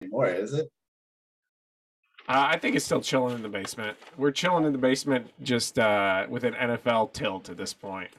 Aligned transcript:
anymore, 0.00 0.26
is 0.26 0.52
it? 0.52 0.68
Uh, 2.28 2.48
I 2.50 2.58
think 2.58 2.74
it's 2.74 2.84
still 2.84 3.00
chilling 3.00 3.36
in 3.36 3.42
the 3.42 3.48
basement. 3.48 3.96
We're 4.16 4.32
chilling 4.32 4.64
in 4.64 4.72
the 4.72 4.78
basement, 4.78 5.30
just 5.42 5.78
uh, 5.78 6.26
with 6.28 6.42
an 6.42 6.54
NFL 6.54 7.12
tilt 7.12 7.48
at 7.48 7.56
this 7.56 7.72
point. 7.72 8.10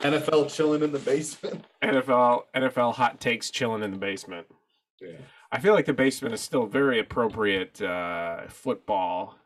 NFL 0.00 0.52
chilling 0.52 0.82
in 0.82 0.92
the 0.92 0.98
basement. 0.98 1.64
NFL 1.82 2.44
NFL 2.54 2.94
hot 2.94 3.20
takes 3.20 3.50
chilling 3.50 3.82
in 3.82 3.90
the 3.90 3.98
basement. 3.98 4.46
Yeah. 5.00 5.18
I 5.50 5.60
feel 5.60 5.74
like 5.74 5.84
the 5.84 5.92
basement 5.92 6.34
is 6.34 6.40
still 6.40 6.64
very 6.66 7.00
appropriate 7.00 7.80
uh, 7.82 8.48
football 8.48 9.36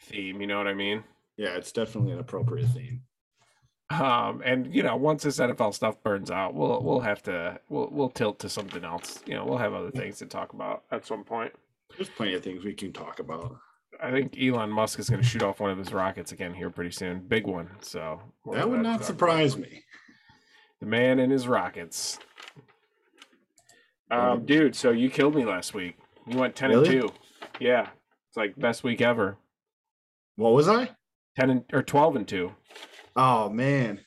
theme. 0.00 0.40
You 0.40 0.46
know 0.46 0.58
what 0.58 0.68
I 0.68 0.74
mean? 0.74 1.02
Yeah, 1.36 1.56
it's 1.56 1.72
definitely 1.72 2.12
an 2.12 2.20
appropriate 2.20 2.68
theme. 2.68 3.02
Um, 3.90 4.42
and 4.44 4.74
you 4.74 4.82
know, 4.82 4.96
once 4.96 5.22
this 5.22 5.38
NFL 5.38 5.72
stuff 5.74 6.02
burns 6.02 6.30
out, 6.30 6.54
we'll 6.54 6.82
we'll 6.82 7.00
have 7.00 7.22
to 7.24 7.60
we'll 7.68 7.88
we'll 7.92 8.08
tilt 8.10 8.38
to 8.40 8.48
something 8.48 8.84
else. 8.84 9.20
You 9.26 9.34
know, 9.34 9.44
we'll 9.44 9.58
have 9.58 9.74
other 9.74 9.90
things 9.92 10.18
to 10.18 10.26
talk 10.26 10.52
about 10.54 10.82
at 10.90 11.06
some 11.06 11.22
point. 11.22 11.52
There's 11.96 12.08
plenty 12.10 12.34
of 12.34 12.42
things 12.42 12.64
we 12.64 12.74
can 12.74 12.92
talk 12.92 13.20
about. 13.20 13.56
I 14.02 14.10
think 14.10 14.36
Elon 14.38 14.70
Musk 14.70 14.98
is 14.98 15.08
going 15.08 15.22
to 15.22 15.26
shoot 15.26 15.42
off 15.42 15.60
one 15.60 15.70
of 15.70 15.78
his 15.78 15.92
rockets 15.92 16.32
again 16.32 16.52
here 16.52 16.68
pretty 16.68 16.90
soon, 16.90 17.20
big 17.20 17.46
one. 17.46 17.70
So 17.80 18.20
That 18.52 18.68
would 18.68 18.82
not 18.82 19.04
surprise 19.04 19.54
about. 19.54 19.70
me. 19.70 19.84
The 20.80 20.86
man 20.86 21.18
and 21.20 21.32
his 21.32 21.46
rockets. 21.48 22.18
Um, 24.10 24.44
dude, 24.44 24.74
so 24.76 24.90
you 24.90 25.10
killed 25.10 25.34
me 25.34 25.44
last 25.44 25.74
week. 25.74 25.96
You 26.26 26.38
went 26.38 26.54
ten 26.56 26.70
Really? 26.70 26.98
and 26.98 27.08
two. 27.08 27.14
Yeah, 27.60 27.88
it's 28.28 28.36
like 28.36 28.56
best 28.56 28.84
week 28.84 29.00
ever. 29.00 29.36
What 30.36 30.52
was 30.52 30.68
I? 30.68 30.90
Ten 31.38 31.50
and 31.50 31.64
or 31.72 31.82
twelve 31.82 32.16
and 32.16 32.26
two. 32.26 32.52
Oh 33.16 33.48
man, 33.48 34.00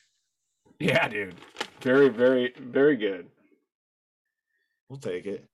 Yeah, 0.78 1.08
dude. 1.08 1.34
Very, 1.80 2.08
very, 2.08 2.52
very 2.58 2.96
good. 2.96 3.28
we'll 4.88 4.98
take 4.98 5.26
it. 5.26 5.46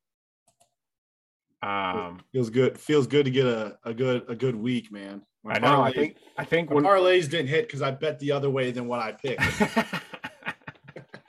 Um, 1.62 2.20
Feels 2.32 2.50
good. 2.50 2.78
Feels 2.78 3.06
good 3.06 3.24
to 3.24 3.30
get 3.30 3.46
a, 3.46 3.78
a 3.84 3.94
good 3.94 4.24
a 4.28 4.34
good 4.34 4.54
week, 4.56 4.92
man. 4.92 5.22
My 5.42 5.54
I 5.54 5.58
know. 5.58 5.82
I 5.82 5.92
think. 5.92 6.16
I 6.36 6.44
think 6.44 6.68
my 6.68 6.76
when 6.76 6.84
parlays 6.84 7.30
didn't 7.30 7.48
hit 7.48 7.66
because 7.66 7.80
I 7.82 7.90
bet 7.92 8.18
the 8.18 8.32
other 8.32 8.50
way 8.50 8.70
than 8.72 8.86
what 8.88 9.00
I 9.00 9.12
picked. 9.12 9.42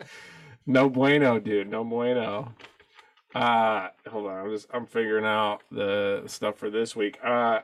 no 0.65 0.89
bueno, 0.89 1.39
dude. 1.39 1.69
No 1.69 1.83
bueno. 1.83 2.53
Uh 3.33 3.87
hold 4.09 4.27
on. 4.27 4.45
I'm 4.45 4.51
just 4.51 4.67
I'm 4.73 4.85
figuring 4.85 5.25
out 5.25 5.61
the 5.71 6.23
stuff 6.27 6.57
for 6.57 6.69
this 6.69 6.95
week. 6.95 7.17
Uh 7.23 7.59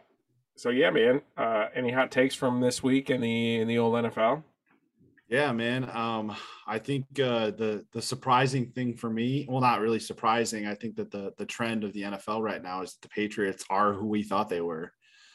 so 0.55 0.69
yeah, 0.69 0.89
man. 0.89 1.21
Uh 1.37 1.67
any 1.75 1.91
hot 1.91 2.11
takes 2.11 2.35
from 2.35 2.61
this 2.61 2.81
week 2.81 3.09
in 3.09 3.21
the 3.21 3.55
in 3.59 3.67
the 3.67 3.77
old 3.77 3.95
NFL? 3.95 4.43
Yeah, 5.29 5.51
man. 5.51 5.89
Um, 5.89 6.35
I 6.67 6.79
think 6.79 7.05
uh, 7.19 7.51
the 7.51 7.85
the 7.93 8.01
surprising 8.01 8.71
thing 8.71 8.95
for 8.95 9.09
me, 9.09 9.47
well, 9.49 9.61
not 9.61 9.79
really 9.81 9.99
surprising. 9.99 10.67
I 10.67 10.75
think 10.75 10.95
that 10.97 11.11
the 11.11 11.33
the 11.37 11.45
trend 11.45 11.83
of 11.83 11.93
the 11.93 12.03
NFL 12.03 12.41
right 12.41 12.61
now 12.61 12.81
is 12.81 12.91
that 12.93 13.01
the 13.03 13.09
Patriots 13.09 13.63
are 13.69 13.93
who 13.93 14.05
we 14.07 14.23
thought 14.23 14.49
they 14.49 14.61
were. 14.61 14.91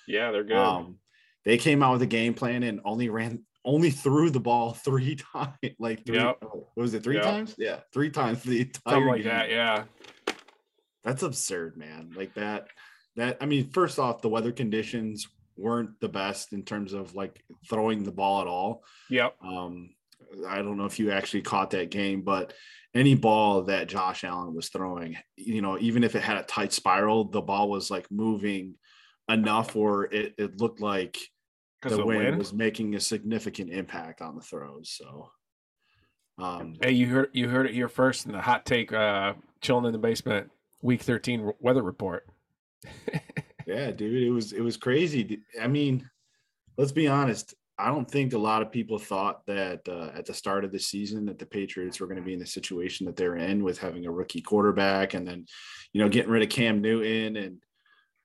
Yeah, 0.07 0.31
they're 0.31 0.45
good. 0.45 0.57
Um, 0.57 0.97
they 1.45 1.57
came 1.59 1.83
out 1.83 1.93
with 1.95 2.03
a 2.03 2.07
game 2.07 2.35
plan 2.35 2.63
and 2.63 2.81
only 2.85 3.09
ran, 3.09 3.45
only 3.65 3.91
threw 3.91 4.31
the 4.31 4.41
ball 4.41 4.73
three 4.85 5.17
times. 5.17 5.55
Like 5.79 6.05
three, 6.07 6.17
Yep. 6.19 6.39
what 6.43 6.77
was 6.77 6.95
it 6.95 7.03
three 7.03 7.17
Yep. 7.17 7.25
times? 7.25 7.55
Yeah, 7.59 7.81
three 7.93 8.11
times 8.11 8.43
the 8.43 8.61
entire 8.61 8.81
Something 8.95 9.09
like 9.09 9.23
game. 9.23 9.33
that, 9.33 9.51
yeah. 9.51 9.85
That's 11.05 11.23
absurd, 11.23 11.77
man. 11.77 12.13
Like 12.15 12.35
that. 12.35 12.69
That 13.17 13.39
I 13.41 13.47
mean, 13.47 13.71
first 13.71 13.99
off, 13.99 14.21
the 14.23 14.29
weather 14.29 14.53
conditions 14.53 15.27
weren't 15.59 16.01
the 16.01 16.09
best 16.09 16.53
in 16.53 16.63
terms 16.63 16.93
of 16.93 17.15
like 17.15 17.43
throwing 17.69 18.05
the 18.05 18.13
ball 18.13 18.41
at 18.41 18.47
all. 18.47 18.85
Yep. 19.11 19.37
Um, 19.43 19.91
I 20.49 20.59
don't 20.59 20.77
know 20.77 20.85
if 20.85 20.99
you 20.99 21.11
actually 21.11 21.43
caught 21.43 21.71
that 21.71 21.91
game, 21.91 22.23
but 22.23 22.53
any 22.95 23.15
ball 23.15 23.63
that 23.63 23.89
Josh 23.89 24.25
Allen 24.25 24.55
was 24.55 24.69
throwing, 24.69 25.17
you 25.37 25.63
know, 25.63 25.79
even 25.79 26.05
if 26.05 26.15
it 26.15 26.23
had 26.23 26.37
a 26.37 26.43
tight 26.43 26.73
spiral, 26.73 27.25
the 27.25 27.41
ball 27.41 27.71
was 27.71 27.91
like 27.91 28.11
moving 28.11 28.75
enough 29.29 29.77
or 29.77 30.05
it, 30.05 30.35
it 30.39 30.61
looked 30.61 30.81
like 30.81 31.19
the 31.83 32.05
wind 32.05 32.25
wind. 32.25 32.39
was 32.39 32.53
making 32.53 32.95
a 32.95 33.01
significant 33.01 33.71
impact 33.71 34.21
on 34.21 34.35
the 34.35 34.43
throws. 34.43 34.91
So, 34.91 35.31
um, 36.39 36.75
Hey, 36.83 36.93
you 36.93 37.07
heard 37.07 37.31
you 37.33 37.49
heard 37.49 37.67
it 37.67 37.75
here 37.75 37.89
first 37.89 38.27
in 38.27 38.33
the 38.33 38.41
hot 38.41 38.67
take 38.67 38.93
uh 38.93 39.35
chilling 39.61 39.85
in 39.85 39.93
the 39.93 39.99
basement 39.99 40.51
week 40.83 41.03
13 41.03 41.53
weather 41.61 41.83
report. 41.83 42.27
yeah, 43.69 43.91
dude, 43.91 44.23
it 44.23 44.31
was 44.31 44.53
it 44.53 44.63
was 44.63 44.77
crazy. 44.77 45.41
I 45.61 45.67
mean, 45.67 46.09
let's 46.77 46.93
be 46.93 47.07
honest. 47.07 47.55
I 47.79 47.89
don't 47.89 48.11
think 48.11 48.33
a 48.33 48.39
lot 48.39 48.63
of 48.63 48.73
people 48.73 48.99
thought 48.99 49.47
that 49.47 49.89
uh, 49.89 50.11
at 50.17 50.27
the 50.27 50.35
start 50.35 50.65
of 50.65 50.73
the 50.73 50.81
season 50.81 51.27
that 51.27 51.39
the 51.39 51.47
Patriots 51.47 52.01
were 52.01 52.09
going 52.09 52.17
to 52.19 52.25
be 52.25 52.33
in 52.33 52.41
the 52.41 52.47
situation 52.47 53.07
that 53.07 53.15
they're 53.15 53.37
in 53.37 53.63
with 53.63 53.79
having 53.79 54.07
a 54.07 54.11
rookie 54.11 54.41
quarterback 54.41 55.15
and 55.15 55.29
then, 55.29 55.47
you 55.93 56.03
know, 56.03 56.09
getting 56.09 56.31
rid 56.31 56.43
of 56.43 56.49
Cam 56.49 56.81
Newton 56.81 57.37
and. 57.37 57.59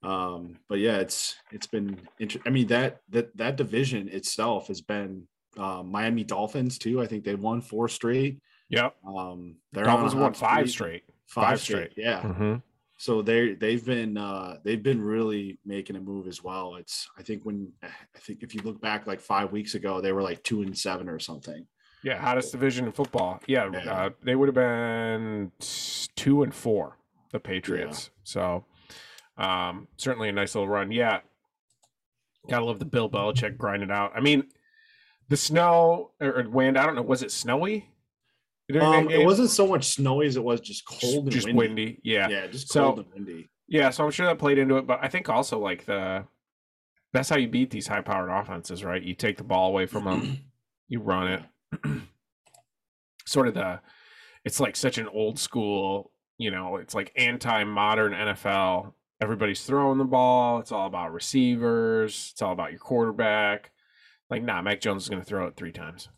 Um, 0.02 0.60
but 0.68 0.80
yeah, 0.80 0.98
it's 0.98 1.36
it's 1.52 1.68
been. 1.68 1.98
Inter- 2.20 2.42
I 2.46 2.50
mean 2.50 2.68
that 2.68 3.00
that 3.10 3.36
that 3.38 3.56
division 3.56 4.10
itself 4.10 4.68
has 4.68 4.82
been 4.82 5.28
uh, 5.58 5.82
Miami 5.82 6.26
Dolphins 6.26 6.78
too. 6.78 7.02
I 7.02 7.08
think 7.08 7.24
they 7.24 7.36
won 7.36 7.62
four 7.62 7.88
straight. 7.88 8.42
Yep. 8.68 8.96
Um, 9.08 9.56
they're 9.72 9.86
Dolphins 9.86 10.14
on 10.14 10.20
won 10.20 10.34
five 10.34 10.70
streak. 10.70 11.04
straight. 11.04 11.04
Five, 11.28 11.44
five 11.48 11.62
straight. 11.62 11.92
straight. 11.92 12.06
Yeah 12.06 12.22
Mm-hmm. 12.22 12.56
So 13.04 13.22
they 13.22 13.54
they've 13.56 13.86
been 13.86 14.16
uh 14.16 14.56
they've 14.64 14.82
been 14.82 15.02
really 15.02 15.60
making 15.66 15.98
a 15.98 16.00
move 16.00 16.26
as 16.26 16.42
well 16.42 16.76
it's 16.76 17.10
i 17.18 17.22
think 17.22 17.44
when 17.44 17.70
i 17.84 18.20
think 18.20 18.44
if 18.44 18.56
you 18.56 18.62
look 18.62 18.80
back 18.80 19.06
like 19.06 19.20
five 19.20 19.52
weeks 19.52 19.76
ago 19.76 20.00
they 20.00 20.14
were 20.14 20.22
like 20.22 20.42
two 20.42 20.62
and 20.62 20.78
seven 20.78 21.10
or 21.10 21.20
something 21.20 21.68
Yeah, 22.02 22.18
hottest 22.18 22.52
division 22.54 22.86
in 22.86 22.92
football. 22.94 23.42
Yeah, 23.46 23.70
Yeah. 23.72 23.94
Uh, 23.94 24.10
they 24.24 24.36
would 24.36 24.48
have 24.48 24.56
been 24.56 25.52
two 26.16 26.44
and 26.44 26.54
four, 26.54 26.98
the 27.32 27.40
Patriots. 27.40 28.10
So, 28.24 28.66
um, 29.38 29.88
certainly 29.98 30.30
a 30.30 30.34
nice 30.34 30.56
little 30.56 30.70
run. 30.70 30.92
Yeah, 30.92 31.20
gotta 32.50 32.66
love 32.66 32.80
the 32.80 32.86
Bill 32.86 33.10
Belichick 33.10 33.58
grinding 33.58 33.92
out. 33.92 34.12
I 34.16 34.20
mean, 34.20 34.44
the 35.30 35.38
snow 35.38 36.12
or, 36.20 36.40
or 36.40 36.50
wind. 36.50 36.78
I 36.78 36.86
don't 36.86 36.96
know. 36.96 37.02
Was 37.02 37.24
it 37.24 37.32
snowy? 37.32 37.90
Um 38.82 39.10
it 39.10 39.24
wasn't 39.26 39.50
so 39.50 39.68
much 39.68 39.86
snowy 39.90 40.26
as 40.28 40.36
it 40.38 40.44
was 40.44 40.62
just 40.62 40.88
Just- 40.88 41.02
cold 41.02 41.26
and 41.26 41.32
just 41.32 41.46
windy, 41.48 41.58
windy. 41.60 42.02
Yeah. 42.04 42.28
yeah 42.30 42.48
just 42.48 42.72
So- 42.72 42.94
cold 42.94 43.00
and 43.00 43.14
windy 43.14 43.50
Yeah, 43.68 43.90
so 43.90 44.04
I'm 44.06 44.12
sure 44.12 44.26
that 44.28 44.38
played 44.40 44.58
into 44.58 44.78
it, 44.78 44.88
but 44.88 45.00
I 45.02 45.08
think 45.08 45.30
also 45.30 45.60
like 45.60 45.86
the 45.86 46.26
that's 47.14 47.30
how 47.30 47.38
you 47.38 47.48
beat 47.48 47.70
these 47.70 47.86
high 47.88 48.02
powered 48.02 48.30
offenses, 48.32 48.84
right? 48.84 49.02
You 49.02 49.14
take 49.14 49.38
the 49.38 49.44
ball 49.44 49.68
away 49.70 49.86
from 49.86 50.06
them, 50.06 50.40
you 50.88 51.00
run 51.00 51.28
it. 51.28 51.44
sort 53.26 53.48
of 53.48 53.54
the 53.54 53.80
it's 54.46 54.60
like 54.60 54.76
such 54.76 54.98
an 54.98 55.08
old 55.08 55.40
school, 55.40 56.12
you 56.38 56.52
know, 56.52 56.78
it's 56.78 56.94
like 56.94 57.12
anti 57.16 57.64
modern 57.64 58.14
NFL. 58.14 58.94
Everybody's 59.22 59.64
throwing 59.64 60.00
the 60.00 60.04
ball. 60.04 60.60
It's 60.60 60.72
all 60.74 60.86
about 60.88 61.14
receivers. 61.14 62.30
It's 62.34 62.42
all 62.42 62.52
about 62.52 62.72
your 62.72 62.80
quarterback. 62.80 63.72
Like, 64.30 64.44
nah, 64.44 64.62
Mac 64.62 64.82
Jones 64.82 65.04
is 65.04 65.10
going 65.10 65.22
to 65.22 65.26
throw 65.28 65.48
it 65.48 65.56
three 65.56 65.72
times. 65.72 66.10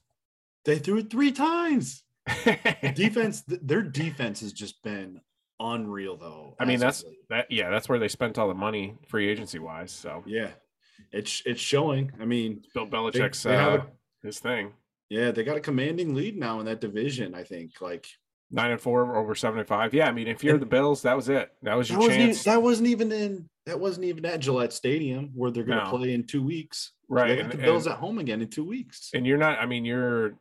they 0.64 0.80
threw 0.80 0.98
it 1.00 1.12
three 1.12 1.32
times 1.32 2.04
defense 2.96 3.41
th- 3.41 3.62
their 3.63 3.81
defense 3.81 4.41
has 4.41 4.53
just 4.53 4.81
been 4.84 5.22
unreal 5.59 6.18
though 6.18 6.56
I 6.59 6.66
mean, 6.66 6.79
that's 6.79 7.03
that. 7.29 7.50
Yeah, 7.50 7.69
that's 7.69 7.88
where 7.88 7.97
they 8.00 8.09
spent 8.09 8.38
all 8.38 8.47
the 8.47 8.53
money, 8.53 8.96
free 9.07 9.29
agency 9.29 9.59
wise. 9.59 9.91
So 9.91 10.23
yeah 10.25 10.50
it's 11.12 11.44
it's 11.46 11.62
showing 11.62 12.12
i 12.22 12.25
mean 12.25 12.62
Bill 12.73 12.88
Belichick's 12.88 13.44
they 13.44 13.56
have 13.56 13.73
uh, 13.81 13.84
a- 13.84 14.25
his 14.25 14.40
thing. 14.40 14.72
yeah 15.09 15.29
they 15.31 15.44
got 15.44 15.57
a 15.57 15.59
commanding 15.59 16.13
lead 16.16 16.38
now 16.38 16.59
in 16.62 16.66
that 16.66 16.79
division 16.81 17.35
i 17.35 17.44
think 17.44 17.79
like 17.81 18.07
Nine 18.52 18.72
and 18.72 18.79
four 18.79 19.16
over 19.17 19.34
seven 19.34 19.57
and 19.57 19.67
five. 19.67 19.91
Yeah, 19.91 20.07
I 20.07 20.12
mean, 20.12 20.28
if 20.28 20.44
you're 20.44 20.59
the 20.59 20.67
Bills, 20.67 21.02
that 21.02 21.16
was 21.16 21.29
it. 21.29 21.52
That 21.63 21.73
was 21.73 21.88
that 21.88 21.94
your 21.96 22.02
wasn't, 22.02 22.16
even, 22.19 22.28
chance, 22.28 22.44
that 22.44 22.62
wasn't 22.62 22.88
even 22.90 23.12
in 23.12 23.50
that 23.66 23.79
wasn't 23.79 24.06
even 24.06 24.23
at 24.23 24.40
Gillette 24.40 24.72
Stadium 24.72 25.31
where 25.34 25.50
they're 25.50 25.63
going 25.63 25.79
to 25.79 25.84
No. 25.85 25.97
play 25.97 26.13
in 26.13 26.23
two 26.25 26.44
weeks. 26.44 26.91
right? 27.09 27.29
They 27.29 27.40
And, 27.40 27.52
the 27.52 27.57
Bills 27.57 27.88
and, 27.88 27.94
at 27.94 28.00
home 28.00 28.19
again 28.19 28.41
in 28.44 28.47
two 28.47 28.63
weeks. 28.63 29.09
and 29.16 29.25
you're 29.25 29.40
not. 29.40 29.57
I 29.57 29.66
mean, 29.66 29.84
you're 29.84 30.35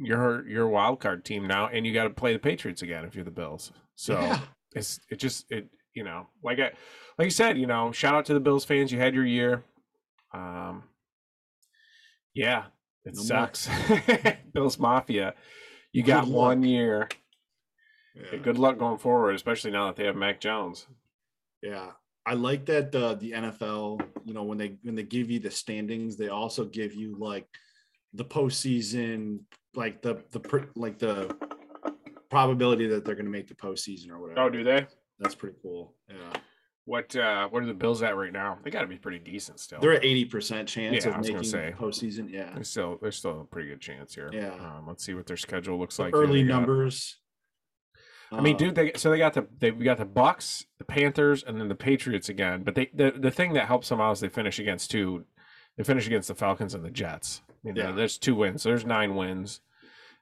you're 0.00 0.46
you're 0.48 0.66
a 0.66 0.70
wild 0.70 1.00
card 1.00 1.24
team 1.24 1.46
now, 1.46 1.68
and 1.68 1.86
you 1.86 1.92
got 1.92 2.04
to 2.04 2.10
play 2.10 2.32
the 2.32 2.38
Patriots 2.38 2.82
again 2.82 3.04
if 3.04 3.14
you're 3.14 3.24
the 3.24 3.30
Bills. 3.30 3.72
So 3.96 4.18
yeah, 4.20 4.40
it's 4.74 5.00
it 5.10 5.16
just 5.16 5.50
it 5.50 5.68
you 5.94 6.04
know 6.04 6.26
like 6.42 6.58
I 6.58 6.72
like 7.18 7.26
you 7.26 7.30
said, 7.30 7.58
you 7.58 7.66
know, 7.66 7.92
shout 7.92 8.14
out 8.14 8.24
to 8.26 8.34
the 8.34 8.40
Bills 8.40 8.64
fans. 8.64 8.90
You 8.92 8.98
had 8.98 9.14
your 9.14 9.26
year. 9.26 9.62
Um, 10.32 10.84
yeah, 12.34 12.64
it 13.04 13.14
No 13.16 13.22
sucks. 13.22 13.68
Bills 14.54 14.78
Mafia, 14.78 15.34
you 15.92 16.02
Good 16.02 16.08
got 16.08 16.28
luck. 16.28 16.36
one 16.36 16.62
year. 16.62 17.08
yeah. 18.14 18.38
Good 18.38 18.58
luck 18.58 18.78
going 18.78 18.98
forward, 18.98 19.34
especially 19.34 19.70
now 19.72 19.86
that 19.86 19.96
they 19.96 20.04
have 20.04 20.16
Mac 20.16 20.40
Jones. 20.40 20.86
yeah. 21.62 21.92
I 22.26 22.34
like 22.34 22.66
that 22.66 22.94
uh, 22.94 23.14
the 23.14 23.32
NFL, 23.32 24.02
you 24.26 24.34
know, 24.34 24.42
when 24.44 24.58
they 24.58 24.76
when 24.82 24.94
they 24.94 25.02
give 25.02 25.30
you 25.30 25.40
the 25.40 25.50
standings, 25.50 26.16
they 26.16 26.28
also 26.28 26.66
give 26.66 26.94
you 26.94 27.16
like 27.18 27.46
the 28.12 28.24
postseason, 28.26 29.40
like 29.74 30.02
the 30.02 30.22
the 30.32 30.66
like 30.76 30.98
the 30.98 31.34
probability 32.30 32.86
that 32.88 33.04
they're 33.04 33.14
going 33.14 33.24
to 33.26 33.30
make 33.30 33.48
the 33.48 33.54
postseason 33.54 34.10
or 34.10 34.18
whatever. 34.20 34.40
Oh, 34.40 34.50
do 34.50 34.62
they? 34.64 34.86
That's 35.18 35.34
pretty 35.34 35.56
cool. 35.62 35.94
Yeah, 36.08 36.16
What 36.84 37.14
uh 37.16 37.48
what 37.48 37.62
are 37.62 37.66
the 37.66 37.74
Bills 37.74 38.02
at 38.02 38.16
right 38.16 38.32
now? 38.32 38.58
They 38.64 38.70
got 38.70 38.82
to 38.82 38.86
be 38.86 38.96
pretty 38.96 39.18
decent 39.18 39.60
still. 39.60 39.80
they're 39.80 39.92
at 39.94 40.04
eighty 40.04 40.24
percent 40.24 40.68
chance 40.68 41.04
Yeah, 41.04 41.16
of 41.16 41.20
making 41.22 41.42
say. 41.44 41.74
postseason. 41.78 42.30
Yeah, 42.30 42.52
There's 42.54 42.70
still 42.70 42.98
there's 43.02 43.16
still 43.16 43.40
a 43.42 43.44
pretty 43.44 43.68
good 43.68 43.80
chance 43.80 44.14
here. 44.14 44.30
Yeah. 44.32 44.54
Um, 44.54 44.84
let's 44.86 45.04
see 45.04 45.14
what 45.14 45.26
their 45.26 45.36
schedule 45.36 45.78
looks 45.78 45.96
The 45.96 46.04
like. 46.04 46.14
early 46.14 46.42
got- 46.42 46.54
numbers. 46.54 47.16
I 48.32 48.40
mean, 48.40 48.54
Uh, 48.54 48.58
dude, 48.58 48.74
they 48.76 48.92
so 48.94 49.10
they 49.10 49.18
got 49.18 49.34
the 49.34 49.46
they 49.58 49.72
got 49.72 49.98
the 49.98 50.04
Bucks, 50.04 50.64
the 50.78 50.84
Panthers, 50.84 51.42
and 51.42 51.60
then 51.60 51.66
the 51.68 51.74
Patriots 51.74 52.28
again. 52.28 52.62
But 52.62 52.76
they 52.76 52.88
the, 52.94 53.10
the 53.10 53.30
thing 53.32 53.54
that 53.54 53.66
helps 53.66 53.88
them 53.88 54.00
out 54.00 54.12
is 54.12 54.20
they 54.20 54.28
finish 54.28 54.60
against 54.60 54.90
two. 54.90 55.24
They 55.76 55.82
finish 55.82 56.06
against 56.06 56.28
the 56.28 56.36
Falcons 56.36 56.72
and 56.74 56.84
the 56.84 56.90
Jets. 56.92 57.42
You 57.62 57.72
know, 57.74 57.82
Yeah. 57.88 57.92
there's 57.92 58.18
two 58.18 58.34
wins. 58.34 58.62
There's 58.62 58.84
nine 58.86 59.14
wins, 59.16 59.60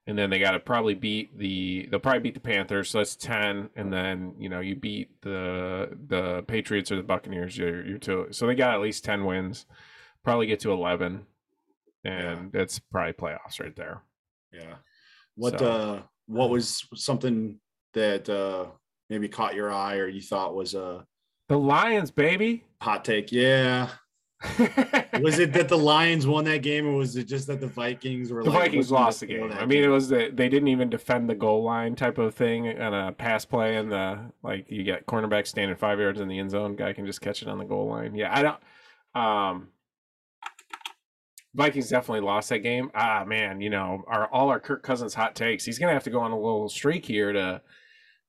and 0.06 0.18
then 0.18 0.30
they 0.30 0.38
got 0.38 0.52
to 0.52 0.60
probably 0.60 0.94
beat 0.94 1.36
the. 1.38 1.86
They'll 1.90 2.00
probably 2.00 2.20
beat 2.20 2.34
the 2.34 2.40
Panthers, 2.40 2.90
so 2.90 2.98
that's 2.98 3.14
ten. 3.16 3.70
And 3.76 3.92
then 3.92 4.34
you 4.38 4.48
know 4.48 4.60
you 4.60 4.74
beat 4.74 5.20
the 5.22 5.96
the 6.08 6.42
Patriots 6.48 6.90
or 6.90 6.96
the 6.96 7.02
Buccaneers. 7.02 7.56
You're 7.56 7.84
you're 7.86 7.98
two. 7.98 8.28
So 8.32 8.46
they 8.46 8.54
got 8.54 8.74
at 8.74 8.80
least 8.80 9.04
ten 9.04 9.24
wins. 9.24 9.66
Probably 10.24 10.46
get 10.46 10.60
to 10.60 10.72
eleven, 10.72 11.26
and 12.04 12.50
that's 12.52 12.78
probably 12.78 13.12
playoffs 13.12 13.60
right 13.60 13.74
there. 13.76 14.02
Yeah. 14.52 14.74
What 15.36 15.58
So- 15.58 15.66
uh 15.70 16.02
what 16.26 16.50
was 16.50 16.86
something 16.94 17.58
that 17.94 18.28
uh 18.28 18.66
maybe 19.08 19.28
caught 19.28 19.54
your 19.54 19.72
eye 19.72 19.96
or 19.96 20.06
you 20.08 20.20
thought 20.20 20.54
was 20.54 20.74
a 20.74 21.06
The 21.48 21.58
Lions, 21.58 22.10
baby. 22.10 22.64
hot 22.82 23.04
take? 23.04 23.32
Yeah. 23.32 23.88
Was 25.20 25.40
it 25.40 25.52
that 25.54 25.68
the 25.68 25.76
Lions 25.76 26.24
won 26.26 26.44
that 26.44 26.62
game 26.62 26.86
or 26.86 26.92
was 26.92 27.16
it 27.16 27.24
just 27.24 27.48
that 27.48 27.60
the 27.60 27.66
Vikings 27.66 28.30
were 28.30 28.44
the 28.44 28.50
like 28.50 28.66
Vikings 28.66 28.90
lost 28.90 29.20
the 29.20 29.26
game. 29.26 29.50
I 29.52 29.66
mean, 29.66 29.82
it 29.82 29.88
was 29.88 30.08
that 30.10 30.36
they 30.36 30.48
didn't 30.48 30.68
even 30.68 30.88
defend 30.88 31.28
the 31.28 31.34
goal 31.34 31.64
line 31.64 31.96
type 31.96 32.18
of 32.18 32.34
thing 32.34 32.80
on 32.80 32.94
a 32.94 33.10
pass 33.10 33.44
play, 33.44 33.76
and 33.76 33.90
the 33.90 34.30
like 34.44 34.66
you 34.70 34.84
get 34.84 35.06
cornerback 35.06 35.48
standing 35.48 35.76
five 35.76 35.98
yards 35.98 36.20
in 36.20 36.28
the 36.28 36.38
end 36.38 36.52
zone, 36.52 36.76
guy 36.76 36.92
can 36.92 37.04
just 37.04 37.20
catch 37.20 37.42
it 37.42 37.48
on 37.48 37.58
the 37.58 37.64
goal 37.64 37.88
line. 37.88 38.14
Yeah, 38.14 38.32
I 38.32 38.42
don't. 38.42 38.60
Um, 39.20 39.68
Vikings 41.54 41.88
definitely 41.88 42.20
lost 42.20 42.50
that 42.50 42.60
game. 42.60 42.92
Ah, 42.94 43.24
man, 43.26 43.60
you 43.60 43.70
know, 43.70 44.04
our 44.06 44.28
all 44.28 44.50
our 44.50 44.60
Kirk 44.60 44.84
Cousins 44.84 45.14
hot 45.14 45.34
takes. 45.34 45.64
He's 45.64 45.80
gonna 45.80 45.92
have 45.94 46.04
to 46.04 46.10
go 46.10 46.20
on 46.20 46.30
a 46.30 46.36
little 46.36 46.68
streak 46.68 47.04
here 47.04 47.32
to 47.32 47.60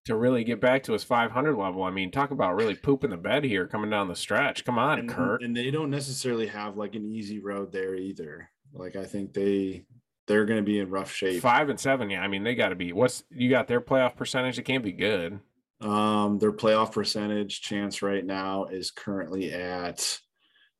to 0.09 0.15
really 0.15 0.43
get 0.43 0.59
back 0.59 0.83
to 0.83 0.93
his 0.93 1.03
500 1.03 1.55
level. 1.55 1.83
I 1.83 1.91
mean, 1.91 2.11
talk 2.11 2.31
about 2.31 2.55
really 2.55 2.75
pooping 2.75 3.09
the 3.09 3.17
bed 3.17 3.43
here 3.43 3.67
coming 3.67 3.89
down 3.89 4.07
the 4.07 4.15
stretch. 4.15 4.65
Come 4.65 4.77
on, 4.77 4.99
and, 4.99 5.09
Kurt. 5.09 5.41
and 5.41 5.55
they 5.55 5.71
don't 5.71 5.89
necessarily 5.89 6.47
have 6.47 6.77
like 6.77 6.95
an 6.95 7.05
easy 7.05 7.39
road 7.39 7.71
there 7.71 7.95
either. 7.95 8.49
Like 8.73 8.95
I 8.95 9.05
think 9.05 9.33
they 9.33 9.85
they're 10.27 10.45
going 10.45 10.59
to 10.59 10.65
be 10.65 10.79
in 10.79 10.89
rough 10.89 11.11
shape. 11.11 11.41
Five 11.41 11.69
and 11.69 11.79
seven. 11.79 12.09
Yeah, 12.09 12.21
I 12.21 12.27
mean, 12.27 12.43
they 12.43 12.55
got 12.55 12.69
to 12.69 12.75
be. 12.75 12.93
What's 12.93 13.23
you 13.31 13.49
got 13.49 13.67
their 13.67 13.81
playoff 13.81 14.15
percentage? 14.15 14.59
It 14.59 14.63
can't 14.63 14.83
be 14.83 14.91
good. 14.91 15.39
Um, 15.81 16.39
their 16.39 16.51
playoff 16.51 16.91
percentage 16.91 17.61
chance 17.61 18.01
right 18.01 18.25
now 18.25 18.65
is 18.65 18.91
currently 18.91 19.53
at 19.53 20.19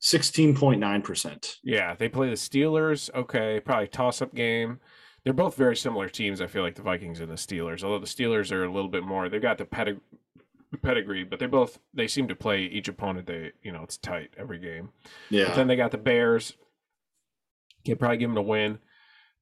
16.9%. 0.02 1.56
Yeah, 1.64 1.94
they 1.94 2.08
play 2.08 2.28
the 2.28 2.34
Steelers. 2.34 3.12
Okay, 3.14 3.60
probably 3.60 3.88
toss 3.88 4.20
up 4.20 4.34
game. 4.34 4.80
They're 5.24 5.32
both 5.32 5.54
very 5.56 5.76
similar 5.76 6.08
teams. 6.08 6.40
I 6.40 6.46
feel 6.46 6.62
like 6.62 6.74
the 6.76 6.82
Vikings 6.82 7.20
and 7.20 7.30
the 7.30 7.34
Steelers. 7.36 7.82
Although 7.84 7.98
the 7.98 8.06
Steelers 8.06 8.50
are 8.52 8.64
a 8.64 8.72
little 8.72 8.88
bit 8.90 9.04
more. 9.04 9.28
They've 9.28 9.40
got 9.42 9.58
the 9.58 9.64
pedig- 9.66 10.00
pedigree, 10.82 11.24
but 11.24 11.38
they 11.38 11.46
both 11.46 11.78
they 11.92 12.06
seem 12.06 12.28
to 12.28 12.34
play 12.36 12.62
each 12.64 12.88
opponent. 12.88 13.26
They 13.26 13.52
you 13.62 13.72
know 13.72 13.82
it's 13.82 13.98
tight 13.98 14.30
every 14.38 14.58
game. 14.58 14.90
But 15.30 15.36
Yeah. 15.36 15.54
then 15.54 15.66
they 15.66 15.76
got 15.76 15.90
the 15.90 15.98
Bears. 15.98 16.54
Can 17.84 17.96
probably 17.96 18.18
give 18.18 18.30
them 18.30 18.36
a 18.36 18.42
win, 18.42 18.78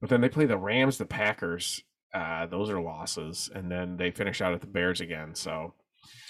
but 0.00 0.10
then 0.10 0.20
they 0.20 0.28
play 0.28 0.46
the 0.46 0.56
Rams, 0.56 0.98
the 0.98 1.04
Packers. 1.06 1.82
Uh, 2.14 2.46
those 2.46 2.70
are 2.70 2.80
losses, 2.80 3.50
and 3.54 3.70
then 3.70 3.96
they 3.96 4.10
finish 4.10 4.40
out 4.40 4.54
at 4.54 4.60
the 4.60 4.66
Bears 4.66 5.00
again. 5.00 5.34
So 5.34 5.74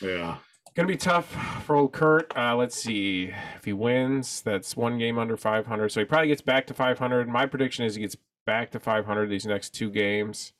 Yeah. 0.03 0.39
Gonna 0.75 0.89
be 0.89 0.97
tough 0.97 1.27
for 1.65 1.77
old 1.77 1.93
Kurt. 1.93 2.37
Uh, 2.37 2.55
let's 2.56 2.77
see 2.77 3.33
if 3.56 3.65
he 3.65 3.73
wins. 3.73 4.43
That's 4.43 4.77
one 4.77 4.99
game 4.99 5.19
under 5.19 5.37
500, 5.37 5.89
so 5.91 6.01
he 6.01 6.05
probably 6.05 6.29
gets 6.29 6.43
back 6.43 6.67
to 6.69 6.75
500. 6.75 7.29
My 7.29 7.47
prediction 7.47 7.85
is 7.85 7.94
he 7.94 8.03
gets 8.03 8.17
back 8.49 8.71
to 8.71 8.81
500 8.81 9.29
these 9.29 9.45
next 9.45 9.75
two 9.75 9.91
games, 9.91 10.55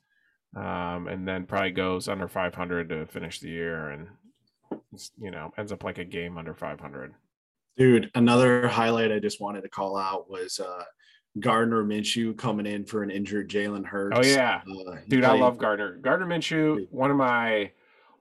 um, 0.55 1.08
and 1.08 1.26
then 1.26 1.46
probably 1.46 1.70
goes 1.70 2.06
under 2.06 2.29
500 2.29 2.90
to 2.90 3.06
finish 3.06 3.40
the 3.40 3.49
year, 3.49 3.88
and 3.88 4.08
you 5.19 5.31
know 5.31 5.55
ends 5.56 5.73
up 5.73 5.82
like 5.85 5.96
a 5.96 6.05
game 6.05 6.37
under 6.37 6.52
500. 6.52 7.14
Dude, 7.79 8.11
another 8.14 8.69
highlight 8.69 9.11
I 9.11 9.20
just 9.20 9.40
wanted 9.40 9.62
to 9.62 9.70
call 9.70 9.96
out 9.96 10.29
was 10.29 10.61
uh 10.61 10.85
Gardner 11.40 11.82
Minshew 11.82 12.37
coming 12.37 12.67
in 12.67 12.85
for 12.85 13.02
an 13.02 13.11
injured 13.11 13.49
Jalen 13.49 13.87
Hurts. 13.87 14.19
Oh 14.19 14.23
yeah, 14.23 14.61
Uh, 14.67 14.96
dude, 15.08 15.25
I 15.25 15.32
love 15.38 15.56
Gardner. 15.56 15.96
Gardner 15.96 16.26
Minshew, 16.26 16.87
one 16.91 17.11
of 17.11 17.17
my 17.17 17.70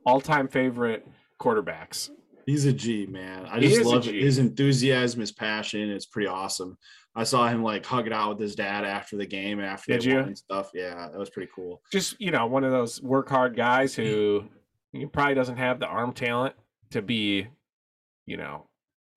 all-time 0.06 0.48
favorite 0.48 1.06
quarterbacks. 1.42 2.10
He's 2.46 2.64
a 2.64 2.72
G, 2.72 3.06
man. 3.06 3.46
I 3.52 3.60
just 3.60 3.84
love 3.84 4.06
his 4.06 4.38
enthusiasm, 4.38 5.20
his 5.20 5.34
passion. 5.34 5.90
It's 5.90 6.06
pretty 6.06 6.30
awesome. 6.30 6.78
I 7.18 7.24
saw 7.24 7.48
him 7.48 7.64
like 7.64 7.86
hug 7.86 8.06
it 8.08 8.14
out 8.14 8.30
with 8.30 8.40
his 8.40 8.56
dad 8.56 8.86
after 8.86 9.18
the 9.18 9.26
game 9.26 9.58
and 9.60 9.68
after 9.68 9.92
Did 9.94 10.06
you? 10.06 10.36
stuff. 10.36 10.70
Yeah, 10.74 11.10
that 11.12 11.18
was 11.18 11.30
pretty 11.32 11.52
cool. 11.54 11.82
just 11.92 12.20
you 12.22 12.32
know 12.32 12.46
one 12.46 12.64
of 12.64 12.72
those 12.72 13.02
work 13.02 13.28
hard 13.28 13.56
guys 13.56 13.94
who 13.96 14.46
probably 15.12 15.34
doesn't 15.36 15.58
have 15.58 15.80
the 15.80 15.88
arm 15.88 16.14
talent 16.14 16.56
to 16.92 17.02
be 17.02 17.48
you 18.26 18.38
know 18.38 18.68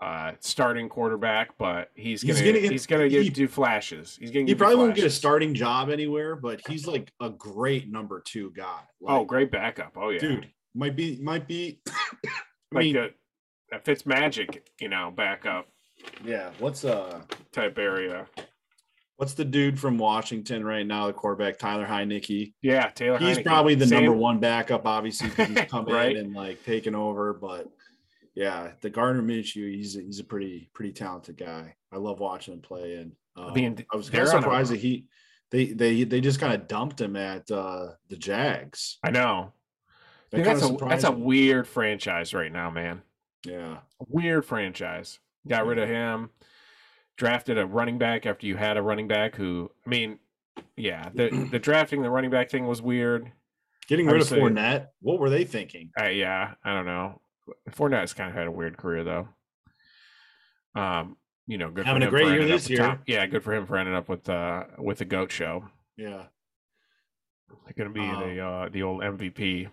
uh 0.01 0.33
starting 0.41 0.89
quarterback 0.89 1.51
but 1.59 1.91
he's 1.95 2.23
He's 2.23 2.39
gonna, 2.41 2.53
gonna 2.53 2.61
get- 2.63 2.73
he's 2.73 2.87
gonna 2.87 3.09
get, 3.09 3.23
he- 3.23 3.29
do 3.29 3.47
flashes 3.47 4.17
he's 4.19 4.31
gonna 4.31 4.47
He 4.47 4.55
probably 4.55 4.77
won't 4.77 4.95
get 4.95 5.05
a 5.05 5.11
starting 5.11 5.53
job 5.55 5.91
anywhere, 5.91 6.37
but 6.37 6.61
he's 6.69 6.87
like 6.87 7.13
a 7.21 7.29
great 7.31 7.91
number 7.91 8.21
two 8.25 8.51
guy. 8.57 8.81
oh 9.07 9.25
great 9.25 9.51
backup 9.53 9.93
oh 9.97 10.09
yeah 10.09 10.19
dude, 10.21 10.49
might 10.75 10.97
be 10.97 11.19
might 11.21 11.47
be. 11.47 11.81
I 11.89 11.93
like 12.73 12.85
mean, 12.85 12.97
a, 12.97 13.09
that 13.71 13.85
fits 13.85 14.07
magic 14.07 14.67
you 14.81 14.89
know 14.89 15.13
backup 15.15 15.67
yeah. 16.25 16.51
What's 16.59 16.85
uh, 16.85 17.23
type 17.53 17.79
area 17.79 18.27
what's 19.17 19.35
the 19.35 19.45
dude 19.45 19.79
from 19.79 19.99
Washington 19.99 20.65
right 20.65 20.87
now? 20.87 21.07
The 21.07 21.13
quarterback 21.13 21.59
Tyler 21.59 21.87
Heinicke. 21.87 22.55
yeah 22.63 22.89
taylor 22.89 23.19
He's 23.19 23.37
Heinicke. 23.37 23.45
probably 23.45 23.75
the 23.75 23.87
Same- 23.87 24.05
number 24.05 24.19
one 24.19 24.39
backup, 24.39 24.87
obviously, 24.87 25.29
because 25.29 25.49
he's 25.49 25.61
come 25.69 25.85
Right. 25.85 26.17
in 26.17 26.25
and 26.27 26.35
like 26.35 26.65
taken 26.65 26.95
over. 26.95 27.35
But 27.35 27.69
yeah, 28.35 28.71
the 28.81 28.89
Gardner 28.89 29.23
Minshew, 29.23 29.75
he's 29.75 29.97
a, 29.97 30.01
he's 30.01 30.21
a 30.21 30.25
pretty 30.25 30.71
pretty 30.73 30.93
talented 30.93 31.37
guy. 31.37 31.75
I 31.93 31.99
love 31.99 32.19
watching 32.19 32.55
him 32.55 32.61
play, 32.63 32.95
and 32.95 33.13
um, 33.37 33.53
mean, 33.53 33.85
I 33.93 33.97
was 33.97 34.09
kind 34.09 34.23
of 34.23 34.29
they're 34.29 34.37
on 34.37 34.43
a- 34.43 34.43
surprised 34.43 34.73
that 34.73 34.81
he 34.81 35.05
they 35.51 35.67
they 35.67 36.05
they 36.05 36.21
just 36.23 36.41
kind 36.41 36.55
of 36.55 36.67
dumped 36.67 36.99
him 36.99 37.15
at 37.17 37.51
uh, 37.51 37.89
the 38.09 38.17
Jags. 38.17 38.97
i 39.05 39.11
know 39.11 39.53
That 40.31 40.39
Dude, 40.39 40.47
that's 40.47 40.63
a 40.65 40.77
that's 40.89 41.05
a 41.05 41.11
weird 41.13 41.69
franchise 41.69 42.33
right 42.33 42.51
now 42.53 42.71
man 42.71 43.03
yeah. 43.45 43.79
weird 44.09 44.47
franchise. 44.47 45.19
Got 45.49 45.67
rid 45.67 45.79
of 45.79 45.89
him, 45.89 46.31
drafted 47.17 47.57
a 47.59 47.67
running 47.67 47.99
back 47.99 48.27
after 48.27 48.47
you 48.47 48.57
had 48.57 48.77
a 48.77 48.83
running 48.83 49.09
back 49.09 49.35
who, 49.37 49.71
I 49.87 49.89
mean, 49.89 50.19
yeah, 50.77 51.09
the 51.15 51.49
the 51.51 51.59
drafting 51.71 52.03
the 52.03 52.11
running 52.11 52.31
back 52.31 52.51
thing 52.51 52.67
was 52.67 52.83
weird. 52.83 53.33
Getting 53.89 54.07
rid 54.07 54.17
of 54.17 54.23
Obviously- 54.31 54.41
Fournette, 54.41 54.87
what 55.01 55.19
were 55.19 55.31
they 55.31 55.45
thinking? 55.45 55.91
Uh, 56.01 56.09
yeah, 56.09 56.55
I 56.65 56.75
don't 56.75 56.87
know. 56.87 57.21
Fournette's 57.71 58.13
kind 58.13 58.29
of 58.29 58.37
had 58.37 58.47
a 58.47 58.53
weird 58.53 58.77
career 58.77 59.03
though. 59.03 59.29
Um, 60.75 61.17
you 61.47 61.59
know, 61.59 61.71
good 61.71 61.87
Having 61.87 62.03
for 62.03 62.09
a 62.09 62.11
great 62.11 62.29
year 62.29 62.45
this 62.47 62.69
year. 62.71 62.79
Tom- 62.79 63.03
Yeah, 63.07 63.27
good 63.27 63.43
for 63.43 63.53
him 63.55 63.67
for 63.67 63.77
ending 63.77 63.95
up 63.95 64.09
with 64.09 64.29
uh 64.29 64.65
with 64.79 64.99
the 64.99 65.05
goat 65.05 65.33
show. 65.33 65.65
Yeah. 65.97 66.25
Going 67.77 67.93
to 67.93 67.95
be 67.95 68.07
Um, 68.07 68.21
the 68.37 68.41
uh 68.45 68.69
the 68.69 68.83
old 68.83 69.01
MVP. 69.03 69.67
I 69.67 69.71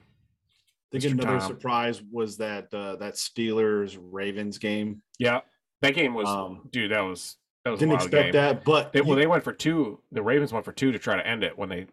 think 0.92 1.04
Mr. 1.04 1.12
another 1.12 1.40
Tom. 1.40 1.48
surprise 1.48 2.02
was 2.12 2.38
that 2.38 2.74
uh, 2.74 2.96
that 2.98 3.16
Steelers 3.16 3.98
Ravens 4.00 4.58
game. 4.58 5.02
Yeah, 5.20 5.42
that 5.82 5.94
game 5.96 6.14
was, 6.14 6.28
Um, 6.28 6.68
dude. 6.72 6.92
That 6.92 7.02
was 7.02 7.38
that 7.64 7.72
was 7.72 7.80
Didn't 7.82 7.96
expect 7.96 8.12
game. 8.14 8.32
that, 8.34 8.64
but 8.64 8.94
They, 8.94 9.02
well, 9.02 9.16
they 9.18 9.28
went 9.28 9.44
for 9.44 9.52
two. 9.52 10.00
The 10.14 10.22
Ravens 10.22 10.54
went 10.54 10.64
for 10.64 10.72
two 10.72 10.92
to 10.94 11.00
try 11.00 11.18
to 11.18 11.28
end 11.28 11.44
it 11.44 11.58
when 11.58 11.68
they 11.70 11.88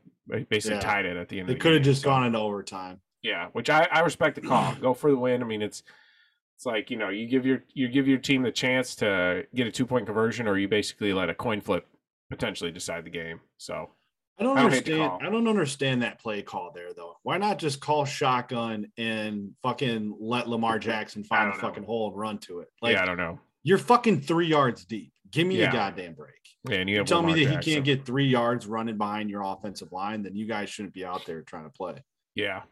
basically 0.48 0.76
Yeah. 0.76 0.80
tied 0.82 1.04
it 1.04 1.16
at 1.16 1.28
the 1.28 1.40
end. 1.40 1.48
they 1.48 1.54
of 1.54 1.58
the 1.58 1.62
could 1.62 1.74
have 1.74 1.82
just 1.82 2.02
so- 2.02 2.08
gone 2.08 2.24
into 2.26 2.38
overtime. 2.38 3.00
Yeah, 3.22 3.48
which 3.52 3.70
I, 3.70 3.88
I 3.90 4.00
respect 4.00 4.34
the 4.36 4.42
call. 4.42 4.74
Go 4.80 4.94
for 4.94 5.10
the 5.10 5.16
win. 5.16 5.42
I 5.42 5.46
mean, 5.46 5.62
it's 5.62 5.82
it's 6.56 6.66
like 6.66 6.90
you 6.90 6.96
know 6.96 7.08
you 7.08 7.26
give 7.26 7.44
your 7.46 7.64
you 7.72 7.88
give 7.88 8.06
your 8.06 8.18
team 8.18 8.42
the 8.42 8.52
chance 8.52 8.94
to 8.96 9.46
get 9.54 9.66
a 9.66 9.72
two 9.72 9.86
point 9.86 10.06
conversion, 10.06 10.46
or 10.46 10.56
you 10.58 10.68
basically 10.68 11.12
let 11.12 11.28
a 11.30 11.34
coin 11.34 11.60
flip 11.60 11.86
potentially 12.30 12.70
decide 12.70 13.04
the 13.04 13.10
game. 13.10 13.40
So 13.56 13.90
I 14.38 14.42
don't 14.44 14.56
I 14.56 14.62
don't 14.62 14.72
understand. 14.72 15.12
I 15.22 15.30
don't 15.30 15.48
understand 15.48 16.02
that 16.02 16.20
play 16.20 16.42
call 16.42 16.70
there 16.72 16.92
though. 16.94 17.16
Why 17.22 17.38
not 17.38 17.58
just 17.58 17.80
call 17.80 18.04
shotgun 18.04 18.92
and 18.98 19.52
fucking 19.62 20.16
let 20.20 20.48
Lamar 20.48 20.78
Jackson 20.90 21.24
find 21.24 21.50
a 21.50 21.54
fucking 21.54 21.82
hole 21.84 22.08
and 22.10 22.16
run 22.16 22.38
to 22.40 22.60
it? 22.60 22.68
Like 22.82 22.94
yeah, 22.94 23.02
I 23.02 23.06
don't 23.06 23.16
know. 23.16 23.40
You're 23.64 23.78
fucking 23.78 24.20
three 24.20 24.46
yards 24.46 24.84
deep. 24.84 25.10
Give 25.32 25.46
me 25.48 25.58
Yeah. 25.58 25.70
a 25.70 25.72
goddamn 25.72 26.14
break. 26.14 26.34
Yeah, 26.68 26.76
and 26.78 26.88
you 26.88 27.02
tell 27.04 27.22
me 27.22 27.44
that 27.44 27.50
he 27.64 27.72
can't 27.72 27.84
get 27.84 28.06
three 28.06 28.26
yards 28.28 28.66
running 28.66 28.96
behind 28.96 29.28
your 29.30 29.42
offensive 29.42 29.90
line, 29.90 30.22
then 30.22 30.36
you 30.36 30.46
guys 30.46 30.70
shouldn't 30.70 30.94
be 30.94 31.04
out 31.04 31.26
there 31.26 31.42
trying 31.42 31.64
to 31.64 31.70
play. 31.70 32.02
Yeah, 32.36 32.62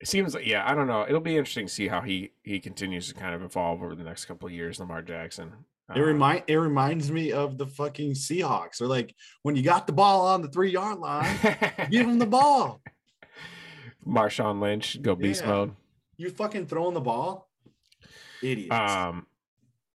it 0.00 0.08
seems 0.08 0.34
like 0.34 0.44
yeah. 0.46 0.68
I 0.68 0.74
don't 0.74 0.86
know. 0.88 1.06
It'll 1.08 1.20
be 1.20 1.36
interesting 1.36 1.66
to 1.66 1.72
see 1.72 1.86
how 1.88 2.00
he 2.00 2.32
he 2.42 2.58
continues 2.60 3.08
to 3.08 3.14
kind 3.14 3.34
of 3.34 3.42
evolve 3.42 3.82
over 3.82 3.94
the 3.94 4.04
next 4.04 4.24
couple 4.24 4.46
of 4.48 4.52
years. 4.52 4.78
Lamar 4.80 5.00
Jackson. 5.02 5.52
It 5.94 6.00
Uh, 6.00 6.04
remind 6.04 6.44
it 6.48 6.56
reminds 6.56 7.10
me 7.12 7.30
of 7.32 7.56
the 7.58 7.66
fucking 7.66 8.12
Seahawks. 8.12 8.78
They're 8.78 8.88
like, 8.88 9.14
when 9.42 9.54
you 9.54 9.62
got 9.62 9.86
the 9.86 9.92
ball 9.92 10.26
on 10.26 10.42
the 10.42 10.48
three 10.48 10.70
yard 10.70 10.98
line, 10.98 11.38
give 11.90 12.06
him 12.08 12.18
the 12.18 12.26
ball. 12.26 12.82
Marshawn 14.06 14.60
Lynch 14.60 15.00
go 15.00 15.14
beast 15.14 15.42
Yeah. 15.42 15.48
mode. 15.48 15.76
You 16.16 16.30
fucking 16.30 16.66
throwing 16.66 16.94
the 16.94 17.00
ball, 17.00 17.50
idiots. 18.42 18.72
Um, 18.74 19.26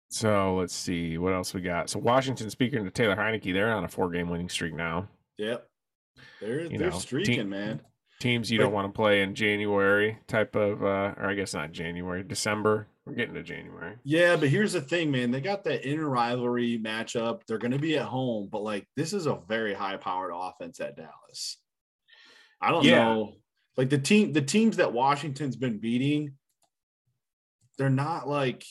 so 0.09 0.57
let's 0.57 0.75
see 0.75 1.19
what 1.19 1.33
else 1.33 1.53
we 1.55 1.61
got. 1.61 1.91
So 1.91 1.99
Washington, 1.99 2.49
speaking 2.51 2.85
to 2.85 2.91
Taylor 2.91 3.17
Heinicke, 3.17 3.53
they're 3.53 3.73
on 3.73 3.85
a 3.85 3.89
four 3.89 4.11
game 4.11 4.29
winning 4.29 4.49
streak 4.49 4.75
now. 4.75 5.09
yep, 5.39 5.69
they're 6.41 6.63
you 6.63 6.79
they're 6.79 6.91
know, 6.91 6.99
streaking, 6.99 7.35
team- 7.37 7.49
man. 7.51 7.81
teams 8.21 8.51
you 8.51 8.59
Like- 8.59 8.67
don't 8.67 8.73
want 8.73 8.93
to 8.93 8.97
play 8.97 9.23
in 9.23 9.35
January 9.35 10.19
type 10.27 10.55
of, 10.57 10.83
uh, 10.83 11.15
or 11.19 11.27
I 11.27 11.35
guess 11.35 11.53
not 11.55 11.73
January, 11.73 12.23
December. 12.23 12.87
We're 13.05 13.15
getting 13.15 13.35
to 13.35 13.43
January. 13.45 13.95
Yeah, 14.03 14.35
but 14.37 14.49
here's 14.49 14.73
the 14.73 14.81
thing, 14.81 15.13
man. 15.13 15.31
They 15.31 15.41
got 15.41 15.63
that 15.65 15.89
inner 15.89 16.09
rivalry 16.09 16.77
matchup. 16.83 17.43
They're 17.47 17.59
going 17.59 17.71
to 17.73 17.79
be 17.79 17.97
at 17.99 18.07
home, 18.07 18.49
but 18.51 18.63
like 18.63 18.89
this 18.97 19.13
is 19.13 19.27
a 19.27 19.37
very 19.47 19.75
high-powered 19.75 20.33
offense 20.35 20.81
at 20.81 20.97
Dallas. 20.97 21.59
I 22.61 22.71
don't 22.73 22.85
Yeah. 22.85 23.05
know. 23.05 23.35
Like 23.77 23.91
the 23.91 23.99
team, 23.99 24.33
the 24.33 24.43
teams 24.43 24.79
that 24.79 24.93
Washington's 24.93 25.55
been 25.55 25.79
beating, 25.79 26.33
they're 27.79 27.91
not 27.91 28.27
like 28.27 28.65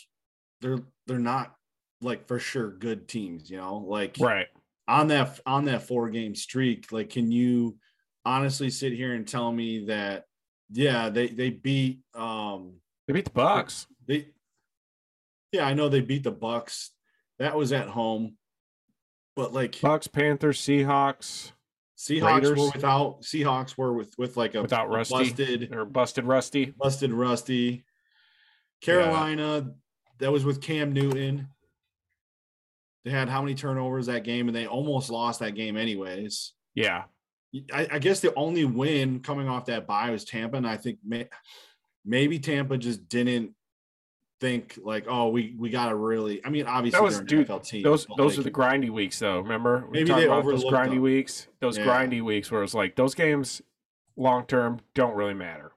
they're 0.62 0.80
they're 1.08 1.20
not 1.20 1.56
like 2.02 2.28
for 2.28 2.40
sure 2.40 2.72
good 2.72 3.08
teams. 3.08 3.50
You 3.50 3.58
know, 3.58 3.78
like 3.78 4.18
Right. 4.20 4.48
on 4.88 5.08
that 5.10 5.40
on 5.46 5.66
that 5.66 5.84
four 5.84 6.10
game 6.10 6.36
streak. 6.36 6.92
Like, 6.92 7.10
can 7.10 7.32
you 7.32 7.78
honestly 8.26 8.70
sit 8.70 8.94
here 8.94 9.14
and 9.14 9.28
tell 9.28 9.52
me 9.52 9.86
that? 9.86 10.26
Yeah, 10.72 11.10
they 11.10 11.28
they 11.28 11.50
beat 11.52 12.00
um 12.16 12.76
They 13.08 13.14
beat 13.14 13.26
the 13.26 13.32
Bucks. 13.32 13.88
they 14.08 14.30
yeah 15.52 15.66
i 15.68 15.74
know 15.74 15.88
they 15.88 16.02
beat 16.02 16.24
the 16.24 16.32
bucks 16.32 16.92
that 17.40 17.56
was 17.56 17.72
at 17.72 17.88
home 17.88 18.36
but 19.38 19.54
like 19.54 19.80
Bucks, 19.80 20.08
Panthers, 20.08 20.60
Seahawks, 20.60 21.52
seahawks 21.98 22.34
Raiders. 22.36 22.58
were 22.60 22.72
without 22.74 23.22
seahawks 23.22 23.78
were 23.78 23.94
with 23.94 24.14
with 24.18 24.36
like 24.38 24.56
a 24.56 24.62
Without 24.64 24.90
Rusty. 24.90 25.14
busted 25.14 25.74
or 25.74 25.86
busted 25.86 26.26
Rusty. 26.26 26.74
busted 26.78 27.14
rusty 27.14 27.86
carolina 28.82 29.70
that 30.20 30.32
was 30.32 30.46
with 30.46 30.62
cam 30.62 30.94
newton 30.94 31.48
they 33.04 33.12
had 33.12 33.30
how 33.30 33.42
many 33.42 33.54
turnovers 33.56 34.08
that 34.08 34.24
game 34.24 34.48
and 34.48 34.56
they 34.56 34.66
almost 34.68 35.10
lost 35.10 35.40
that 35.40 35.56
game 35.56 35.78
anyways 35.78 36.54
Yeah. 36.74 37.04
I, 37.74 37.88
I 37.94 38.00
guess 38.00 38.20
the 38.20 38.34
only 38.36 38.66
win 38.66 39.20
coming 39.22 39.48
off 39.48 39.66
that 39.68 39.88
bye 39.88 40.10
was 40.10 40.26
Tampa, 40.26 40.58
and 40.58 40.68
I 40.68 40.76
think 40.76 41.00
may, 41.06 41.30
maybe 42.04 42.38
Tampa 42.38 42.78
just 42.78 43.08
didn't 43.08 43.54
think 44.42 44.78
like, 44.84 45.06
oh, 45.08 45.30
we 45.30 45.56
we 45.58 45.70
got 45.70 45.88
to 45.88 45.96
really. 45.96 46.44
I 46.46 46.50
mean, 46.50 46.68
obviously 46.68 46.98
That 47.00 47.04
was- 47.06 47.22
dude, 47.22 47.48
NFL 47.48 47.66
team. 47.66 47.84
Those 47.84 48.08
those 48.18 48.38
like, 48.38 48.40
are 48.40 48.50
the 48.50 48.52
grindy 48.52 48.90
weeks 48.90 49.20
though. 49.20 49.40
Remember? 49.40 49.86
We 49.90 50.00
Maybe 50.04 50.12
they 50.12 50.26
about 50.26 50.44
those 50.44 50.66
grindy 50.66 50.90
them. 50.96 51.02
weeks. 51.02 51.48
Those 51.62 51.78
Yeah. 51.78 51.86
grindy 51.86 52.22
weeks 52.22 52.52
where 52.52 52.62
it's 52.62 52.74
like 52.74 52.98
those 52.98 53.16
games 53.16 53.62
long 54.18 54.46
term 54.48 54.82
don't 54.94 55.16
really 55.16 55.34
matter. 55.34 55.72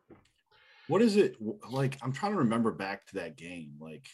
what 0.88 1.00
is 1.00 1.16
it 1.16 1.36
like? 1.70 1.96
I'm 2.02 2.10
trying 2.12 2.32
to 2.32 2.38
remember 2.38 2.72
back 2.72 3.06
to 3.08 3.14
that 3.16 3.36
game. 3.36 3.74
Like, 3.78 4.08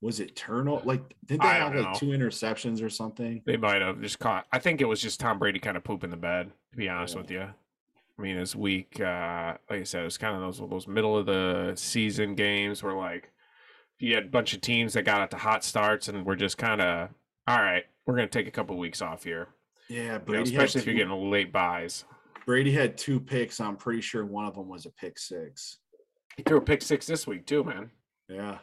was 0.00 0.20
it 0.20 0.36
turnover? 0.36 0.84
Like, 0.84 1.14
did 1.26 1.40
they 1.40 1.46
I 1.46 1.54
have 1.54 1.74
like 1.74 1.84
know. 1.84 1.94
two 1.94 2.06
interceptions 2.06 2.82
or 2.82 2.88
something? 2.90 3.42
They 3.46 3.56
might 3.56 3.82
have 3.82 4.00
just 4.00 4.18
caught. 4.18 4.46
I 4.52 4.58
think 4.58 4.80
it 4.80 4.84
was 4.86 5.00
just 5.02 5.18
Tom 5.20 5.38
Brady 5.38 5.58
kind 5.58 5.76
of 5.76 5.84
pooping 5.84 6.10
the 6.10 6.16
bed. 6.16 6.50
To 6.72 6.76
be 6.76 6.88
honest 6.88 7.14
Yeah. 7.14 7.20
with 7.20 7.30
you, 7.30 7.40
I 7.42 8.22
mean, 8.22 8.36
his 8.36 8.54
week, 8.54 9.00
uh, 9.00 9.56
like 9.70 9.80
I 9.80 9.84
said, 9.84 10.02
it 10.02 10.04
was 10.04 10.18
kind 10.18 10.34
of 10.36 10.40
those 10.42 10.68
those 10.70 10.86
middle 10.86 11.16
of 11.16 11.26
the 11.26 11.72
season 11.76 12.34
games 12.34 12.82
where 12.82 12.94
like 12.94 13.30
you 13.98 14.14
had 14.14 14.24
a 14.24 14.28
bunch 14.28 14.54
of 14.54 14.60
teams 14.60 14.92
that 14.92 15.02
got 15.02 15.20
out 15.20 15.30
to 15.32 15.36
hot 15.36 15.64
starts 15.64 16.06
and 16.08 16.24
we're 16.24 16.36
just 16.36 16.58
kind 16.58 16.80
of 16.80 17.08
all 17.48 17.60
right. 17.60 17.84
We're 18.06 18.14
gonna 18.14 18.28
take 18.28 18.46
a 18.46 18.50
couple 18.52 18.76
weeks 18.78 19.02
off 19.02 19.24
here, 19.24 19.48
Yeah, 19.88 19.98
you 20.02 20.08
know, 20.10 20.18
Brady. 20.20 20.42
especially 20.50 20.80
if 20.82 20.86
you're 20.86 20.94
getting 20.96 21.30
late 21.30 21.52
byes. 21.52 22.04
Brady 22.46 22.70
had 22.72 22.96
two 22.96 23.20
picks. 23.20 23.60
I'm 23.60 23.76
pretty 23.76 24.00
sure 24.00 24.24
one 24.24 24.46
of 24.46 24.54
them 24.54 24.68
was 24.68 24.86
a 24.86 24.90
pick 24.90 25.18
six. 25.18 25.78
He 26.36 26.42
threw 26.44 26.58
a 26.58 26.62
pick 26.62 26.80
six 26.82 27.06
this 27.06 27.26
week 27.26 27.44
too, 27.46 27.64
man. 27.64 27.90
Yeah, 28.28 28.58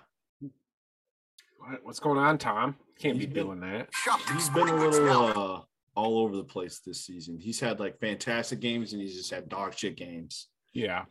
What, 1.68 1.80
what's 1.86 2.00
going 2.00 2.18
on, 2.20 2.38
Tom? 2.38 2.76
Can't 3.00 3.18
be 3.20 3.26
been- 3.26 3.46
doing 3.46 3.60
that. 3.62 3.90
he's 4.34 4.50
been 4.50 4.68
a 4.70 4.76
little 4.76 5.26
uh, 5.26 5.62
all 5.96 6.20
over 6.20 6.36
the 6.36 6.44
place 6.44 6.80
this 6.80 7.06
season. 7.06 7.40
He's 7.40 7.60
had 7.60 7.80
like 7.80 8.00
fantastic 8.00 8.60
games, 8.60 8.94
and 8.94 9.02
he's 9.02 9.16
just 9.16 9.32
had 9.32 9.50
dog 9.50 9.74
shit 9.78 9.96
games. 9.98 10.48
Yeah. 10.74 11.06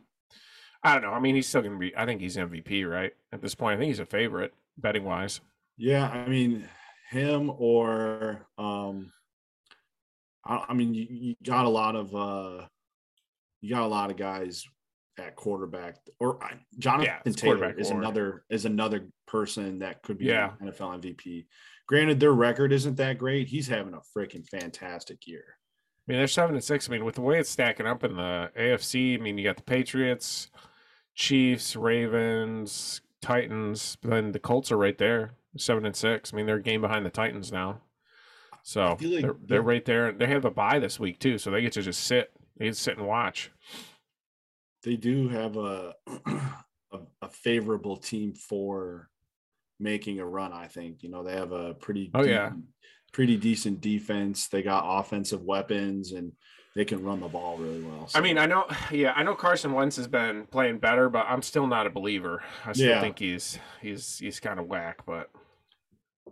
I 0.83 0.93
don't 0.93 1.01
know. 1.01 1.11
I 1.11 1.19
mean, 1.19 1.35
he's 1.35 1.47
still 1.47 1.61
going 1.61 1.73
to 1.73 1.79
be, 1.79 1.95
I 1.97 2.05
think 2.05 2.21
he's 2.21 2.37
MVP, 2.37 2.87
right? 2.89 3.11
At 3.31 3.41
this 3.41 3.55
point, 3.55 3.75
I 3.75 3.79
think 3.79 3.87
he's 3.89 3.99
a 3.99 4.05
favorite 4.05 4.53
betting 4.77 5.03
wise. 5.03 5.41
Yeah, 5.77 6.07
I 6.07 6.27
mean 6.27 6.69
him 7.09 7.51
or 7.57 8.47
um 8.57 9.11
I, 10.45 10.65
I 10.69 10.73
mean 10.73 10.93
you, 10.93 11.05
you 11.09 11.35
got 11.43 11.65
a 11.65 11.69
lot 11.69 11.95
of 11.95 12.15
uh 12.15 12.65
you 13.61 13.69
got 13.69 13.83
a 13.83 13.87
lot 13.87 14.09
of 14.09 14.17
guys 14.17 14.65
at 15.17 15.35
quarterback 15.35 15.97
or 16.19 16.43
I- 16.43 16.59
Jonathan 16.77 17.13
it's 17.25 17.35
Taylor 17.41 17.77
is 17.77 17.89
war. 17.89 17.99
another 17.99 18.43
is 18.49 18.65
another 18.65 19.07
person 19.27 19.79
that 19.79 20.01
could 20.03 20.17
be 20.17 20.25
Yeah. 20.25 20.53
an 20.59 20.67
NFL 20.69 20.93
MVP. 21.01 21.47
Granted 21.87 22.19
their 22.19 22.33
record 22.33 22.73
isn't 22.73 22.95
that 22.97 23.17
great. 23.17 23.47
He's 23.47 23.67
having 23.67 23.93
a 23.93 23.99
freaking 24.17 24.47
fantastic 24.47 25.27
year. 25.27 25.43
I 26.07 26.11
mean, 26.11 26.17
they're 26.19 26.27
seven 26.27 26.55
and 26.55 26.63
six. 26.63 26.89
I 26.89 26.91
mean, 26.91 27.05
with 27.05 27.15
the 27.15 27.21
way 27.21 27.39
it's 27.39 27.49
stacking 27.49 27.87
up 27.87 28.03
in 28.03 28.15
the 28.15 28.51
AFC, 28.55 29.15
I 29.15 29.17
mean, 29.17 29.37
you 29.37 29.43
got 29.43 29.57
the 29.57 29.63
Patriots, 29.63 30.49
Chiefs, 31.15 31.75
Ravens, 31.75 33.01
Titans, 33.21 33.97
but 34.01 34.09
then 34.11 34.31
the 34.31 34.39
Colts 34.39 34.71
are 34.71 34.77
right 34.77 34.97
there, 34.97 35.31
seven 35.57 35.85
and 35.85 35.95
six. 35.95 36.33
I 36.33 36.37
mean, 36.37 36.45
they're 36.45 36.57
a 36.57 36.61
game 36.61 36.81
behind 36.81 37.05
the 37.05 37.09
Titans 37.09 37.51
now. 37.51 37.81
So 38.63 38.89
like 38.89 38.99
they're, 38.99 39.21
they're 39.21 39.33
they're- 39.45 39.61
right 39.61 39.85
there. 39.85 40.11
They 40.11 40.27
have 40.27 40.45
a 40.45 40.51
bye 40.51 40.79
this 40.79 40.99
week 40.99 41.19
too, 41.19 41.37
so 41.37 41.51
they 41.51 41.61
get 41.61 41.73
to 41.73 41.81
just 41.81 42.03
sit. 42.03 42.31
They 42.57 42.65
get 42.65 42.73
to 42.75 42.79
sit 42.79 42.97
and 42.97 43.07
watch. 43.07 43.51
They 44.85 44.95
do 44.95 45.27
have 45.29 45.57
a 45.57 45.93
a, 46.91 46.99
a 47.23 47.27
favorable 47.29 47.97
team 47.97 48.33
for 48.35 49.09
making 49.79 50.19
a 50.19 50.25
run, 50.25 50.53
I 50.53 50.67
think. 50.67 51.01
You 51.03 51.09
know, 51.09 51.23
they 51.23 51.33
have 51.33 51.51
a 51.51 51.73
pretty 51.73 52.11
Oh, 52.13 52.23
yeah. 52.23 52.49
decent- 52.49 52.65
pretty 53.11 53.37
decent 53.37 53.81
defense. 53.81 54.47
They 54.47 54.61
got 54.61 54.83
offensive 54.99 55.41
weapons 55.41 56.11
and 56.11 56.33
they 56.75 56.83
can 56.85 57.01
run 57.01 57.21
the 57.21 57.27
ball 57.29 57.57
really 57.57 57.81
well. 57.81 58.09
I 58.13 58.19
mean, 58.21 58.37
I 58.37 58.45
know, 58.45 58.65
yeah, 58.91 59.13
I 59.15 59.23
know 59.23 59.33
Carson 59.33 59.71
Wentz 59.73 59.95
has 59.95 60.07
been 60.07 60.45
playing 60.47 60.79
better, 60.79 61.09
but 61.09 61.25
I'm 61.29 61.41
still 61.41 61.65
not 61.65 61.87
a 61.87 61.89
believer. 61.89 62.43
I 62.65 62.73
still 62.73 62.89
Yeah. 62.89 63.01
think 63.01 63.17
he's 63.17 63.57
he's 63.81 64.19
he's 64.19 64.39
kind 64.41 64.59
of 64.59 64.67
whack. 64.67 64.99
But 65.05 65.31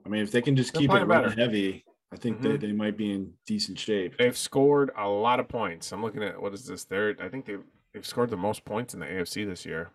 I 0.05 0.09
mean, 0.09 0.21
if 0.21 0.31
they 0.31 0.41
can 0.41 0.55
just 0.57 0.73
They're 0.73 0.81
keep 0.81 0.91
it 0.91 1.07
better. 1.07 1.29
heavy, 1.31 1.85
I 2.11 2.17
think 2.17 2.41
they, 2.41 2.49
Mhm. 2.49 2.59
they 2.61 2.71
might 2.73 2.97
be 2.97 3.13
in 3.13 3.33
decent 3.47 3.79
shape. 3.79 4.17
they've 4.17 4.37
scored 4.37 4.91
a 4.97 5.07
lot 5.07 5.39
of 5.39 5.47
points. 5.47 5.91
I'm 5.93 6.03
looking 6.03 6.21
at 6.21 6.39
what 6.41 6.53
is 6.53 6.67
this? 6.67 6.83
They're 6.83 7.15
I 7.21 7.29
think 7.29 7.45
they 7.45 7.55
they've 7.93 8.05
scored 8.05 8.29
the 8.29 8.37
most 8.37 8.65
points 8.65 8.93
in 8.93 8.99
the 8.99 9.05
AFC 9.05 9.45
this 9.47 9.65
year. 9.65 9.91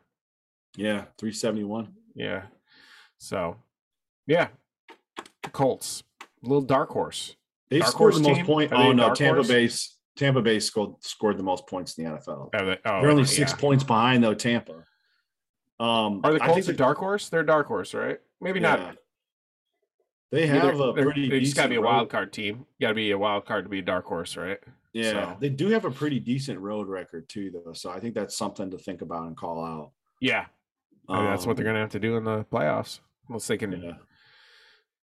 Yeah, 0.77 1.05
371. 1.19 1.89
Yeah. 2.15 2.43
So, 3.19 3.57
yeah, 4.27 4.49
the 5.43 5.51
Colts, 5.51 6.03
little 6.43 6.63
dark 6.63 6.91
horse. 6.91 7.37
They 7.71 7.81
Dark 7.81 7.91
scored 7.93 8.15
the 8.15 8.21
most 8.21 8.37
team? 8.37 8.47
point. 8.47 8.73
Oh 8.73 8.93
no, 8.93 9.13
Tampa 9.15 9.43
horse? 9.43 9.49
Bay. 9.49 9.69
Tampa 10.17 10.41
Bay 10.43 10.59
scored 10.59 10.95
scored 11.01 11.37
the 11.39 11.43
most 11.43 11.67
points 11.67 11.97
in 11.99 12.05
the 12.05 12.11
NFL. 12.11 12.51
Are 12.55 12.65
they, 12.65 12.79
oh, 12.85 13.01
They're 13.01 13.11
only 13.11 13.23
yeah. 13.23 13.29
six 13.29 13.53
points 13.53 13.85
behind 13.85 14.23
though. 14.25 14.35
Tampa. 14.35 14.85
Um, 15.81 16.21
Are 16.25 16.33
the 16.33 16.41
Colts 16.41 16.67
a 16.69 16.73
dark 16.73 16.99
horse? 16.99 17.29
They're 17.29 17.41
a 17.41 17.47
dark 17.47 17.67
horse, 17.67 17.95
right? 17.95 18.19
Maybe 18.41 18.59
Yeah. 18.61 18.77
not. 18.77 18.97
They 20.31 20.47
have 20.47 20.79
a 20.79 20.93
pretty. 20.93 21.31
They 21.31 21.41
just 21.41 21.57
got 21.57 21.65
to 21.65 21.69
be 21.71 21.77
a 21.77 21.81
wild 21.81 22.03
road- 22.03 22.11
card 22.11 22.33
team. 22.33 22.67
Got 22.81 22.89
to 22.89 22.95
be 22.95 23.11
a 23.13 23.19
wild 23.19 23.47
card 23.47 23.65
to 23.65 23.69
be 23.71 23.79
a 23.79 23.83
dark 23.83 24.05
horse, 24.05 24.37
right? 24.37 24.59
Yeah, 24.93 25.11
so. 25.13 25.37
they 25.39 25.49
do 25.49 25.69
have 25.69 25.85
a 25.85 25.91
pretty 25.91 26.19
decent 26.19 26.59
road 26.59 26.89
record 26.89 27.29
too, 27.29 27.51
though. 27.51 27.73
So 27.73 27.91
I 27.91 28.01
think 28.01 28.15
that's 28.15 28.37
something 28.37 28.71
to 28.71 28.79
think 28.79 29.03
about 29.03 29.27
and 29.27 29.37
call 29.37 29.65
out. 29.65 29.91
Yeah, 30.21 30.47
mean, 31.09 31.25
that's 31.27 31.47
what 31.47 31.57
they're 31.57 31.65
Um, 31.67 31.75
going 31.75 31.77
to 31.77 31.81
have 31.81 31.91
to 31.93 32.01
do 32.01 32.17
in 32.17 32.25
the 32.25 32.45
playoffs. 32.45 33.01
Unless 33.29 33.47
they 33.47 33.59
can 33.59 33.73
Yeah. 33.81 33.93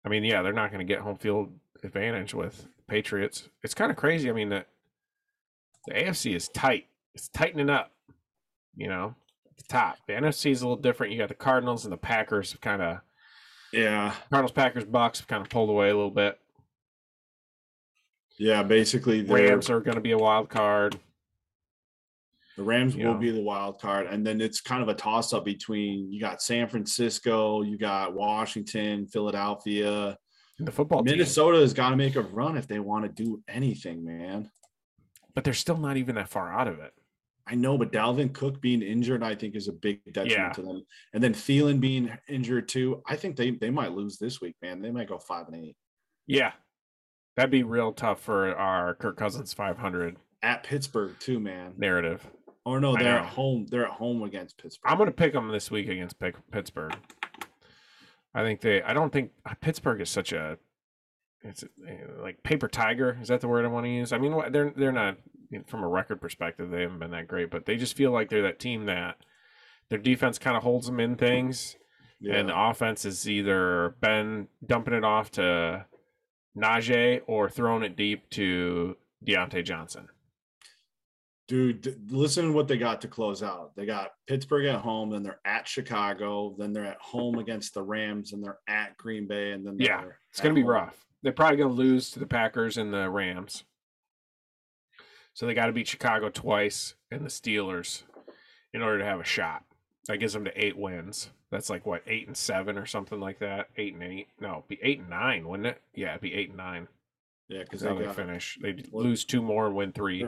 I 0.04 0.10
mean, 0.10 0.24
yeah, 0.24 0.42
they're 0.42 0.54
not 0.54 0.72
going 0.72 0.86
to 0.86 0.92
get 0.94 1.02
home 1.02 1.18
field 1.18 1.52
advantage 1.84 2.34
with 2.34 2.68
Patriots. 2.88 3.50
It's 3.64 3.74
kind 3.74 3.90
of 3.92 3.98
crazy. 3.98 4.30
I 4.30 4.34
mean, 4.34 4.50
the, 4.50 4.66
the 5.88 5.94
AFC 5.94 6.36
is 6.36 6.48
tight. 6.50 6.88
It's 7.14 7.30
tightening 7.30 7.70
up, 7.70 7.92
you 8.76 8.88
know, 8.88 9.16
at 9.50 9.58
the 9.58 9.64
top. 9.64 9.98
The 10.08 10.14
NFC 10.14 10.52
is 10.52 10.62
a 10.62 10.68
little 10.68 10.82
different. 10.82 11.12
You 11.14 11.20
got 11.20 11.30
the 11.30 11.36
Cardinals 11.36 11.86
and 11.86 11.94
the 11.94 11.98
Packers 11.98 12.52
have 12.52 12.62
kind 12.62 12.82
of, 12.82 13.00
Yeah, 13.76 14.14
Cardinals, 14.30 14.52
Packers, 14.54 14.86
Bucks 14.86 15.20
have 15.20 15.28
kind 15.28 15.42
of 15.42 15.50
pulled 15.50 15.70
away 15.70 15.90
a 15.90 15.96
little 15.96 16.10
bit. 16.12 16.40
yeah. 18.38 18.64
Basically, 18.64 19.22
they're- 19.22 19.50
Rams 19.50 19.70
are 19.70 19.82
going 19.82 19.96
to 19.96 20.02
be 20.02 20.12
a 20.12 20.18
wild 20.18 20.50
card. 20.50 21.00
The 22.58 22.64
Rams 22.64 22.96
you 22.96 23.06
will 23.06 23.16
know. 23.16 23.20
be 23.20 23.32
the 23.32 23.42
wild 23.42 23.82
card, 23.82 24.08
and 24.08 24.26
then 24.26 24.40
it's 24.40 24.62
kind 24.62 24.82
of 24.82 24.88
a 24.88 24.94
toss 24.94 25.34
up 25.34 25.44
between 25.44 26.10
you 26.10 26.22
got 26.22 26.42
San 26.42 26.70
Francisco, 26.70 27.64
you 27.64 27.78
got 27.78 28.14
Washington, 28.14 29.08
Philadelphia, 29.08 30.18
The 30.60 30.72
football 30.72 31.04
team. 31.04 31.12
Minnesota 31.18 31.58
has 31.60 31.74
got 31.74 31.90
to 31.90 31.98
make 31.98 32.16
a 32.16 32.22
run 32.22 32.56
if 32.56 32.66
they 32.66 32.80
want 32.80 33.04
to 33.04 33.24
do 33.24 33.44
anything, 33.50 34.06
man. 34.06 34.50
But 35.34 35.44
they're 35.44 35.54
still 35.54 35.76
not 35.76 35.98
even 35.98 36.16
that 36.16 36.30
far 36.30 36.54
out 36.54 36.70
of 36.70 36.80
it. 36.80 36.94
I 37.48 37.54
know, 37.56 37.78
but 37.78 37.92
Dalvin 37.92 38.34
Cook 38.34 38.60
being 38.60 38.82
injured, 38.82 39.22
I 39.22 39.36
think, 39.36 39.56
is 39.56 39.68
a 39.68 39.74
big 39.74 40.02
detriment 40.06 40.32
Yeah. 40.32 40.50
to 40.54 40.62
them. 40.64 40.84
And 41.14 41.24
then 41.24 41.34
Thielen 41.34 41.80
being 41.80 42.12
injured 42.28 42.68
too, 42.68 43.04
I 43.08 43.16
think 43.16 43.36
they 43.36 43.52
they 43.52 43.70
might 43.70 43.92
lose 43.92 44.18
this 44.18 44.42
week, 44.42 44.56
man. 44.62 44.82
They 44.82 44.92
might 44.92 45.08
go 45.08 45.18
five 45.20 45.48
and 45.48 45.56
eight 45.56 45.76
Yeah. 46.28 46.54
That'd 47.36 47.52
be 47.52 47.64
real 47.64 47.92
tough 47.94 48.22
for 48.22 48.56
our 48.56 48.96
Kirk 48.96 49.18
Cousins 49.18 49.54
500 49.54 50.18
at 50.42 50.64
Pittsburgh 50.64 51.16
too, 51.20 51.40
man. 51.40 51.74
narrative. 51.78 52.26
Or 52.64 52.80
no, 52.80 52.96
they're 52.96 53.20
at 53.20 53.26
home. 53.28 53.68
They're 53.70 53.86
at 53.86 53.92
home 53.92 54.24
against 54.24 54.58
Pittsburgh. 54.58 54.90
I'm 54.92 54.98
going 54.98 55.08
to 55.10 55.14
pick 55.16 55.34
them 55.34 55.50
this 55.50 55.70
week 55.70 55.88
against 55.88 56.18
Pick- 56.18 56.50
Pittsburgh. 56.50 56.96
I 58.34 58.42
think 58.42 58.62
they. 58.62 58.82
I 58.82 58.94
don't 58.94 59.14
think 59.14 59.32
uh, 59.46 59.54
Pittsburgh 59.62 60.02
is 60.02 60.10
such 60.10 60.34
a. 60.34 60.58
It's 61.44 61.64
uh, 61.64 61.68
like 62.24 62.42
paper 62.42 62.68
tiger. 62.68 63.18
Is 63.22 63.28
that 63.28 63.40
the 63.42 63.48
word 63.48 63.66
I 63.66 63.68
want 63.68 63.86
to 63.86 63.90
use? 63.92 64.12
I 64.12 64.18
mean, 64.18 64.34
they're 64.52 64.74
they're 64.76 64.92
not 64.92 65.18
from 65.68 65.84
a 65.84 65.88
record 65.88 66.22
perspective, 66.22 66.70
they 66.70 66.82
haven't 66.82 67.00
been 67.00 67.12
that 67.12 67.28
great, 67.28 67.50
but 67.52 67.66
they 67.66 67.76
just 67.78 67.96
feel 67.96 68.12
like 68.12 68.30
they're 68.30 68.42
that 68.44 68.60
team 68.60 68.86
that 68.86 69.18
their 69.90 70.00
defense 70.00 70.38
kind 70.40 70.58
of 70.58 70.64
holds 70.64 70.88
them 70.88 71.00
in 71.00 71.16
things, 71.16 71.76
Yeah. 72.20 72.36
and 72.36 72.50
the 72.50 72.60
offense 72.60 73.06
is 73.06 73.30
either 73.30 73.96
been 74.02 74.48
dumping 74.66 74.94
it 74.96 75.04
off 75.04 75.32
to 75.32 75.86
Najee 76.58 77.22
or 77.28 77.50
throwing 77.50 77.84
it 77.84 77.96
deep 77.96 78.30
to 78.32 78.98
Diontae 79.26 79.64
Johnson. 79.64 80.08
Dude, 81.48 81.82
d- 81.82 81.94
listen 82.10 82.46
to 82.48 82.52
what 82.54 82.68
they 82.68 82.78
got 82.78 83.02
to 83.02 83.08
close 83.08 83.44
out. 83.44 83.76
They 83.76 83.86
got 83.86 84.14
Pittsburgh 84.26 84.66
at 84.66 84.82
home, 84.82 85.12
then 85.12 85.22
they're 85.22 85.40
at 85.46 85.68
Chicago, 85.68 86.56
then 86.58 86.74
they're 86.74 86.86
at 86.86 86.98
home 87.00 87.38
against 87.38 87.76
the 87.76 87.84
Rams, 87.84 88.34
and 88.34 88.44
they're 88.44 88.58
at 88.68 88.98
Green 88.98 89.28
Bay, 89.28 89.52
and 89.52 89.66
then 89.66 89.78
Yeah, 89.78 90.06
It's 90.32 90.42
going 90.42 90.56
to 90.56 90.60
at 90.60 90.64
be 90.64 90.66
home. 90.66 90.72
rough. 90.72 91.06
They're 91.22 91.34
probably 91.34 91.58
going 91.58 91.70
to 91.70 91.76
lose 91.76 92.10
to 92.12 92.20
the 92.20 92.26
Packers 92.26 92.78
and 92.78 92.92
the 92.92 93.10
Rams. 93.12 93.64
So 95.36 95.46
they 95.46 95.54
got 95.54 95.66
to 95.66 95.74
beat 95.74 95.88
Chicago 95.90 96.30
twice 96.30 96.96
and 97.12 97.24
the 97.24 97.30
Steelers 97.30 98.04
in 98.74 98.82
order 98.82 99.00
to 99.00 99.06
have 99.06 99.20
a 99.20 99.26
shot. 99.26 99.64
That 100.08 100.18
gives 100.18 100.32
them 100.34 100.46
to 100.46 100.66
eight 100.66 100.78
wins. 100.78 101.30
That's 101.52 101.70
like 101.70 101.86
what 101.86 102.04
eight 102.08 102.26
and 102.28 102.38
seven 102.38 102.78
or 102.78 102.86
something 102.86 103.20
like 103.20 103.40
that. 103.40 103.68
Eight 103.76 103.94
and 103.94 104.04
eight. 104.04 104.30
No, 104.40 104.52
it'd 104.54 104.68
be 104.70 104.80
eight 104.82 105.00
and 105.00 105.10
nine, 105.10 105.46
wouldn't 105.48 105.68
it? 105.68 105.82
Yeah, 105.94 106.12
it'd 106.12 106.22
be 106.22 106.34
eight 106.34 106.50
and 106.50 106.58
nine. 106.58 106.88
Yeah, 107.50 107.64
because 107.64 107.82
Because 107.82 108.00
they 108.00 108.06
they 108.06 108.14
finish. 108.14 108.58
They 108.62 108.76
lose 108.94 109.26
two 109.26 109.42
more 109.42 109.68
and 109.68 109.76
win 109.76 109.92
three. 109.92 110.26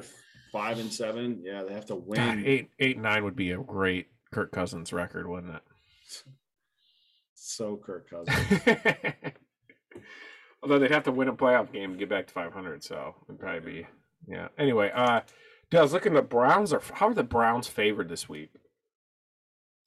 five 0.52 0.78
and 0.78 0.92
seven. 0.92 1.42
Yeah, 1.42 1.64
they 1.64 1.74
have 1.74 1.86
to 1.86 1.96
win. 1.96 2.18
God, 2.18 2.46
eight 2.46 2.70
eight 2.80 2.98
and 2.98 3.04
nine 3.04 3.24
would 3.24 3.36
be 3.38 3.52
a 3.52 3.58
great 3.58 4.08
Kirk 4.32 4.52
Cousins 4.52 4.92
record, 4.92 5.26
wouldn't 5.28 5.56
it? 5.56 5.62
So 7.34 7.78
Kirk 7.78 8.10
Cousins. 8.10 8.62
Although 10.62 10.80
they'd 10.80 10.92
have 10.92 11.04
to 11.04 11.12
win 11.12 11.30
a 11.30 11.34
playoff 11.34 11.72
game 11.72 11.94
to 11.94 11.98
get 11.98 12.10
back 12.10 12.28
to 12.28 12.34
500, 12.34 12.84
so 12.84 13.16
it'd 13.30 13.40
probably 13.40 13.72
be 13.72 13.88
yeah. 14.28 14.48
Anyway, 14.58 14.92
uh, 14.94 15.22
dude, 15.70 15.80
I 15.80 15.84
was 15.84 15.94
looking. 15.94 16.14
The 16.14 16.22
Browns 16.22 16.72
are 16.74 16.82
how 16.94 17.10
are 17.10 17.14
the 17.14 17.24
Browns 17.24 17.68
favored 17.68 18.08
this 18.10 18.30
week 18.30 18.52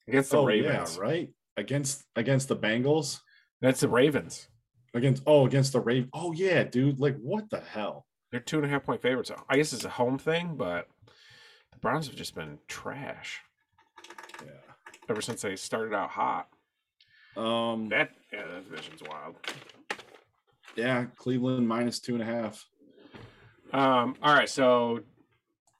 against 0.08 0.30
the 0.30 0.38
oh 0.38 0.44
Ravens? 0.46 0.96
yeah, 0.96 1.02
right 1.02 1.28
against 1.56 2.04
against 2.16 2.48
the 2.48 2.56
Bengals. 2.56 3.20
That's 3.60 3.80
the 3.80 3.88
Ravens. 3.88 4.48
Against 4.94 5.22
oh 5.26 5.46
against 5.46 5.72
the 5.72 5.80
Ravens. 5.80 6.10
Oh 6.12 6.32
yeah, 6.32 6.64
dude. 6.64 7.00
Like 7.00 7.16
what 7.20 7.48
the 7.50 7.60
hell? 7.60 8.06
They're 8.30 8.40
two 8.40 8.56
and 8.58 8.66
a 8.66 8.68
half 8.68 8.84
point 8.84 9.02
favorites. 9.02 9.30
I 9.48 9.56
guess 9.56 9.72
it's 9.72 9.84
a 9.84 9.88
home 9.90 10.18
thing, 10.18 10.54
but 10.56 10.86
the 11.72 11.78
Browns 11.78 12.06
have 12.06 12.16
just 12.16 12.34
been 12.34 12.58
trash 12.68 13.40
Yeah. 14.44 14.50
ever 15.08 15.20
since 15.20 15.42
they 15.42 15.56
started 15.56 15.94
out 15.94 16.10
hot. 16.10 16.48
Um. 17.36 17.88
That 17.90 18.10
yeah, 18.32 18.42
that 18.46 18.68
division's 18.70 19.02
wild. 19.02 19.36
Yeah. 20.76 21.06
Cleveland 21.16 21.66
minus 21.68 21.98
two 22.00 22.14
and 22.14 22.22
a 22.22 22.26
half. 22.26 22.66
Um, 23.72 24.16
all 24.22 24.34
right, 24.34 24.48
so 24.48 25.00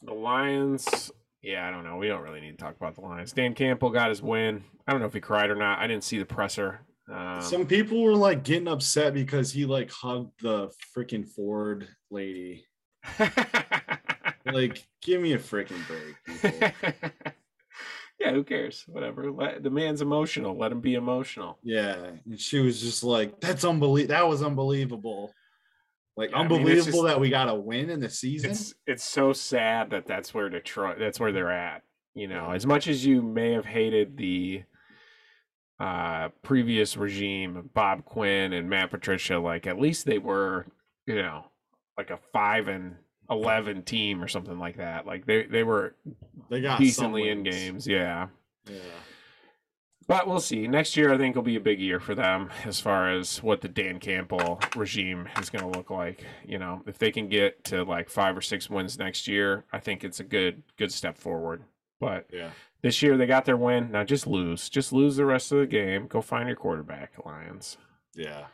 the 0.03 0.15
Lions. 0.15 1.11
Yeah, 1.43 1.67
I 1.67 1.71
don't 1.71 1.85
know. 1.85 1.97
We 1.97 2.09
don't 2.09 2.23
really 2.23 2.41
need 2.41 2.53
to 2.53 2.65
talk 2.65 2.77
about 2.77 2.95
the 2.95 3.01
Lions. 3.01 3.33
Dan 3.33 3.55
Campbell 3.55 3.91
got 3.91 4.11
his 4.11 4.23
win. 4.23 4.63
I 4.87 4.93
don't 4.93 5.01
know 5.01 5.07
if 5.07 5.15
he 5.15 5.21
cried 5.21 5.51
or 5.51 5.55
not. 5.55 5.79
I 5.79 5.87
didn't 5.87 6.05
see 6.05 6.19
the 6.19 6.27
presser. 6.27 6.81
Um, 7.11 7.41
Some 7.41 7.67
people 7.67 8.03
were 8.03 8.15
like 8.15 8.45
getting 8.45 8.69
upset 8.69 9.15
because 9.15 9.53
he 9.53 9.65
like 9.65 9.91
hugged 9.91 10.33
the 10.43 10.71
freaking 10.97 11.27
Ford 11.27 11.89
lady. 12.11 12.65
Like, 14.47 14.87
give 15.03 15.21
me 15.21 15.35
a 15.35 15.39
freaking 15.39 15.83
break. 15.87 16.75
Yeah, 18.19 18.33
who 18.33 18.45
cares? 18.45 18.85
Whatever. 18.87 19.31
Let, 19.33 19.63
the 19.63 19.71
man's 19.71 20.03
emotional. 20.03 20.55
Let 20.55 20.73
him 20.73 20.83
be 20.83 20.95
emotional. 20.95 21.59
Yeah, 21.63 22.11
and 22.27 22.39
she 22.39 22.59
was 22.59 22.79
just 22.79 23.03
like, 23.03 23.41
"That's 23.41 23.65
unbelievable. 23.65 24.15
That 24.15 24.29
was 24.29 24.43
unbelievable. 24.43 25.33
Like 26.17 26.31
Yeah, 26.31 26.39
I 26.39 26.43
mean, 26.49 26.53
unbelievable 26.59 26.93
just- 26.93 27.05
that 27.05 27.21
we 27.21 27.31
got 27.31 27.49
a 27.49 27.55
win 27.55 27.91
in 27.91 28.01
the 28.01 28.11
season." 28.11 28.51
It's 28.51 28.75
it's 28.87 29.05
so 29.05 29.33
sad 29.33 29.91
that 29.91 30.07
that's 30.07 30.35
where 30.35 30.49
Detroit. 30.49 30.99
That's 30.99 31.19
where 31.21 31.33
they're 31.33 31.51
at. 31.51 31.83
You 32.15 32.27
know, 32.29 32.51
as 32.51 32.67
much 32.67 32.89
as 32.89 33.07
you 33.07 33.23
may 33.23 33.53
have 33.53 33.65
hated 33.67 34.17
the 34.17 34.65
uh 35.79 36.29
previous 36.43 36.97
regime, 36.97 37.71
Bob 37.73 38.05
Quinn 38.05 38.53
and 38.53 38.69
Matt 38.69 38.91
Patricia, 38.91 39.39
like 39.39 39.67
at 39.67 39.79
least 39.81 40.05
they 40.07 40.19
were, 40.19 40.67
you 41.07 41.15
know, 41.15 41.45
like 41.97 42.11
a 42.11 42.19
five 42.33 42.69
and 42.69 42.97
eleven 43.31 43.83
team 43.83 44.23
or 44.23 44.29
something 44.29 44.59
like 44.59 44.77
that. 44.77 45.07
Like 45.07 45.25
they 45.25 45.45
they 45.45 45.63
were 45.63 45.95
They 46.51 46.61
got 46.61 46.79
decently 46.81 47.29
in 47.29 47.45
games, 47.45 47.87
yeah. 47.87 48.27
Yeah, 48.69 48.77
But 50.11 50.27
we'll 50.27 50.41
see. 50.41 50.67
Next 50.67 50.97
year, 50.97 51.15
I 51.15 51.19
think 51.19 51.37
will 51.37 51.45
be 51.45 51.55
a 51.55 51.61
big 51.61 51.79
year 51.79 52.01
for 52.01 52.17
them 52.17 52.51
as 52.65 52.81
far 52.81 53.13
as 53.13 53.41
what 53.45 53.61
the 53.61 53.69
Dan 53.69 54.01
Campbell 54.01 54.59
regime 54.75 55.29
is 55.41 55.51
going 55.51 55.63
to 55.63 55.79
look 55.79 55.89
like. 55.89 56.25
You 56.45 56.59
know, 56.59 56.83
if 56.85 56.99
they 56.99 57.13
can 57.13 57.29
get 57.29 57.63
to 57.67 57.85
like 57.85 58.11
five 58.11 58.37
or 58.37 58.41
six 58.41 58.69
wins 58.69 58.99
next 58.99 59.29
year, 59.29 59.67
I 59.73 59.79
think 59.79 60.03
it's 60.03 60.19
a 60.19 60.25
good 60.25 60.65
good 60.77 60.93
step 60.93 61.17
forward. 61.17 61.63
But 62.01 62.27
yeah. 62.33 62.51
this 62.83 63.01
year 63.03 63.17
they 63.17 63.27
got 63.27 63.45
their 63.45 63.57
win. 63.57 63.93
Now 63.93 64.03
just 64.03 64.27
lose, 64.27 64.69
just 64.69 64.93
lose 64.93 65.15
the 65.15 65.25
rest 65.25 65.53
of 65.53 65.59
the 65.61 65.67
game. 65.69 66.09
Go 66.09 66.21
find 66.21 66.49
your 66.49 66.57
quarterback, 66.57 67.13
Lions. 67.25 67.77
Yeah. 68.17 68.47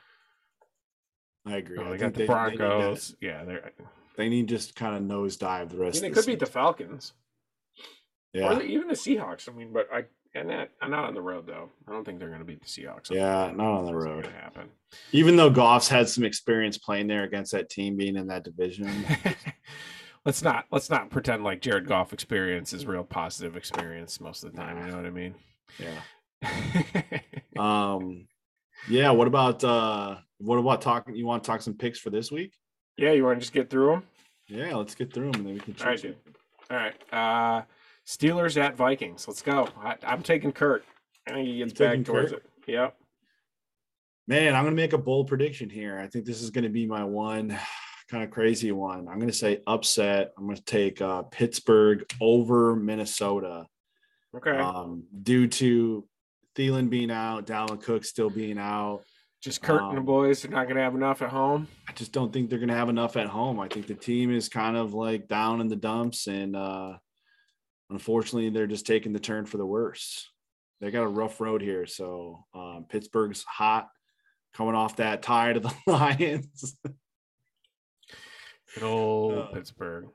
I 1.47 1.57
agree. 1.57 1.79
You 1.79 1.85
know, 1.85 1.95
I 1.95 1.97
got 1.97 2.13
the 2.13 2.19
they- 2.19 2.25
they 2.25 2.27
Broncos. 2.27 3.17
yeah, 3.23 3.45
they're. 3.45 3.73
They 4.19 4.29
need 4.29 4.51
just 4.51 4.77
kind 4.77 4.95
of 4.95 5.03
nosedive 5.03 5.71
the 5.71 5.79
rest. 5.79 5.97
I 5.99 6.03
mean, 6.03 6.03
they 6.03 6.09
the 6.11 6.15
could 6.17 6.27
beat 6.27 6.39
the. 6.41 6.45
Falcons 6.45 7.15
Yeah, 8.35 8.59
or 8.59 8.63
even 8.63 8.89
the 8.89 8.95
Seahawks. 8.95 9.49
I 9.49 9.53
mean, 9.53 9.73
but 9.73 9.89
I 9.91 10.05
and 10.35 10.51
that 10.51 10.71
I'm 10.83 10.91
not 10.91 11.05
on 11.05 11.15
the 11.15 11.23
road 11.23 11.47
though. 11.47 11.71
I 11.89 11.93
don't 11.93 12.05
think 12.05 12.19
they're 12.19 12.29
going 12.29 12.41
to 12.41 12.45
beat 12.45 12.61
the 12.61 12.67
Seahawks. 12.67 13.11
yeah, 13.11 13.51
not 13.55 13.79
on 13.79 13.87
the 13.87 13.93
That's 13.93 14.05
road. 14.05 14.27
happen. 14.27 14.69
Even 15.13 15.37
though 15.37 15.51
Goff's 15.51 15.89
had 15.89 16.09
some 16.09 16.25
experience 16.25 16.79
playing 16.79 17.07
there 17.07 17.25
against 17.25 17.53
that 17.53 17.69
team, 17.71 17.97
being 17.97 18.17
in 18.17 18.27
that 18.29 18.45
division. 18.45 18.91
let's 20.25 20.43
not 20.43 20.65
let's 20.71 20.91
not 20.91 21.11
pretend 21.11 21.45
like 21.45 21.61
Jared 21.61 21.87
Goff 21.87 22.13
experience 22.13 22.73
is 22.73 22.87
real 22.87 23.05
positive 23.05 23.57
experience 23.57 24.21
most 24.21 24.45
of 24.45 24.53
the 24.53 24.59
time. 24.59 24.79
You 24.79 24.91
know 24.91 24.97
what 24.97 25.07
I 25.07 25.11
mean? 25.11 25.35
yeah. 25.79 27.03
Um. 27.57 28.27
Yeah. 28.89 29.11
What 29.11 29.27
about 29.29 29.65
uh? 29.65 30.17
What 30.39 30.59
about 30.59 30.83
talking? 30.83 31.17
You 31.17 31.27
want 31.27 31.43
to 31.43 31.47
talk 31.51 31.63
some 31.63 31.75
picks 31.75 31.99
for 31.99 32.11
this 32.11 32.31
week? 32.31 32.53
yeah, 32.99 33.13
you 33.13 33.25
want 33.25 33.37
to 33.39 33.41
just 33.41 33.53
get 33.55 33.71
through 33.71 33.91
them? 33.91 34.03
Yeah, 34.49 34.75
let's 34.77 34.95
get 34.95 35.13
through 35.13 35.33
them 35.33 35.41
and 35.41 35.47
then 35.47 35.55
we 35.55 35.61
can 35.61 35.75
All 35.81 35.87
right, 35.87 36.01
dude. 36.01 36.17
All 36.71 36.77
right. 36.77 36.95
Uh, 37.13 37.63
Steelers 38.07 38.61
at 38.61 38.77
Vikings. 38.77 39.27
Let's 39.27 39.43
go. 39.43 39.69
I, 39.83 39.97
I'm 40.05 40.23
taking 40.23 40.53
Kurt. 40.53 40.85
I 41.27 41.33
think 41.33 41.49
he 41.49 41.59
gets 41.59 41.73
back 41.73 42.05
towards 42.05 42.33
Kurt? 42.33 42.45
it. 42.67 42.73
Yep. 42.73 42.97
Man, 44.29 44.55
I'm 44.55 44.65
going 44.65 44.75
to 44.75 44.81
make 44.83 44.93
a 44.93 44.99
bold 44.99 45.29
prediction 45.29 45.71
here. 45.71 45.99
I 45.99 46.07
think 46.09 46.25
this 46.25 46.43
is 46.43 46.51
going 46.51 46.65
to 46.65 46.71
be 46.71 46.87
my 46.87 47.05
one 47.05 47.57
kind 48.11 48.23
of 48.25 48.31
crazy 48.31 48.71
one. 48.73 49.09
I'm 49.09 49.19
going 49.19 49.27
to 49.27 49.33
say 49.33 49.61
upset. 49.67 50.33
I'm 50.39 50.45
going 50.45 50.57
to 50.57 50.65
take 50.65 51.01
uh, 51.01 51.23
Pittsburgh 51.23 52.05
over 52.21 52.77
Minnesota 52.77 53.67
Okay. 54.35 54.51
um, 54.57 55.05
due 55.23 55.49
to 55.49 56.07
Thielen 56.55 56.91
being 56.91 57.11
out, 57.11 57.47
Dalvin 57.47 57.83
Cook 57.83 58.05
still 58.05 58.31
being 58.31 58.59
out. 58.59 59.03
just 59.43 59.63
Kurt 59.63 59.83
and 59.83 59.95
the 59.97 60.01
um, 60.01 60.05
boys 60.07 60.45
are 60.45 60.49
not 60.49 60.65
going 60.65 60.77
to 60.77 60.83
have 60.83 60.95
enough 60.95 61.23
at 61.23 61.31
home. 61.31 61.67
I 61.89 61.93
just 61.93 62.13
don't 62.13 62.33
think 62.33 62.51
they're 62.51 62.59
going 62.59 62.69
to 62.69 62.75
have 62.75 62.89
enough 62.89 63.17
at 63.17 63.27
home. 63.29 63.59
I 63.61 63.69
think 63.69 63.87
the 63.87 63.95
team 63.95 64.31
is 64.33 64.49
kind 64.49 64.77
of 64.77 64.93
like 64.95 65.27
down 65.29 65.61
in 65.61 65.69
the 65.69 65.77
dumps, 65.77 66.27
and 66.27 66.55
uh, 66.55 66.95
unfortunately, 67.91 68.51
they're 68.51 68.67
just 68.67 68.87
taking 68.87 69.13
the 69.13 69.21
turn 69.21 69.47
for 69.47 69.57
the 69.57 69.67
worse. 69.67 70.29
They 70.81 70.91
got 70.91 71.05
a 71.05 71.09
rough 71.09 71.41
road 71.41 71.63
here. 71.63 71.87
So 71.87 72.45
um, 72.55 72.87
Pittsburgh's 72.89 73.45
hot, 73.45 73.89
coming 74.55 74.75
off 74.75 74.97
that 74.97 75.23
tie 75.23 75.53
to 75.53 75.61
the 75.61 75.75
Lions. 75.87 76.77
Good 78.75 78.83
old 78.83 79.39
uh, 79.39 79.47
Pittsburgh. 79.47 80.09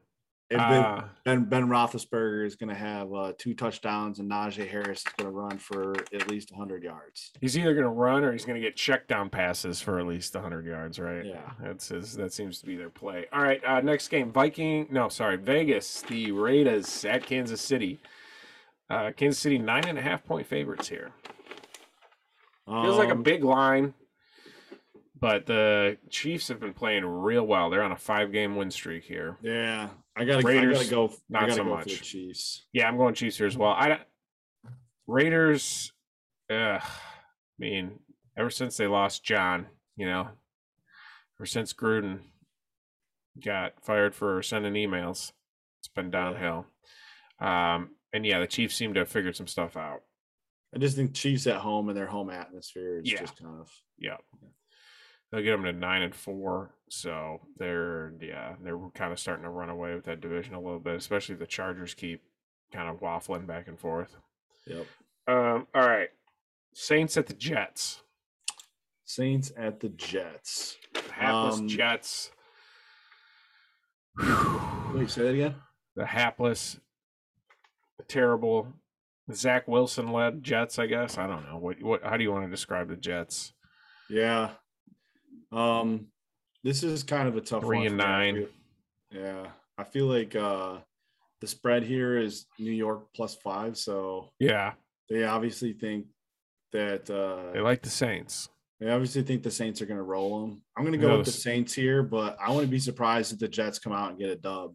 And 0.52 0.60
ben, 0.60 0.84
Uh, 0.84 1.08
ben, 1.24 1.44
ben 1.46 1.68
Roethlisberger 1.68 2.46
is 2.46 2.56
going 2.56 2.70
to 2.70 2.76
have 2.76 3.14
uh, 3.14 3.32
two 3.38 3.54
touchdowns, 3.54 4.20
and 4.20 4.30
Najee 4.30 4.68
Harris 4.70 5.00
is 5.00 5.14
going 5.18 5.32
to 5.32 5.36
run 5.36 5.58
for 5.58 5.96
at 6.14 6.30
least 6.30 6.52
100 6.52 6.84
yards. 6.84 7.32
he's 7.42 7.58
either 7.58 7.74
going 7.74 7.86
to 7.86 7.90
run 7.90 8.24
or 8.24 8.32
he's 8.34 8.44
going 8.46 8.62
to 8.62 8.68
get 8.68 8.76
check 8.76 9.08
down 9.08 9.30
passes 9.30 9.82
for 9.82 9.98
at 10.00 10.06
least 10.06 10.34
100 10.36 10.66
yards, 10.66 11.00
right? 11.00 11.26
Yeah. 11.26 11.52
That's 11.60 11.88
his, 11.88 12.16
that 12.18 12.34
seems 12.34 12.60
to 12.60 12.66
be 12.66 12.76
their 12.76 12.90
play. 12.90 13.26
All 13.32 13.42
right. 13.42 13.64
Uh, 13.66 13.80
next 13.82 14.10
game 14.10 14.32
Viking. 14.32 14.88
No, 14.92 15.08
sorry. 15.10 15.38
Vegas. 15.38 16.02
The 16.04 16.32
Raiders 16.34 17.06
at 17.06 17.26
Kansas 17.26 17.62
City. 17.62 18.02
Uh, 18.90 19.12
Kansas 19.16 19.40
City, 19.40 19.58
nine 19.58 19.88
and 19.88 19.98
a 19.98 20.02
half 20.02 20.24
point 20.26 20.46
favorites 20.46 20.90
here. 20.90 21.12
Feels 22.68 22.98
like 22.98 23.10
a 23.10 23.14
Um, 23.14 23.24
big 23.24 23.44
line, 23.44 23.94
but 25.20 25.46
the 25.46 25.98
Chiefs 26.10 26.48
have 26.48 26.60
been 26.60 26.74
playing 26.74 27.06
real 27.06 27.46
well. 27.46 27.70
They're 27.70 27.84
on 27.84 27.92
a 27.92 27.98
five 27.98 28.32
game 28.32 28.56
win 28.56 28.70
streak 28.72 29.04
here. 29.04 29.38
Yeah, 29.42 29.90
I 30.18 30.26
got 30.26 30.42
to. 30.42 30.48
Raiders, 30.48 30.48
I 30.48 30.68
Raiders, 30.68 30.78
got 30.78 30.84
to 30.84 30.90
go. 30.90 31.14
Not 31.30 31.40
got 31.42 31.46
to 31.48 31.54
so 31.54 31.64
go 31.64 31.70
much. 31.70 31.84
for 31.84 31.90
the 31.90 31.96
Chiefs. 31.96 32.66
Yeah, 32.74 32.88
I'm 32.88 32.98
going 32.98 33.14
Chiefs 33.14 33.38
here 33.38 33.48
as 33.48 33.58
well. 33.58 33.72
I 33.72 34.00
Raiders. 35.08 35.92
Ugh, 36.50 36.82
I 36.82 36.90
mean, 37.60 38.00
ever 38.38 38.50
since 38.50 38.76
they 38.78 38.88
lost 38.88 39.24
John, 39.24 39.68
you 39.96 40.06
know, 40.06 40.28
ever 41.40 41.46
since 41.46 41.74
Gruden 41.74 42.20
got 43.44 43.74
fired 43.84 44.14
for 44.14 44.42
sending 44.44 44.74
emails, 44.74 45.32
it's 45.80 45.88
been 45.96 46.12
downhill. 46.12 46.66
Um, 47.40 47.92
and 48.14 48.26
yeah, 48.26 48.40
the 48.40 48.48
Chiefs 48.48 48.76
seem 48.76 48.94
to 48.94 49.00
have 49.02 49.10
figured 49.10 49.36
some 49.38 49.48
stuff 49.48 49.78
out. 49.78 50.02
I 50.76 50.80
just 50.80 50.96
think 50.98 51.14
Chiefs 51.14 51.48
at 51.48 51.58
home 51.58 51.88
and 51.90 51.98
their 51.98 52.08
home 52.08 52.30
atmosphere 52.30 53.00
is 53.00 53.12
Yeah. 53.12 53.20
just 53.22 53.38
kind 53.42 53.60
of 53.60 53.70
Yeah. 53.98 54.18
They'll 55.32 55.44
get 55.44 55.52
them 55.52 55.64
to 55.64 55.72
nine 55.72 56.02
and 56.02 56.16
four. 56.16 56.76
So 56.90 57.40
they're 57.58 58.14
yeah, 58.22 58.56
they're 58.62 58.78
kind 58.94 59.14
of 59.14 59.20
starting 59.20 59.44
to 59.46 59.50
run 59.50 59.70
away 59.70 59.96
with 59.96 60.06
that 60.06 60.20
division 60.22 60.56
a 60.56 60.62
little 60.62 60.80
bit, 60.80 60.96
especially 60.96 61.36
the 61.36 61.48
Chargers 61.48 61.94
keep 61.94 62.22
kind 62.74 62.90
of 62.90 63.00
waffling 63.00 63.48
back 63.48 63.68
and 63.68 63.80
forth. 63.80 64.16
Yep. 64.68 64.86
Um, 65.28 65.68
all 65.74 65.88
right. 65.88 66.10
Saints 66.74 67.16
at 67.18 67.28
the 67.28 67.34
Jets. 67.34 68.02
Saints 69.06 69.52
at 69.58 69.80
the 69.80 69.90
Jets. 69.90 70.78
Hapless 71.14 71.60
Um, 71.60 71.68
Jets. 71.68 72.32
Wait, 74.94 75.10
say 75.10 75.24
that 75.24 75.34
again. 75.34 75.56
The 75.96 76.06
hapless, 76.06 76.80
the 77.98 78.04
terrible 78.04 78.68
Zach 79.34 79.68
Wilson 79.68 80.12
led 80.12 80.44
Jets, 80.44 80.80
I 80.80 80.88
guess. 80.88 81.18
I 81.18 81.28
don't 81.28 81.46
know. 81.46 81.58
What 81.58 81.82
what 81.82 82.04
how 82.04 82.18
do 82.18 82.24
you 82.24 82.32
want 82.32 82.46
to 82.46 82.52
describe 82.52 82.90
the 82.90 82.96
Jets? 82.98 83.54
Yeah. 84.10 84.52
Um, 85.52 86.08
this 86.64 86.84
is 86.84 87.04
kind 87.04 87.28
of 87.28 87.36
a 87.36 87.42
tough 87.42 87.64
Three 87.64 87.78
one 87.80 87.88
and. 87.88 87.98
Nine. 87.98 88.48
Yeah, 89.12 89.48
I 89.78 89.84
feel 89.84 90.06
like 90.06 90.36
uh 90.36 90.78
the 91.42 91.48
spread 91.48 91.84
here 91.84 92.18
is 92.18 92.46
New 92.60 92.72
York 92.72 93.08
plus 93.16 93.36
five, 93.36 93.78
so 93.78 94.30
Yeah. 94.40 94.74
they 95.10 95.24
obviously 95.24 95.74
think 95.74 96.06
that 96.72 97.10
uh 97.10 97.52
They 97.52 97.60
like 97.62 97.82
the 97.82 97.90
Saints. 97.90 98.48
they 98.80 98.90
obviously 98.90 99.24
think 99.24 99.44
the 99.44 99.52
Saints 99.52 99.82
are 99.82 99.86
going 99.86 99.98
to 99.98 100.04
roll 100.04 100.42
them. 100.42 100.62
I'm 100.78 100.84
going 100.84 100.94
to 100.94 100.98
go 101.00 101.18
with 101.18 101.26
the 101.26 101.32
the 101.32 101.38
Saints 101.38 101.74
here, 101.74 102.04
but 102.04 102.38
I 102.40 102.52
wouldn't 102.52 102.72
be 102.72 102.80
surprised 102.80 103.34
if 103.34 103.40
the 103.40 103.48
Jets 103.48 103.80
come 103.80 103.92
out 103.92 104.12
and 104.12 104.20
get 104.20 104.30
a 104.30 104.36
dub. 104.36 104.74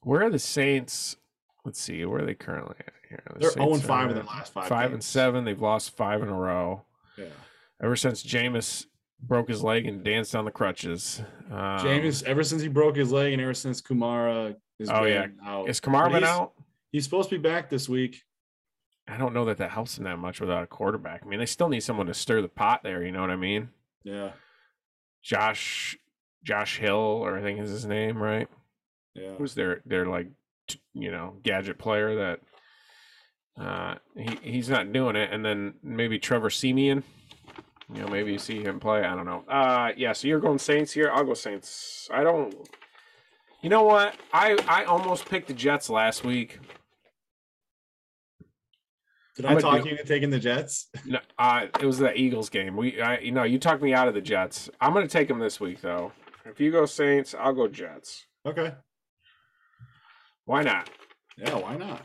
Where 0.00 0.22
are 0.24 0.30
the 0.30 0.38
Saints? 0.38 1.16
Let's 1.64 1.80
see. 1.80 2.04
Where 2.04 2.22
are 2.22 2.26
they 2.26 2.34
currently 2.34 2.76
at 2.80 2.92
here? 3.08 3.22
The 3.34 3.38
They're 3.38 3.50
0 3.52 3.74
and 3.74 3.82
5 3.82 4.10
in 4.10 4.18
at 4.18 4.26
last 4.26 4.52
five. 4.52 4.68
Five 4.68 4.92
and 4.92 5.02
seven. 5.04 5.44
They've 5.44 5.60
lost 5.60 5.96
five 5.96 6.22
in 6.22 6.28
a 6.28 6.34
row. 6.34 6.82
Yeah. 7.16 7.26
Ever 7.82 7.96
since 7.96 8.22
Jameis 8.22 8.86
broke 9.20 9.48
his 9.48 9.62
leg 9.62 9.86
and 9.86 10.04
danced 10.04 10.34
on 10.34 10.44
the 10.44 10.50
crutches. 10.50 11.22
Um, 11.50 11.78
James, 11.80 12.22
ever 12.24 12.42
since 12.44 12.62
he 12.62 12.68
broke 12.68 12.96
his 12.96 13.12
leg 13.12 13.32
and 13.32 13.40
ever 13.42 13.54
since 13.54 13.80
Kamara 13.80 14.56
is 14.78 14.90
Oh, 14.90 15.04
yeah. 15.04 15.26
out. 15.44 15.68
is 15.68 15.80
Kamara 15.80 16.04
But 16.06 16.12
been 16.12 16.24
out? 16.24 16.52
He's 16.92 17.04
supposed 17.04 17.28
to 17.30 17.36
be 17.38 17.42
back 17.42 17.70
this 17.70 17.88
week. 17.88 18.22
I 19.08 19.16
don't 19.16 19.34
know 19.34 19.44
that 19.46 19.58
that 19.58 19.70
helps 19.70 19.98
him 19.98 20.04
that 20.04 20.18
much 20.18 20.40
without 20.40 20.62
a 20.62 20.66
quarterback. 20.66 21.22
I 21.24 21.26
mean, 21.28 21.38
they 21.38 21.46
still 21.46 21.68
need 21.68 21.80
someone 21.82 22.06
to 22.06 22.14
stir 22.14 22.40
the 22.40 22.48
pot 22.48 22.82
there. 22.82 23.02
You 23.04 23.12
know 23.12 23.20
what 23.20 23.30
I 23.30 23.36
mean? 23.36 23.68
Yeah. 24.02 24.30
Josh, 25.22 25.96
Josh 26.42 26.78
Hill, 26.78 26.94
or 26.96 27.36
I 27.38 27.42
think 27.42 27.60
is 27.60 27.70
his 27.70 27.86
name, 27.86 28.22
right? 28.22 28.48
Yeah. 29.14 29.34
Who's 29.36 29.54
their 29.54 29.80
their 29.86 30.06
like, 30.06 30.28
you 30.92 31.10
know, 31.10 31.36
gadget 31.42 31.78
player 31.78 32.16
that 32.16 32.40
uh 33.62 33.94
he 34.16 34.38
he's 34.42 34.68
not 34.68 34.92
doing 34.92 35.16
it. 35.16 35.30
And 35.32 35.44
then 35.44 35.74
maybe 35.82 36.18
Trevor 36.18 36.50
Siemian. 36.50 37.04
You 37.92 38.00
know, 38.02 38.08
maybe 38.08 38.32
you 38.32 38.38
see 38.38 38.62
him 38.62 38.80
play. 38.80 39.02
I 39.04 39.14
don't 39.14 39.26
know. 39.26 39.44
Uh 39.48 39.90
yeah, 39.96 40.12
so 40.12 40.26
you're 40.28 40.40
going 40.40 40.58
Saints 40.58 40.92
here. 40.92 41.10
I'll 41.12 41.24
go 41.24 41.34
Saints. 41.34 42.08
I 42.12 42.22
don't. 42.22 42.54
You 43.62 43.70
know 43.70 43.82
what? 43.82 44.14
I 44.32 44.56
I 44.68 44.84
almost 44.84 45.28
picked 45.28 45.48
the 45.48 45.54
Jets 45.54 45.90
last 45.90 46.24
week. 46.24 46.58
Did 49.36 49.46
I'm 49.46 49.56
I 49.56 49.60
talk 49.60 49.82
do- 49.82 49.88
you 49.88 49.92
into 49.96 50.04
taking 50.04 50.30
the 50.30 50.38
Jets? 50.38 50.88
No, 51.04 51.18
uh, 51.38 51.66
it 51.80 51.84
was 51.84 51.98
the 51.98 52.14
Eagles 52.16 52.48
game. 52.48 52.76
We, 52.76 53.00
I, 53.00 53.18
you 53.18 53.32
know, 53.32 53.42
you 53.42 53.58
talked 53.58 53.82
me 53.82 53.92
out 53.92 54.06
of 54.06 54.14
the 54.14 54.20
Jets. 54.20 54.70
I'm 54.80 54.92
going 54.92 55.04
to 55.06 55.12
take 55.12 55.26
them 55.26 55.40
this 55.40 55.58
week, 55.58 55.80
though. 55.80 56.12
If 56.44 56.60
you 56.60 56.70
go 56.70 56.86
Saints, 56.86 57.34
I'll 57.36 57.52
go 57.52 57.66
Jets. 57.66 58.26
Okay. 58.46 58.72
Why 60.44 60.62
not? 60.62 60.88
Yeah, 61.36 61.54
why 61.56 61.76
not? 61.76 62.02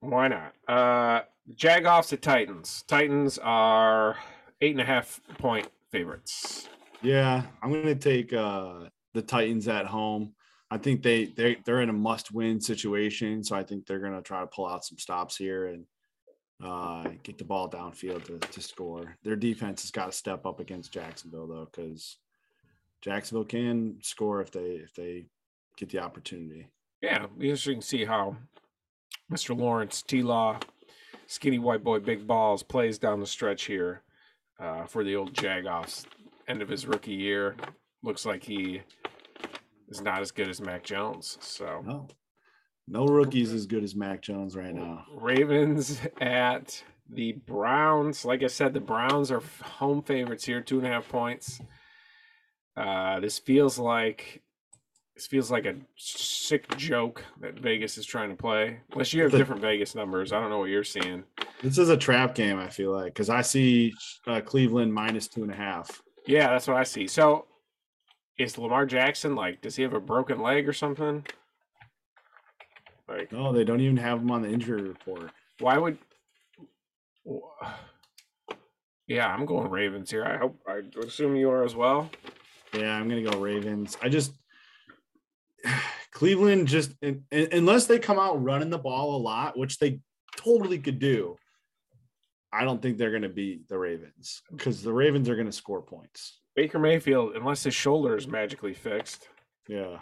Why 0.00 0.26
not? 0.26 0.54
Uh, 0.66 1.20
Jagoffs 1.54 2.12
at 2.12 2.20
Titans. 2.22 2.82
Titans 2.88 3.38
are 3.38 4.16
eight 4.60 4.72
and 4.72 4.80
a 4.80 4.84
half 4.84 5.20
point 5.38 5.68
favorites. 5.90 6.68
Yeah, 7.02 7.42
I'm 7.62 7.70
going 7.70 7.84
to 7.84 7.94
take 7.94 8.32
uh, 8.32 8.88
the 9.14 9.22
Titans 9.22 9.68
at 9.68 9.86
home. 9.86 10.34
I 10.70 10.78
think 10.78 11.02
they 11.02 11.26
they 11.26 11.58
they're 11.64 11.82
in 11.82 11.90
a 11.90 11.94
must-win 11.94 12.60
situation, 12.60 13.44
so 13.44 13.54
I 13.54 13.62
think 13.62 13.86
they're 13.86 14.00
going 14.00 14.16
to 14.16 14.22
try 14.22 14.40
to 14.40 14.46
pull 14.46 14.66
out 14.66 14.84
some 14.84 14.98
stops 14.98 15.36
here 15.36 15.66
and 15.66 15.84
uh, 16.62 17.08
get 17.22 17.38
the 17.38 17.44
ball 17.44 17.70
downfield 17.70 18.24
to, 18.26 18.38
to 18.38 18.60
score. 18.60 19.16
Their 19.22 19.36
defense 19.36 19.82
has 19.82 19.90
got 19.90 20.06
to 20.06 20.12
step 20.12 20.44
up 20.44 20.58
against 20.58 20.92
Jacksonville 20.92 21.46
though, 21.46 21.68
because 21.70 22.16
Jacksonville 23.00 23.44
can 23.44 23.98
score 24.02 24.40
if 24.40 24.50
they 24.50 24.80
if 24.82 24.92
they 24.94 25.26
get 25.76 25.90
the 25.90 26.00
opportunity. 26.00 26.66
Yeah, 27.00 27.26
interesting 27.36 27.80
to 27.80 27.86
see 27.86 28.04
how 28.04 28.36
Mr. 29.30 29.56
Lawrence 29.56 30.02
T. 30.02 30.22
Law, 30.22 30.58
skinny 31.26 31.60
white 31.60 31.84
boy, 31.84 32.00
big 32.00 32.26
balls, 32.26 32.64
plays 32.64 32.98
down 32.98 33.20
the 33.20 33.26
stretch 33.26 33.64
here 33.64 34.02
uh, 34.58 34.86
for 34.86 35.04
the 35.04 35.16
old 35.16 35.34
Jagoffs. 35.34 36.06
End 36.48 36.62
of 36.62 36.68
his 36.68 36.86
rookie 36.86 37.14
year, 37.14 37.56
looks 38.02 38.24
like 38.24 38.44
he 38.44 38.82
is 39.88 40.00
not 40.00 40.20
as 40.20 40.30
good 40.30 40.48
as 40.48 40.60
Mac 40.60 40.84
Jones. 40.84 41.38
So 41.40 41.82
No, 41.84 42.08
no 42.86 43.06
rookies 43.06 43.52
as 43.52 43.66
good 43.66 43.82
as 43.82 43.94
Mac 43.94 44.22
Jones 44.22 44.56
right 44.56 44.74
now. 44.74 45.04
Ravens 45.14 46.00
at 46.20 46.82
the 47.08 47.32
Browns. 47.32 48.24
Like 48.24 48.42
I 48.42 48.48
said, 48.48 48.74
the 48.74 48.80
Browns 48.80 49.30
are 49.30 49.42
home 49.62 50.02
favorites 50.02 50.44
here, 50.44 50.60
two 50.60 50.78
and 50.78 50.86
a 50.86 50.90
half 50.90 51.08
points. 51.08 51.60
Uh, 52.76 53.20
this 53.20 53.38
feels 53.38 53.78
like 53.78 54.42
this 55.16 55.26
feels 55.26 55.50
like 55.50 55.64
a 55.64 55.74
sick 55.96 56.76
joke 56.76 57.24
that 57.40 57.58
Vegas 57.58 57.96
is 57.96 58.04
trying 58.04 58.28
to 58.28 58.36
play. 58.36 58.80
Unless 58.92 59.14
you 59.14 59.22
have 59.22 59.32
different 59.32 59.62
Vegas 59.62 59.94
numbers, 59.94 60.30
I 60.30 60.38
don't 60.38 60.50
know 60.50 60.58
what 60.58 60.68
you're 60.68 60.84
seeing. 60.84 61.24
This 61.62 61.78
is 61.78 61.88
a 61.88 61.96
trap 61.96 62.34
game. 62.34 62.58
I 62.58 62.68
feel 62.68 62.92
like 62.92 63.14
because 63.14 63.30
I 63.30 63.40
see 63.40 63.94
uh, 64.26 64.42
Cleveland 64.42 64.92
minus 64.92 65.26
two 65.26 65.42
and 65.42 65.50
a 65.50 65.56
half. 65.56 66.02
Yeah, 66.26 66.48
that's 66.50 66.68
what 66.68 66.76
I 66.76 66.82
see. 66.84 67.06
So, 67.06 67.46
is 68.38 68.58
Lamar 68.58 68.84
Jackson 68.84 69.34
like? 69.34 69.62
Does 69.62 69.74
he 69.74 69.82
have 69.84 69.94
a 69.94 70.00
broken 70.00 70.40
leg 70.42 70.68
or 70.68 70.74
something? 70.74 71.24
Like, 73.08 73.32
No, 73.32 73.52
they 73.54 73.64
don't 73.64 73.80
even 73.80 73.96
have 73.96 74.18
him 74.18 74.30
on 74.30 74.42
the 74.42 74.50
injury 74.50 74.82
report. 74.82 75.30
why 75.60 75.78
would? 75.78 75.96
Yeah, 79.06 79.28
I'm 79.28 79.46
going 79.46 79.70
Ravens 79.70 80.10
here. 80.10 80.24
I 80.24 80.36
hope. 80.36 80.58
I 80.68 80.80
assume 81.06 81.36
you 81.36 81.48
are 81.50 81.64
as 81.64 81.74
well. 81.74 82.10
Yeah, 82.74 82.92
I'm 82.94 83.08
gonna 83.08 83.22
go 83.22 83.38
Ravens. 83.38 83.96
I 84.02 84.08
just 84.08 84.32
Cleveland 86.12 86.68
just 86.68 86.92
un- 87.02 87.24
un- 87.32 87.48
unless 87.52 87.86
they 87.86 87.98
come 87.98 88.18
out 88.18 88.42
running 88.42 88.70
the 88.70 88.78
ball 88.78 89.16
a 89.16 89.18
lot, 89.22 89.58
which 89.58 89.78
they 89.78 90.00
totally 90.36 90.78
could 90.78 90.98
do. 90.98 91.36
I 92.52 92.64
don't 92.64 92.80
think 92.80 92.96
they're 92.96 93.10
gonna 93.12 93.28
beat 93.28 93.68
the 93.68 93.78
Ravens 93.78 94.42
because 94.50 94.82
the 94.82 94.92
Ravens 94.92 95.28
are 95.28 95.36
gonna 95.36 95.52
score 95.52 95.82
points. 95.82 96.40
Baker 96.54 96.78
Mayfield, 96.78 97.36
unless 97.36 97.64
his 97.64 97.74
shoulder 97.74 98.16
is 98.16 98.26
magically 98.26 98.72
fixed, 98.72 99.28
Yeah, 99.68 99.98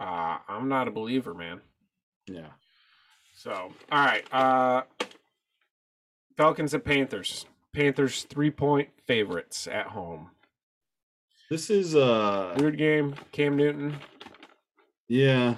uh, 0.00 0.38
I'm 0.48 0.68
not 0.68 0.88
a 0.88 0.90
believer, 0.90 1.34
man. 1.34 1.60
yeah. 2.26 2.52
So, 3.34 3.52
all 3.52 4.04
right. 4.04 4.24
Uh, 4.32 4.82
Falcons 6.38 6.72
and 6.72 6.82
Panthers. 6.84 7.44
Panthers 7.74 8.22
three 8.24 8.50
point 8.50 8.88
favorites 9.06 9.66
at 9.66 9.88
home. 9.88 10.30
This 11.50 11.70
is 11.70 11.94
uh 11.94 12.54
Weird 12.58 12.76
game. 12.78 13.14
Cam 13.32 13.56
Newton. 13.56 13.96
yeah. 15.08 15.56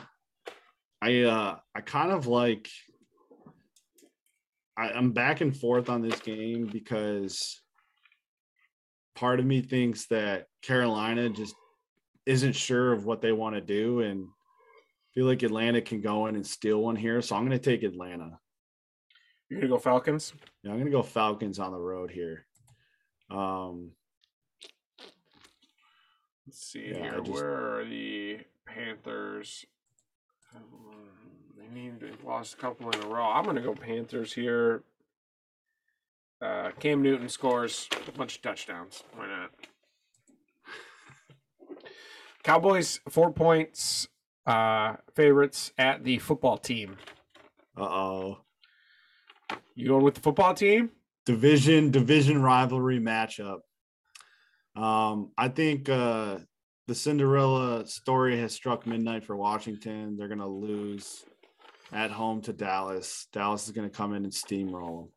I 1.01 1.23
uh 1.23 1.57
I 1.75 1.81
kind 1.81 2.13
of 2.13 2.27
like 2.27 2.69
I, 4.77 4.91
I'm 4.91 5.13
back 5.13 5.41
and 5.41 5.57
forth 5.57 5.89
on 5.89 6.03
this 6.03 6.21
game 6.21 6.67
because 6.71 7.61
part 9.17 9.41
of 9.41 9.47
me 9.47 9.61
thinks 9.61 10.07
that 10.07 10.47
Carolina 10.63 11.29
just 11.31 11.55
isn't 12.27 12.55
sure 12.55 12.93
of 12.93 13.05
what 13.05 13.21
they 13.23 13.33
want 13.33 13.55
to 13.55 13.61
do 13.61 14.01
and 14.01 14.27
feel 15.15 15.27
like 15.27 15.43
Atlanta 15.43 15.81
can 15.81 16.01
go 16.01 16.27
in 16.27 16.37
and 16.37 16.47
steal 16.47 16.83
one 16.83 16.95
here. 16.95 17.21
So 17.23 17.35
I'm 17.35 17.47
going 17.47 17.59
to 17.59 17.65
take 17.65 17.83
Atlanta. 17.83 18.39
You're 19.49 19.61
gonna 19.61 19.73
go 19.73 19.79
Falcons. 19.79 20.35
Yeah, 20.63 20.71
I'm 20.71 20.77
going 20.77 20.87
to 20.87 20.97
go 20.97 21.03
Falcons 21.03 21.59
on 21.59 21.73
the 21.73 21.79
road 21.79 22.11
here. 22.11 22.47
Um, 23.31 23.93
Let's 26.49 26.65
see 26.65 26.89
Yeah, 26.89 26.95
here. 27.03 27.21
just- 27.21 27.31
Where 27.31 27.81
are 27.81 27.85
the 27.85 28.41
Panthers? 28.65 29.67
Um, 30.55 31.11
They 31.59 31.69
need 31.69 32.01
they've 32.01 32.25
lost 32.25 32.55
a 32.55 32.57
couple 32.57 32.89
in 32.91 33.03
a 33.03 33.07
row. 33.07 33.25
I'm 33.27 33.45
gonna 33.45 33.61
go 33.61 33.75
Panthers 33.75 34.33
here. 34.33 34.83
Uh, 36.41 36.71
Cam 36.81 37.03
Newton 37.03 37.29
scores 37.29 37.87
a 38.07 38.13
bunch 38.13 38.37
of 38.37 38.41
touchdowns. 38.43 39.05
Why 39.15 39.27
not? 39.27 39.51
Cowboys 42.43 43.01
four 43.11 43.31
points 43.31 44.09
uh, 44.47 44.97
favorites 45.15 45.73
at 45.77 46.03
the 46.03 46.19
football 46.19 46.57
team. 46.57 46.97
uh 47.77 47.83
oh. 47.83 48.41
You 49.75 49.89
going 49.89 50.03
with 50.03 50.15
the 50.15 50.21
football 50.23 50.55
team? 50.55 50.93
division 51.27 51.91
division 51.91 52.41
rivalry 52.41 52.99
matchup. 52.99 53.59
Um, 54.79 55.33
I 55.37 55.49
think 55.49 55.89
uh, 55.89 56.39
the 56.87 56.95
Cinderella 56.95 57.85
story 57.87 58.39
has 58.39 58.55
struck 58.55 58.87
midnight 58.87 59.25
for 59.25 59.37
Washington. 59.37 60.17
They're 60.17 60.29
going 60.29 60.39
to 60.39 60.47
lose 60.47 61.25
at 61.93 62.13
home 62.13 62.41
to 62.43 62.53
Dallas. 62.53 63.27
Dallas 63.33 63.67
is 63.67 63.73
going 63.73 63.91
to 63.91 63.95
come 63.95 64.15
in 64.15 64.23
and 64.25 64.33
steamroll 64.33 65.03
them. 65.03 65.13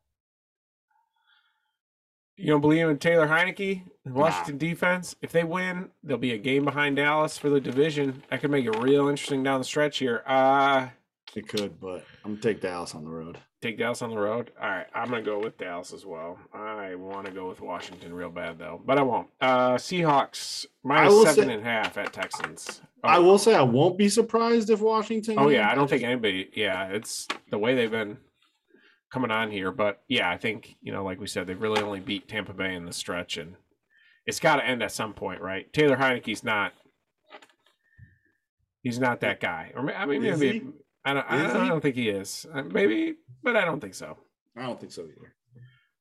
You 2.36 2.48
don't 2.48 2.60
believe 2.60 2.88
in 2.88 2.98
Taylor 2.98 3.28
Heinicke, 3.28 3.84
Washington 4.04 4.54
nah. 4.54 4.58
defense? 4.58 5.14
If 5.22 5.30
they 5.30 5.44
win, 5.44 5.90
they'll 6.02 6.16
be 6.16 6.32
a 6.32 6.38
game 6.38 6.64
behind 6.64 6.96
Dallas 6.96 7.38
for 7.38 7.50
the 7.50 7.60
division. 7.60 8.22
That 8.30 8.40
could 8.40 8.50
make 8.50 8.64
it 8.64 8.76
real 8.78 9.08
interesting 9.08 9.44
down 9.44 9.60
the 9.60 9.64
stretch 9.64 9.98
here. 9.98 10.22
Uh 10.26 10.88
it 11.36 11.46
could, 11.46 11.78
but 11.78 12.04
I'm 12.24 12.32
gonna 12.32 12.42
take 12.42 12.60
Dallas 12.60 12.94
on 12.94 13.04
the 13.04 13.10
road. 13.10 13.38
Take 13.62 13.78
Dallas 13.78 14.02
on 14.02 14.10
the 14.10 14.18
road. 14.18 14.50
All 14.60 14.68
right, 14.68 14.86
I'm 14.92 15.08
gonna 15.08 15.22
go 15.22 15.38
with 15.38 15.56
Dallas 15.56 15.92
as 15.92 16.04
well. 16.04 16.36
I 16.52 16.96
want 16.96 17.26
to 17.26 17.32
go 17.32 17.48
with 17.48 17.60
Washington 17.60 18.12
real 18.12 18.28
bad 18.28 18.58
though, 18.58 18.82
but 18.84 18.98
I 18.98 19.02
won't. 19.02 19.28
Uh 19.40 19.74
Seahawks 19.74 20.66
minus 20.82 21.22
seven 21.22 21.46
say, 21.46 21.54
and 21.54 21.62
a 21.62 21.64
half 21.64 21.96
at 21.96 22.12
Texans. 22.12 22.82
Oh. 23.04 23.08
I 23.08 23.20
will 23.20 23.38
say 23.38 23.54
I 23.54 23.62
won't 23.62 23.96
be 23.96 24.08
surprised 24.08 24.68
if 24.68 24.80
Washington. 24.80 25.36
Oh 25.38 25.48
yeah, 25.48 25.70
I 25.70 25.76
don't 25.76 25.88
think 25.88 26.02
anybody. 26.02 26.50
Yeah, 26.56 26.88
it's 26.88 27.28
the 27.52 27.58
way 27.58 27.76
they've 27.76 27.88
been 27.88 28.18
coming 29.12 29.30
on 29.30 29.52
here, 29.52 29.70
but 29.70 30.02
yeah, 30.08 30.28
I 30.28 30.38
think 30.38 30.74
you 30.82 30.90
know, 30.90 31.04
like 31.04 31.20
we 31.20 31.28
said, 31.28 31.46
they've 31.46 31.62
really 31.62 31.82
only 31.82 32.00
beat 32.00 32.26
Tampa 32.26 32.52
Bay 32.52 32.74
in 32.74 32.84
the 32.84 32.92
stretch, 32.92 33.36
and 33.36 33.54
it's 34.26 34.40
got 34.40 34.56
to 34.56 34.66
end 34.66 34.82
at 34.82 34.90
some 34.90 35.14
point, 35.14 35.40
right? 35.40 35.72
Taylor 35.72 35.96
Heinicke's 35.96 36.42
not. 36.42 36.72
He's 38.82 38.98
not 38.98 39.20
that 39.20 39.38
guy, 39.38 39.70
or 39.76 39.88
I 39.94 40.04
mean, 40.06 40.22
maybe 40.22 40.64
I 41.04 41.14
don't. 41.14 41.26
I, 41.28 41.64
I, 41.64 41.68
don't 41.68 41.80
think 41.80 41.96
he 41.96 42.08
is. 42.08 42.46
Uh, 42.52 42.62
maybe, 42.62 43.14
but 43.42 43.56
I 43.56 43.64
don't 43.64 43.80
think 43.80 43.94
so. 43.94 44.16
I 44.56 44.62
don't 44.62 44.78
think 44.78 44.92
so 44.92 45.02
either. 45.02 45.34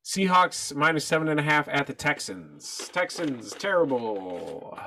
Seahawks 0.04 0.76
minus 0.76 1.06
seven 1.06 1.28
and 1.28 1.40
a 1.40 1.44
half 1.44 1.68
at 1.68 1.88
the 1.88 1.94
Texans. 1.94 2.90
Texans 2.92 3.54
terrible. 3.54 4.78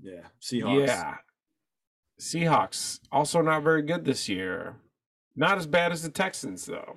Yeah, 0.00 0.26
Seahawks. 0.40 0.86
Yeah, 0.86 1.14
Seahawks 2.20 3.00
also 3.10 3.42
not 3.42 3.62
very 3.62 3.82
good 3.82 4.04
this 4.04 4.28
year. 4.28 4.76
Not 5.36 5.58
as 5.58 5.66
bad 5.66 5.90
as 5.90 6.02
the 6.02 6.10
Texans 6.10 6.66
though. 6.66 6.94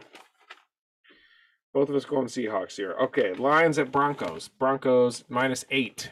Both 1.74 1.90
of 1.90 1.96
us 1.96 2.06
going 2.06 2.28
Seahawks 2.28 2.76
here. 2.76 2.96
Okay, 3.02 3.34
Lions 3.34 3.80
at 3.80 3.92
Broncos. 3.92 4.48
Broncos 4.48 5.24
minus 5.30 5.66
eight. 5.70 6.10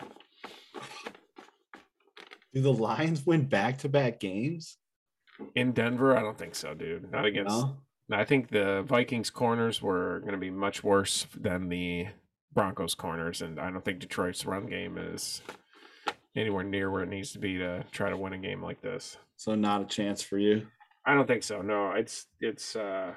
Do 2.53 2.61
the 2.61 2.73
Lions 2.73 3.25
win 3.25 3.45
back 3.45 3.77
to 3.79 3.89
back 3.89 4.19
games? 4.19 4.77
In 5.55 5.71
Denver, 5.71 6.17
I 6.17 6.21
don't 6.21 6.37
think 6.37 6.55
so, 6.55 6.73
dude. 6.73 7.11
Not 7.11 7.25
against. 7.25 7.55
No? 7.55 7.77
I 8.11 8.23
think 8.23 8.49
the 8.49 8.83
Vikings 8.83 9.29
corners 9.29 9.81
were 9.81 10.19
going 10.21 10.33
to 10.33 10.39
be 10.39 10.51
much 10.51 10.83
worse 10.83 11.25
than 11.35 11.69
the 11.69 12.07
Broncos 12.53 12.95
corners, 12.95 13.41
and 13.41 13.59
I 13.59 13.71
don't 13.71 13.83
think 13.83 13.99
Detroit's 13.99 14.45
run 14.45 14.67
game 14.67 14.97
is 14.97 15.41
anywhere 16.35 16.63
near 16.63 16.91
where 16.91 17.03
it 17.03 17.09
needs 17.09 17.31
to 17.33 17.39
be 17.39 17.57
to 17.57 17.83
try 17.91 18.09
to 18.09 18.17
win 18.17 18.33
a 18.33 18.37
game 18.37 18.61
like 18.61 18.81
this. 18.81 19.17
So 19.37 19.55
not 19.55 19.81
a 19.81 19.85
chance 19.85 20.21
for 20.21 20.37
you. 20.37 20.67
I 21.05 21.13
don't 21.13 21.27
think 21.27 21.43
so. 21.43 21.61
No, 21.61 21.91
it's 21.91 22.27
it's 22.39 22.75
uh 22.75 23.13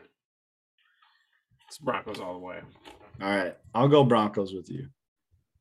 it's 1.67 1.79
Broncos 1.79 2.21
all 2.21 2.35
the 2.35 2.39
way. 2.39 2.61
All 3.21 3.29
right, 3.29 3.57
I'll 3.75 3.89
go 3.89 4.05
Broncos 4.05 4.55
with 4.55 4.71
you. 4.71 4.89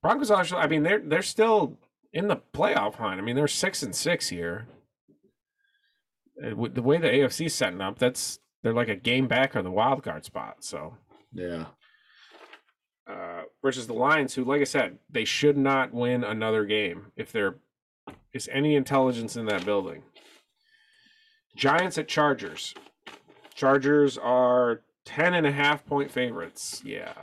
Broncos 0.01 0.31
actually, 0.31 0.61
I 0.61 0.67
mean, 0.67 0.83
they're 0.83 0.99
they're 0.99 1.21
still 1.21 1.77
in 2.13 2.27
the 2.27 2.37
playoff 2.53 2.95
hunt. 2.95 3.19
I 3.19 3.23
mean, 3.23 3.35
they're 3.35 3.47
six 3.47 3.83
and 3.83 3.95
six 3.95 4.29
here. 4.29 4.67
Uh, 6.43 6.67
the 6.71 6.81
way 6.81 6.97
the 6.97 7.07
AFC's 7.07 7.53
setting 7.53 7.81
up, 7.81 7.99
that's 7.99 8.39
they're 8.63 8.73
like 8.73 8.89
a 8.89 8.95
game 8.95 9.27
back 9.27 9.55
on 9.55 9.63
the 9.63 9.71
wild 9.71 10.03
card 10.03 10.25
spot. 10.25 10.57
So 10.63 10.95
yeah. 11.33 11.65
Uh, 13.07 13.43
versus 13.61 13.87
the 13.87 13.93
Lions, 13.93 14.33
who, 14.35 14.43
like 14.43 14.59
I 14.59 14.65
said, 14.65 14.97
they 15.09 15.23
should 15.23 15.57
not 15.57 15.93
win 15.93 16.25
another 16.25 16.65
game 16.65 17.13
if 17.15 17.31
there 17.31 17.55
is 18.33 18.49
any 18.51 18.75
intelligence 18.75 19.37
in 19.37 19.45
that 19.45 19.65
building. 19.65 20.03
Giants 21.55 21.97
at 21.97 22.09
Chargers. 22.09 22.73
Chargers 23.55 24.17
are 24.17 24.81
10 25.05 25.33
and 25.35 25.47
a 25.47 25.51
half 25.51 25.85
point 25.85 26.11
favorites. 26.11 26.81
Yeah. 26.85 27.13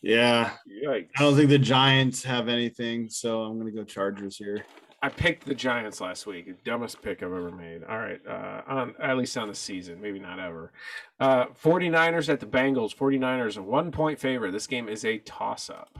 Yeah. 0.00 0.50
Yikes. 0.66 1.10
I 1.16 1.22
don't 1.22 1.36
think 1.36 1.50
the 1.50 1.58
Giants 1.58 2.24
have 2.24 2.48
anything, 2.48 3.08
so 3.10 3.42
I'm 3.42 3.60
going 3.60 3.70
to 3.70 3.78
go 3.78 3.84
Chargers 3.84 4.36
here. 4.36 4.64
I 5.04 5.08
picked 5.08 5.44
the 5.44 5.54
Giants 5.54 6.00
last 6.00 6.26
week. 6.26 6.62
Dumbest 6.64 7.02
pick 7.02 7.24
I've 7.24 7.32
ever 7.32 7.50
made. 7.50 7.82
All 7.84 7.98
right. 7.98 8.20
Uh, 8.26 8.62
on 8.68 8.94
at 9.02 9.16
least 9.16 9.36
on 9.36 9.48
the 9.48 9.54
season, 9.54 10.00
maybe 10.00 10.20
not 10.20 10.38
ever. 10.38 10.72
Uh 11.18 11.46
49ers 11.46 12.28
at 12.28 12.38
the 12.38 12.46
Bengals. 12.46 12.94
49ers 12.94 13.56
a 13.56 13.62
one 13.62 13.90
point 13.90 14.20
favorite. 14.20 14.52
This 14.52 14.68
game 14.68 14.88
is 14.88 15.04
a 15.04 15.18
toss 15.18 15.68
up. 15.68 15.98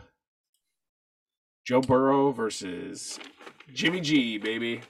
Joe 1.67 1.81
Burrow 1.81 2.31
versus 2.31 3.19
Jimmy 3.73 4.01
G, 4.01 4.39
baby. 4.39 4.83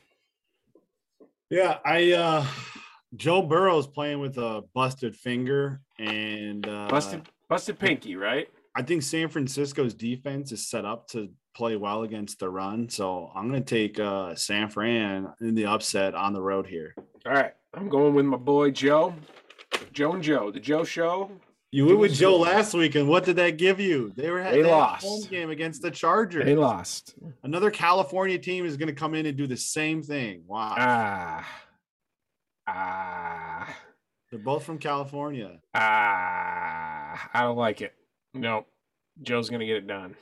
Yeah, 1.48 1.78
I 1.84 2.12
uh 2.12 2.46
Joe 3.16 3.42
Burrow's 3.42 3.86
playing 3.86 4.20
with 4.20 4.36
a 4.36 4.62
busted 4.74 5.16
finger 5.16 5.80
and 5.98 6.68
uh 6.68 6.88
busted 6.88 7.28
busted 7.48 7.78
pinky, 7.78 8.16
right? 8.16 8.48
I 8.74 8.82
think 8.82 9.02
San 9.02 9.28
Francisco's 9.28 9.94
defense 9.94 10.52
is 10.52 10.66
set 10.66 10.84
up 10.84 11.08
to 11.08 11.30
play 11.54 11.76
well 11.76 12.02
against 12.02 12.38
the 12.38 12.48
run. 12.48 12.88
So 12.88 13.30
I'm 13.34 13.48
going 13.48 13.62
to 13.62 13.68
take 13.68 13.98
uh, 13.98 14.34
San 14.34 14.68
Fran 14.68 15.28
in 15.40 15.54
the 15.54 15.66
upset 15.66 16.14
on 16.14 16.32
the 16.32 16.42
road 16.42 16.66
here. 16.66 16.94
All 17.26 17.32
right. 17.32 17.52
I'm 17.74 17.88
going 17.88 18.14
with 18.14 18.26
my 18.26 18.36
boy 18.36 18.70
Joe. 18.70 19.14
Joe 19.92 20.12
and 20.12 20.22
Joe. 20.22 20.50
The 20.50 20.60
Joe 20.60 20.84
Show. 20.84 21.30
You 21.74 21.86
went 21.86 22.00
with 22.00 22.12
Joe 22.12 22.36
last 22.36 22.74
week, 22.74 22.96
and 22.96 23.08
what 23.08 23.24
did 23.24 23.36
that 23.36 23.56
give 23.56 23.80
you? 23.80 24.12
They 24.14 24.28
were 24.30 24.44
they, 24.44 24.60
they 24.60 24.70
lost 24.70 25.06
home 25.06 25.22
game 25.22 25.48
against 25.48 25.80
the 25.80 25.90
Chargers. 25.90 26.44
They 26.44 26.54
lost. 26.54 27.14
Another 27.44 27.70
California 27.70 28.38
team 28.38 28.66
is 28.66 28.76
going 28.76 28.88
to 28.88 28.94
come 28.94 29.14
in 29.14 29.24
and 29.24 29.38
do 29.38 29.46
the 29.46 29.56
same 29.56 30.02
thing. 30.02 30.42
Wow. 30.46 30.74
Ah. 30.76 31.48
Ah. 32.66 33.74
They're 34.30 34.38
both 34.38 34.64
from 34.64 34.76
California. 34.76 35.60
Ah. 35.74 37.30
I 37.32 37.40
don't 37.40 37.56
like 37.56 37.80
it. 37.80 37.94
No. 38.34 38.66
Joe's 39.22 39.48
going 39.48 39.60
to 39.60 39.66
get 39.66 39.76
it 39.76 39.86
done. 39.86 40.14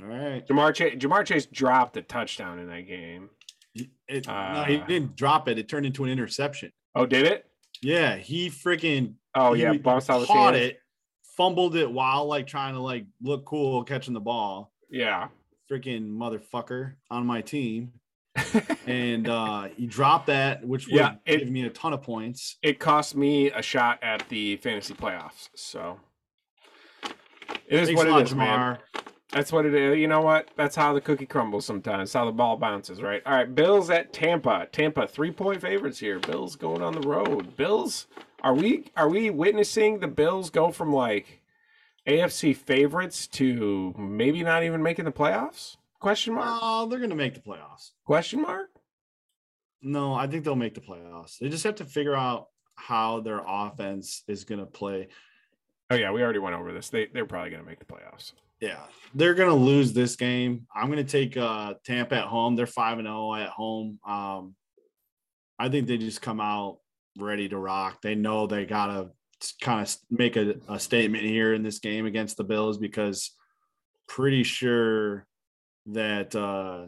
All 0.00 0.08
right. 0.08 0.46
Ja'Marr 0.46 0.74
Chase, 0.74 0.96
Ja'Marr 0.96 1.24
Chase 1.24 1.46
dropped 1.46 1.96
a 1.96 2.02
touchdown 2.02 2.58
in 2.58 2.68
that 2.68 2.86
game. 2.86 3.30
It, 4.08 4.28
uh, 4.28 4.52
no, 4.52 4.62
he 4.64 4.76
uh, 4.76 4.86
didn't 4.86 5.16
drop 5.16 5.48
it. 5.48 5.58
It 5.58 5.68
turned 5.68 5.86
into 5.86 6.04
an 6.04 6.10
interception. 6.10 6.72
Oh, 6.94 7.06
did 7.06 7.26
it? 7.26 7.46
Yeah, 7.80 8.16
he 8.16 8.50
freaking. 8.50 9.14
Oh 9.34 9.54
yeah, 9.54 9.72
bounced 9.72 10.10
out 10.10 10.26
caught 10.26 10.54
it, 10.54 10.78
fumbled 11.36 11.74
it 11.74 11.90
while 11.90 12.26
like 12.26 12.46
trying 12.46 12.74
to 12.74 12.80
like 12.80 13.06
look 13.22 13.46
cool 13.46 13.82
catching 13.84 14.12
the 14.12 14.20
ball. 14.20 14.72
Yeah, 14.90 15.28
freaking 15.70 16.10
motherfucker 16.10 16.94
on 17.10 17.26
my 17.26 17.40
team. 17.40 17.92
and 18.86 19.28
uh 19.28 19.68
he 19.76 19.86
dropped 19.86 20.26
that, 20.26 20.66
which 20.66 20.86
would 20.86 20.94
yeah, 20.94 21.14
it, 21.26 21.38
give 21.38 21.50
me 21.50 21.64
a 21.64 21.70
ton 21.70 21.92
of 21.92 22.02
points. 22.02 22.56
It 22.62 22.78
cost 22.78 23.14
me 23.14 23.50
a 23.50 23.60
shot 23.60 23.98
at 24.02 24.26
the 24.28 24.56
fantasy 24.56 24.94
playoffs. 24.94 25.48
So 25.54 26.00
it 27.04 27.80
is 27.80 27.88
Thanks 27.88 27.98
what 27.98 28.08
it 28.08 28.22
is, 28.22 28.32
Ja'Marr. 28.32 28.36
man. 28.36 28.78
That's 29.32 29.50
what 29.50 29.64
it 29.64 29.74
is. 29.74 29.98
You 29.98 30.08
know 30.08 30.20
what? 30.20 30.50
That's 30.56 30.76
how 30.76 30.92
the 30.92 31.00
cookie 31.00 31.24
crumbles 31.24 31.64
sometimes. 31.64 32.12
How 32.12 32.26
the 32.26 32.32
ball 32.32 32.58
bounces, 32.58 33.00
right? 33.00 33.22
All 33.24 33.32
right, 33.32 33.52
Bills 33.52 33.88
at 33.88 34.12
Tampa. 34.12 34.68
Tampa 34.70 35.06
three 35.06 35.30
point 35.30 35.62
favorites 35.62 35.98
here. 35.98 36.18
Bills 36.18 36.54
going 36.54 36.82
on 36.82 36.92
the 36.92 37.08
road. 37.08 37.56
Bills 37.56 38.06
are 38.42 38.54
we 38.54 38.90
are 38.94 39.08
we 39.08 39.30
witnessing 39.30 40.00
the 40.00 40.08
Bills 40.08 40.50
go 40.50 40.70
from 40.70 40.92
like 40.92 41.40
AFC 42.06 42.54
favorites 42.54 43.26
to 43.28 43.94
maybe 43.96 44.42
not 44.42 44.64
even 44.64 44.82
making 44.82 45.06
the 45.06 45.12
playoffs? 45.12 45.76
Question 45.98 46.34
mark. 46.34 46.58
Oh, 46.60 46.86
they're 46.86 46.98
gonna 46.98 47.14
make 47.14 47.34
the 47.34 47.40
playoffs. 47.40 47.92
Question 48.04 48.42
mark. 48.42 48.68
No, 49.80 50.12
I 50.12 50.26
think 50.26 50.44
they'll 50.44 50.56
make 50.56 50.74
the 50.74 50.80
playoffs. 50.80 51.38
They 51.38 51.48
just 51.48 51.64
have 51.64 51.76
to 51.76 51.84
figure 51.84 52.14
out 52.14 52.48
how 52.74 53.20
their 53.20 53.40
offense 53.46 54.24
is 54.28 54.44
gonna 54.44 54.66
play. 54.66 55.08
Oh 55.90 55.94
yeah, 55.94 56.10
we 56.10 56.22
already 56.22 56.38
went 56.38 56.56
over 56.56 56.72
this. 56.72 56.90
They 56.90 57.06
they're 57.06 57.24
probably 57.24 57.50
gonna 57.50 57.62
make 57.62 57.78
the 57.78 57.86
playoffs. 57.86 58.32
Yeah, 58.62 58.78
they're 59.12 59.34
gonna 59.34 59.56
lose 59.56 59.92
this 59.92 60.14
game. 60.14 60.68
I'm 60.72 60.88
gonna 60.88 61.02
take 61.02 61.36
uh, 61.36 61.74
Tampa 61.84 62.14
at 62.14 62.26
home. 62.26 62.54
They're 62.54 62.66
five 62.66 62.98
and 62.98 63.08
zero 63.08 63.30
oh 63.30 63.34
at 63.34 63.48
home. 63.48 63.98
Um, 64.06 64.54
I 65.58 65.68
think 65.68 65.88
they 65.88 65.98
just 65.98 66.22
come 66.22 66.40
out 66.40 66.78
ready 67.18 67.48
to 67.48 67.58
rock. 67.58 68.00
They 68.02 68.14
know 68.14 68.46
they 68.46 68.64
gotta 68.64 69.10
kind 69.60 69.82
of 69.82 69.92
make 70.10 70.36
a, 70.36 70.54
a 70.68 70.78
statement 70.78 71.24
here 71.24 71.54
in 71.54 71.64
this 71.64 71.80
game 71.80 72.06
against 72.06 72.36
the 72.36 72.44
Bills 72.44 72.78
because 72.78 73.32
pretty 74.06 74.44
sure 74.44 75.26
that 75.86 76.36
uh, 76.36 76.86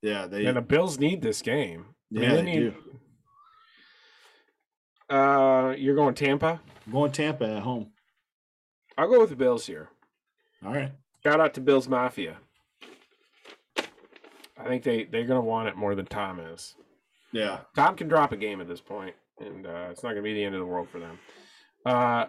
yeah 0.00 0.28
they 0.28 0.46
and 0.46 0.58
the 0.58 0.62
Bills 0.62 1.00
need 1.00 1.20
this 1.22 1.42
game. 1.42 1.86
Yeah, 2.12 2.20
I 2.20 2.22
mean, 2.22 2.30
they, 2.30 2.36
they 2.36 2.58
need, 2.60 2.74
do. 5.08 5.16
Uh, 5.16 5.74
you're 5.76 5.96
going 5.96 6.14
Tampa. 6.14 6.60
I'm 6.86 6.92
going 6.92 7.10
Tampa 7.10 7.56
at 7.56 7.62
home. 7.64 7.90
I'll 8.98 9.08
go 9.08 9.20
with 9.20 9.30
the 9.30 9.36
Bills 9.36 9.64
here. 9.64 9.88
All 10.66 10.74
right. 10.74 10.92
Shout 11.22 11.40
out 11.40 11.54
to 11.54 11.60
Bills 11.60 11.88
Mafia. 11.88 12.36
I 14.58 14.64
think 14.66 14.82
they 14.82 15.04
they're 15.04 15.24
gonna 15.24 15.40
want 15.40 15.68
it 15.68 15.76
more 15.76 15.94
than 15.94 16.06
Tom 16.06 16.40
is. 16.40 16.74
Yeah. 17.32 17.60
Tom 17.76 17.94
can 17.94 18.08
drop 18.08 18.32
a 18.32 18.36
game 18.36 18.60
at 18.60 18.66
this 18.66 18.80
point, 18.80 19.14
and 19.38 19.66
uh, 19.66 19.86
it's 19.90 20.02
not 20.02 20.10
gonna 20.10 20.22
be 20.22 20.34
the 20.34 20.44
end 20.44 20.56
of 20.56 20.60
the 20.60 20.66
world 20.66 20.88
for 20.88 20.98
them. 20.98 21.18
Uh, 21.86 22.26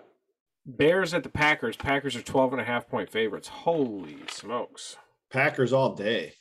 Bears 0.65 1.15
at 1.15 1.23
the 1.23 1.29
Packers. 1.29 1.75
Packers 1.75 2.15
are 2.15 2.21
12 2.21 2.53
and 2.53 2.62
a 2.62 2.65
half 2.65 2.88
point 2.88 3.10
favorites. 3.10 3.47
Holy 3.47 4.17
smokes. 4.29 4.97
Packers 5.32 5.73
all 5.73 5.95
day. 5.95 6.34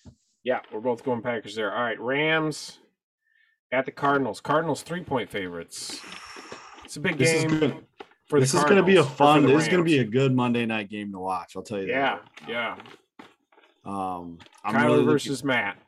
Yeah, 0.45 0.61
we're 0.73 0.81
both 0.81 1.05
going 1.05 1.23
Packers 1.23 1.55
there. 1.55 1.75
All 1.75 1.83
right, 1.83 1.99
Rams 1.99 2.79
at 3.73 3.87
the 3.87 3.93
Cardinals. 3.93 4.43
Cardinals 4.43 4.83
three 4.83 5.03
point 5.03 5.31
favorites. 5.31 6.01
It's 6.85 6.97
a 6.97 7.01
big 7.01 7.17
this 7.17 7.45
game. 7.45 7.87
For 8.29 8.41
this 8.41 8.53
the 8.53 8.59
is 8.59 8.64
going 8.64 8.77
to 8.77 8.83
be 8.83 8.97
a 8.97 9.03
Cardinals, 9.03 9.11
or 9.12 9.17
for 9.17 9.17
fun. 9.17 9.43
the 9.47 9.53
This 9.55 9.62
is 9.62 9.69
going 9.69 9.79
to 9.85 9.85
be 9.91 9.99
a 9.99 10.05
good 10.05 10.35
Monday 10.35 10.67
night 10.67 10.88
game 10.91 11.12
to 11.12 11.19
watch. 11.19 11.53
I'll 11.57 11.62
tell 11.62 11.81
you 11.81 11.88
yeah, 11.88 12.19
that. 12.47 12.49
yeah. 12.49 12.77
Um, 13.85 14.38
I'm 14.64 14.75
Kyler 14.75 14.83
really 14.85 14.97
looking- 14.99 15.07
versus 15.11 15.45
Matt. 15.45 15.79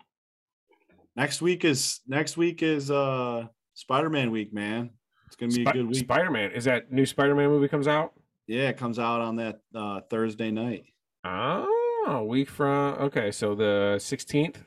next 1.16 1.42
week 1.42 1.64
is 1.64 2.00
next 2.06 2.36
week 2.36 2.62
is 2.62 2.90
uh 2.90 3.46
Spider-Man 3.74 4.30
week, 4.30 4.52
man. 4.52 4.90
It's 5.26 5.36
gonna 5.36 5.52
be 5.52 5.62
a 5.62 5.72
good 5.72 5.86
week. 5.86 5.96
Spider 5.96 6.30
Man. 6.30 6.50
Is 6.52 6.64
that 6.64 6.90
new 6.90 7.06
Spider 7.06 7.34
Man 7.34 7.48
movie 7.48 7.68
comes 7.68 7.86
out? 7.88 8.12
yeah, 8.46 8.68
it 8.68 8.76
comes 8.78 8.98
out 8.98 9.20
on 9.20 9.36
that 9.36 9.60
uh 9.74 10.00
Thursday 10.10 10.50
night. 10.50 10.84
Oh, 11.24 12.04
a 12.06 12.24
week 12.24 12.48
from 12.48 12.94
okay, 13.00 13.30
so 13.30 13.54
the 13.54 13.98
sixteenth. 14.00 14.62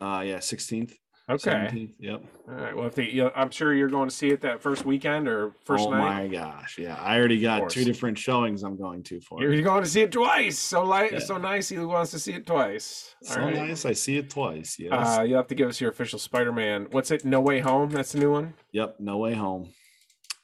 Uh 0.00 0.22
yeah, 0.26 0.38
16th. 0.38 0.92
Okay. 1.30 1.50
17th. 1.50 1.94
Yep. 1.98 2.22
All 2.48 2.54
right. 2.54 2.76
Well, 2.76 2.86
if 2.86 2.94
they, 2.94 3.04
you 3.08 3.30
I'm 3.34 3.50
sure 3.50 3.72
you're 3.72 3.88
going 3.88 4.10
to 4.10 4.14
see 4.14 4.28
it 4.28 4.42
that 4.42 4.60
first 4.60 4.84
weekend 4.84 5.26
or 5.26 5.52
first 5.64 5.86
oh 5.86 5.90
night. 5.90 6.22
my 6.22 6.28
gosh. 6.28 6.76
Yeah. 6.78 6.96
I 6.96 7.16
already 7.18 7.40
got 7.40 7.70
two 7.70 7.82
different 7.84 8.18
showings 8.18 8.62
I'm 8.62 8.76
going 8.76 9.02
to 9.04 9.20
for. 9.22 9.40
You're 9.40 9.54
it. 9.54 9.62
going 9.62 9.82
to 9.82 9.88
see 9.88 10.02
it 10.02 10.12
twice. 10.12 10.58
So 10.58 10.84
light, 10.84 11.12
Yeah. 11.12 11.18
so 11.20 11.38
nice. 11.38 11.70
He 11.70 11.78
wants 11.78 12.10
to 12.10 12.18
see 12.18 12.32
it 12.34 12.46
twice. 12.46 13.14
All 13.28 13.34
So 13.36 13.40
right. 13.40 13.54
nice. 13.54 13.86
I 13.86 13.94
see 13.94 14.18
it 14.18 14.28
twice. 14.28 14.76
Yes. 14.78 15.18
Uh, 15.18 15.22
you'll 15.22 15.38
have 15.38 15.46
to 15.46 15.54
give 15.54 15.68
us 15.70 15.80
your 15.80 15.90
official 15.90 16.18
Spider-Man. 16.18 16.88
What's 16.90 17.10
it? 17.10 17.24
No 17.24 17.40
Way 17.40 17.60
Home. 17.60 17.88
That's 17.88 18.12
the 18.12 18.18
new 18.18 18.30
one. 18.32 18.52
yep. 18.72 18.96
No 19.00 19.16
way 19.16 19.32
home. 19.32 19.72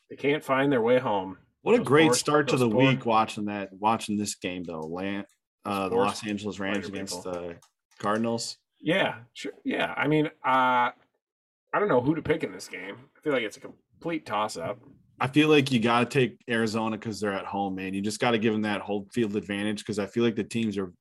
They 0.08 0.16
can't 0.16 0.42
find 0.42 0.72
their 0.72 0.80
way 0.82 0.98
home. 0.98 1.36
What 1.62 1.78
a 1.78 1.84
great 1.84 2.14
start 2.14 2.48
to 2.48 2.56
the 2.56 2.68
week 2.68 3.04
watching 3.04 3.44
that 3.44 3.68
watching 3.74 4.16
this 4.16 4.34
game 4.34 4.64
though. 4.64 4.80
Lan 4.80 5.26
uh 5.66 5.90
the 5.90 5.94
Los 5.94 6.26
Angeles 6.26 6.58
Rams 6.58 6.88
against 6.88 7.16
people. 7.22 7.32
the 7.32 7.56
Cardinals. 7.98 8.56
Yeah, 8.80 9.16
sure. 9.32 9.52
Yeah, 9.64 9.94
I 9.96 10.08
mean, 10.08 10.26
uh, 10.26 10.90
I 11.72 11.78
don't 11.78 11.88
know 11.88 12.00
who 12.00 12.14
to 12.14 12.22
pick 12.22 12.42
in 12.42 12.52
this 12.52 12.68
game. 12.68 12.96
I 13.16 13.20
feel 13.20 13.32
like 13.32 13.42
it's 13.42 13.56
a 13.56 13.60
complete 13.60 14.26
toss-up. 14.26 14.78
I 15.20 15.28
feel 15.28 15.48
like 15.48 15.70
you 15.70 15.80
got 15.80 16.10
to 16.10 16.18
take 16.18 16.38
Arizona 16.48 16.96
because 16.96 17.20
they're 17.20 17.34
at 17.34 17.44
home, 17.44 17.74
man. 17.74 17.92
You 17.92 18.00
just 18.00 18.20
got 18.20 18.30
to 18.30 18.38
give 18.38 18.54
them 18.54 18.62
that 18.62 18.80
whole 18.80 19.06
field 19.12 19.36
advantage 19.36 19.80
because 19.80 19.98
I 19.98 20.06
feel 20.06 20.24
like 20.24 20.36
the 20.36 20.44
teams 20.44 20.78
are 20.78 20.92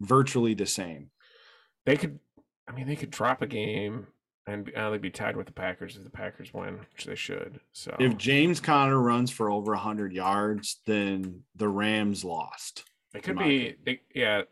virtually 0.00 0.54
the 0.54 0.66
same. 0.66 1.10
They 1.86 1.96
could, 1.96 2.18
I 2.66 2.72
mean, 2.72 2.88
they 2.88 2.96
could 2.96 3.10
drop 3.10 3.40
a 3.40 3.46
game 3.46 4.08
and 4.48 4.74
uh, 4.74 4.90
they'd 4.90 5.00
be 5.00 5.10
tied 5.10 5.36
with 5.36 5.46
the 5.46 5.52
Packers 5.52 5.96
if 5.96 6.04
the 6.04 6.10
Packers 6.10 6.52
win, 6.52 6.80
which 6.92 7.04
they 7.04 7.14
should. 7.14 7.60
So 7.72 7.94
If 8.00 8.16
James 8.16 8.60
Conner 8.60 8.98
runs 8.98 9.30
for 9.30 9.50
over 9.50 9.72
100 9.72 10.12
yards, 10.12 10.80
then 10.86 11.42
the 11.54 11.68
Rams 11.68 12.24
lost. 12.24 12.84
It 13.14 13.22
could 13.22 13.38
be, 13.38 13.76
they, 13.84 14.00
yeah. 14.14 14.42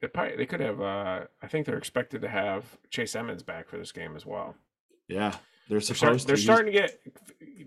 They, 0.00 0.08
probably 0.08 0.36
they 0.36 0.46
could 0.46 0.60
have. 0.60 0.80
Uh, 0.80 1.20
I 1.42 1.46
think 1.48 1.66
they're 1.66 1.76
expected 1.76 2.22
to 2.22 2.28
have 2.28 2.64
Chase 2.90 3.16
Edmonds 3.16 3.42
back 3.42 3.68
for 3.68 3.78
this 3.78 3.90
game 3.90 4.14
as 4.14 4.24
well. 4.24 4.54
Yeah, 5.08 5.30
they're 5.68 5.80
They're, 5.80 5.80
start, 5.80 5.98
supposed 5.98 6.28
they're 6.28 6.36
to. 6.36 6.42
starting 6.42 6.72
to 6.72 6.78
get 6.78 7.00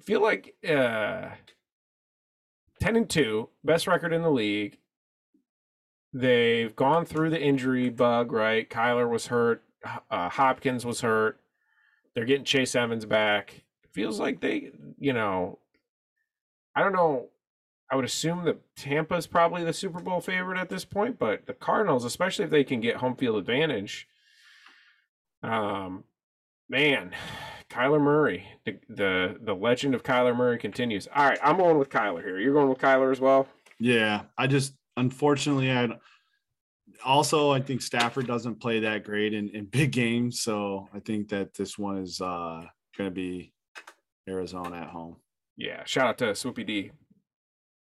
feel 0.03 0.21
like 0.21 0.55
uh, 0.67 1.29
ten 2.79 2.95
and 2.95 3.09
two, 3.09 3.49
best 3.63 3.87
record 3.87 4.13
in 4.13 4.21
the 4.21 4.31
league. 4.31 4.77
They've 6.13 6.73
gone 6.73 7.05
through 7.05 7.31
the 7.31 7.41
injury 7.41 7.89
bug. 7.89 8.31
Right, 8.31 8.69
Kyler 8.69 9.09
was 9.09 9.27
hurt. 9.27 9.63
Uh, 10.09 10.29
Hopkins 10.29 10.85
was 10.85 11.01
hurt. 11.01 11.39
They're 12.13 12.25
getting 12.25 12.45
Chase 12.45 12.75
Edmonds 12.75 13.05
back. 13.05 13.63
Feels 13.91 14.19
like 14.19 14.39
they, 14.39 14.71
you 14.97 15.11
know, 15.11 15.59
I 16.75 16.81
don't 16.81 16.93
know. 16.93 17.27
I 17.89 17.95
would 17.95 18.05
assume 18.05 18.45
that 18.45 18.61
Tampa's 18.75 19.27
probably 19.27 19.63
the 19.63 19.73
Super 19.73 19.99
Bowl 19.99 20.19
favorite 20.19 20.59
at 20.59 20.69
this 20.69 20.85
point, 20.85 21.19
but 21.19 21.45
the 21.45 21.53
Cardinals, 21.53 22.03
especially 22.03 22.45
if 22.45 22.51
they 22.51 22.63
can 22.63 22.81
get 22.81 22.97
home 22.97 23.15
field 23.15 23.37
advantage, 23.37 24.07
um, 25.43 26.03
man, 26.67 27.11
Kyler 27.69 28.01
Murray, 28.01 28.45
the 28.65 28.79
the 28.89 29.37
the 29.41 29.53
legend 29.53 29.93
of 29.93 30.03
Kyler 30.03 30.35
Murray 30.35 30.57
continues. 30.57 31.07
All 31.15 31.25
right, 31.25 31.39
I'm 31.43 31.57
going 31.57 31.77
with 31.77 31.89
Kyler 31.89 32.23
here. 32.23 32.39
You're 32.39 32.53
going 32.53 32.69
with 32.69 32.79
Kyler 32.79 33.11
as 33.11 33.19
well. 33.19 33.47
Yeah, 33.79 34.23
I 34.37 34.47
just 34.47 34.73
unfortunately 34.97 35.71
I 35.71 35.89
also 37.03 37.51
I 37.51 37.61
think 37.61 37.81
Stafford 37.81 38.27
doesn't 38.27 38.61
play 38.61 38.79
that 38.81 39.03
great 39.03 39.33
in, 39.33 39.49
in 39.49 39.65
big 39.65 39.91
games, 39.91 40.41
so 40.41 40.89
I 40.93 40.99
think 40.99 41.29
that 41.29 41.53
this 41.53 41.77
one 41.77 41.97
is 41.97 42.21
uh 42.21 42.65
going 42.97 43.09
to 43.09 43.13
be 43.13 43.53
Arizona 44.27 44.77
at 44.77 44.87
home. 44.87 45.17
Yeah, 45.57 45.83
shout 45.85 46.07
out 46.07 46.17
to 46.19 46.25
Swoopy 46.25 46.65
D, 46.65 46.91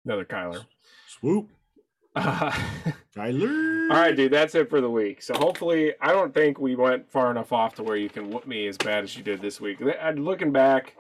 another 0.10 0.26
Kyler. 0.26 0.66
Swoop, 1.08 1.50
Uh, 2.16 2.52
Kyler. 3.16 3.92
all 3.92 3.98
right, 3.98 4.16
dude, 4.16 4.32
that's 4.34 4.56
it 4.56 4.70
for 4.70 4.82
the 4.82 4.90
week. 4.90 5.22
So 5.22 5.34
hopefully, 5.36 5.94
I 6.02 6.12
don't 6.12 6.34
think 6.34 6.60
we 6.60 6.76
went 6.76 7.10
far 7.12 7.32
enough 7.32 7.54
off 7.54 7.76
to 7.76 7.84
where 7.84 7.96
you 7.96 8.10
can 8.10 8.30
whoop 8.30 8.48
me 8.48 8.68
as 8.68 8.78
bad 8.78 9.04
as 9.04 9.16
you 9.16 9.24
did 9.24 9.42
this 9.42 9.62
week. 9.62 9.80
Looking 10.16 10.52
back, 10.52 10.96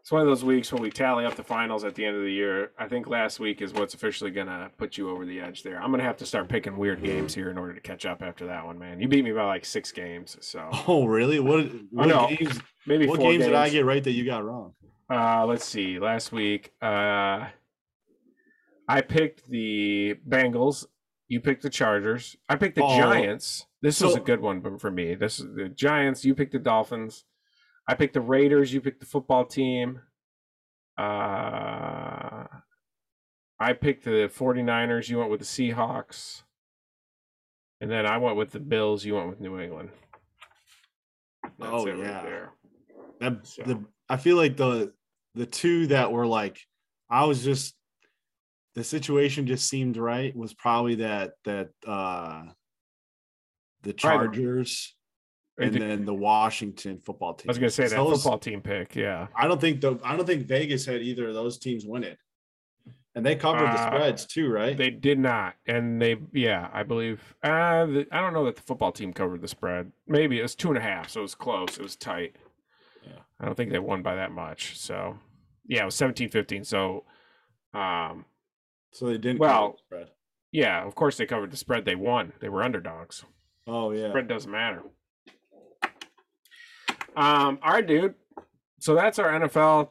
it's 0.00 0.12
one 0.12 0.20
of 0.20 0.26
those 0.26 0.44
weeks 0.44 0.70
when 0.70 0.82
we 0.82 0.90
tally 0.90 1.24
up 1.24 1.34
the 1.34 1.42
finals 1.42 1.82
at 1.84 1.94
the 1.94 2.04
end 2.04 2.16
of 2.16 2.22
the 2.22 2.30
year. 2.32 2.72
I 2.78 2.86
think 2.88 3.06
last 3.08 3.40
week 3.40 3.62
is 3.62 3.72
what's 3.72 3.94
officially 3.94 4.30
gonna 4.30 4.70
put 4.76 4.98
you 4.98 5.08
over 5.08 5.24
the 5.24 5.40
edge 5.40 5.62
there. 5.62 5.80
I'm 5.82 5.90
gonna 5.90 6.02
have 6.02 6.18
to 6.18 6.26
start 6.26 6.48
picking 6.50 6.76
weird 6.76 7.02
games 7.02 7.34
here 7.34 7.50
in 7.50 7.56
order 7.56 7.72
to 7.72 7.80
catch 7.80 8.04
up 8.04 8.20
after 8.22 8.46
that 8.46 8.66
one, 8.66 8.78
man. 8.78 9.00
You 9.00 9.08
beat 9.08 9.24
me 9.24 9.32
by 9.32 9.46
like 9.46 9.64
six 9.64 9.92
games, 9.92 10.36
so 10.42 10.68
Oh, 10.86 11.06
really? 11.06 11.40
What 11.40 11.66
what 11.90 12.08
know. 12.08 12.28
games? 12.28 12.60
maybe 12.86 13.06
What 13.06 13.18
four 13.20 13.30
games, 13.32 13.44
did 13.46 13.54
I 13.54 13.70
get 13.70 13.86
right 13.86 14.04
that 14.04 14.12
you 14.12 14.26
got 14.26 14.44
wrong? 14.44 14.74
Uh, 15.08 15.44
let's 15.46 15.64
see. 15.64 15.98
Last 15.98 16.32
week, 16.32 16.72
uh, 16.82 17.46
I 18.88 19.00
picked 19.00 19.48
the 19.48 20.16
Bengals. 20.28 20.86
You 21.28 21.40
picked 21.40 21.62
the 21.62 21.70
Chargers. 21.70 22.36
I 22.48 22.56
picked 22.56 22.76
the 22.76 22.84
Oh. 22.84 22.98
Giants. 22.98 23.66
This 23.82 24.00
was 24.00 24.14
a 24.14 24.20
good 24.20 24.40
one 24.40 24.78
for 24.78 24.90
me. 24.90 25.14
This 25.14 25.40
is 25.40 25.54
the 25.54 25.68
Giants. 25.68 26.24
You 26.24 26.34
picked 26.34 26.52
the 26.52 26.58
Dolphins. 26.58 27.24
I 27.88 27.94
picked 27.94 28.14
the 28.14 28.20
Raiders. 28.20 28.72
You 28.72 28.80
picked 28.80 29.00
the 29.00 29.06
football 29.06 29.44
team. 29.44 30.00
Uh, 30.96 32.44
I 33.58 33.72
picked 33.80 34.04
the 34.04 34.30
49ers. 34.34 35.08
You 35.08 35.18
went 35.18 35.30
with 35.30 35.40
the 35.40 35.46
Seahawks. 35.46 36.42
And 37.80 37.90
then 37.90 38.06
I 38.06 38.18
went 38.18 38.36
with 38.36 38.52
the 38.52 38.60
Bills. 38.60 39.04
You 39.04 39.14
went 39.16 39.28
with 39.28 39.40
New 39.40 39.58
England. 39.60 39.90
That's 41.58 41.72
Oh, 41.72 41.86
it 41.86 41.92
right 41.92 41.98
yeah. 42.00 42.22
there. 42.22 42.52
That, 43.20 43.46
So- 43.46 43.62
the 43.62 43.84
I 44.08 44.16
feel 44.16 44.36
like 44.36 44.56
the 44.56 44.92
the 45.34 45.46
two 45.46 45.86
that 45.88 46.12
were 46.12 46.26
like 46.26 46.58
I 47.10 47.24
was 47.24 47.42
just 47.44 47.74
the 48.74 48.84
situation 48.84 49.46
just 49.46 49.68
seemed 49.68 49.96
right 49.96 50.34
was 50.36 50.52
probably 50.54 50.96
that 50.96 51.32
that 51.44 51.70
uh 51.86 52.44
the 53.82 53.92
Chargers 53.92 54.94
and 55.58 55.74
the- 55.74 55.78
then 55.78 56.04
the 56.04 56.14
Washington 56.14 56.98
football 56.98 57.34
team. 57.34 57.48
I 57.48 57.52
was 57.52 57.58
gonna 57.58 57.70
say 57.70 57.86
that 57.88 57.96
Those- 57.96 58.22
football 58.22 58.38
team 58.38 58.60
pick, 58.62 58.96
yeah. 58.96 59.28
I 59.36 59.46
don't 59.46 59.60
think 59.60 59.80
the 59.80 59.98
I 60.02 60.16
don't 60.16 60.26
think 60.26 60.46
Vegas 60.46 60.86
had 60.86 61.02
either 61.02 61.28
of 61.28 61.34
those 61.34 61.58
teams 61.58 61.84
win 61.86 62.04
it. 62.04 62.18
And 63.16 63.24
they 63.24 63.36
covered 63.36 63.60
the 63.66 63.80
Uh, 63.80 63.86
spreads 63.86 64.26
too, 64.26 64.48
right? 64.50 64.76
They 64.76 64.90
did 64.90 65.20
not, 65.20 65.54
and 65.68 66.02
they, 66.02 66.16
yeah, 66.32 66.68
I 66.72 66.82
believe. 66.82 67.36
Uh, 67.44 67.86
the, 67.86 68.08
I 68.10 68.20
don't 68.20 68.32
know 68.32 68.44
that 68.46 68.56
the 68.56 68.62
football 68.62 68.90
team 68.90 69.12
covered 69.12 69.40
the 69.40 69.46
spread. 69.46 69.92
Maybe 70.08 70.40
it 70.40 70.42
was 70.42 70.56
two 70.56 70.66
and 70.70 70.76
a 70.76 70.80
half, 70.80 71.10
so 71.10 71.20
it 71.20 71.22
was 71.22 71.36
close. 71.36 71.78
It 71.78 71.82
was 71.84 71.94
tight. 71.94 72.34
Yeah. 73.06 73.20
I 73.38 73.44
don't 73.44 73.54
think 73.54 73.70
they 73.70 73.78
won 73.78 74.02
by 74.02 74.16
that 74.16 74.32
much. 74.32 74.76
So, 74.76 75.16
yeah, 75.64 75.82
it 75.82 75.84
was 75.84 75.94
17-15. 75.94 76.64
So, 76.66 77.04
um, 77.72 78.24
so 78.94 79.06
they 79.06 79.18
didn't 79.18 79.38
well, 79.38 79.50
cover 79.50 79.72
the 79.72 79.78
spread. 79.78 80.10
yeah, 80.52 80.84
of 80.86 80.94
course 80.94 81.16
they 81.16 81.26
covered 81.26 81.50
the 81.50 81.56
spread. 81.56 81.84
They 81.84 81.94
won. 81.96 82.32
They 82.40 82.48
were 82.48 82.62
underdogs. 82.62 83.24
Oh 83.66 83.90
yeah. 83.90 84.08
Spread 84.10 84.28
doesn't 84.28 84.50
matter. 84.50 84.82
Um, 87.16 87.58
all 87.62 87.72
right, 87.72 87.86
dude. 87.86 88.14
So 88.80 88.94
that's 88.94 89.18
our 89.18 89.30
NFL. 89.40 89.90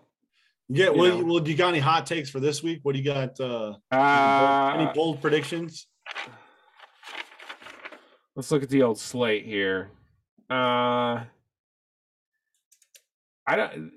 Yeah, 0.69 0.87
you 0.91 0.93
well, 0.97 1.17
know. 1.19 1.25
well, 1.25 1.39
do 1.39 1.51
you 1.51 1.57
got 1.57 1.69
any 1.69 1.79
hot 1.79 2.05
takes 2.05 2.29
for 2.29 2.39
this 2.39 2.63
week? 2.63 2.79
What 2.83 2.93
do 2.95 2.99
you 3.01 3.05
got? 3.05 3.39
Uh, 3.39 3.73
Uh, 3.91 4.73
any 4.77 4.91
bold 4.93 5.21
predictions? 5.21 5.87
Let's 8.35 8.51
look 8.51 8.63
at 8.63 8.69
the 8.69 8.81
old 8.83 8.97
slate 8.99 9.45
here. 9.45 9.91
Uh 10.49 11.23
I 13.45 13.55
don't 13.55 13.91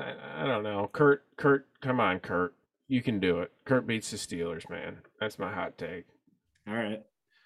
I 0.00 0.46
don't 0.46 0.62
know. 0.62 0.88
Kirk 0.92 1.24
Kirk 1.36 1.66
come 1.80 2.00
on 2.00 2.20
Kirk. 2.20 2.54
You 2.88 3.02
can 3.02 3.20
do 3.20 3.40
it. 3.40 3.52
Kirk 3.64 3.86
beats 3.86 4.10
the 4.10 4.16
Steelers, 4.16 4.68
man. 4.68 4.98
That's 5.20 5.38
my 5.38 5.52
hot 5.52 5.76
take. 5.76 6.06
All 6.66 6.74
right. 6.74 7.02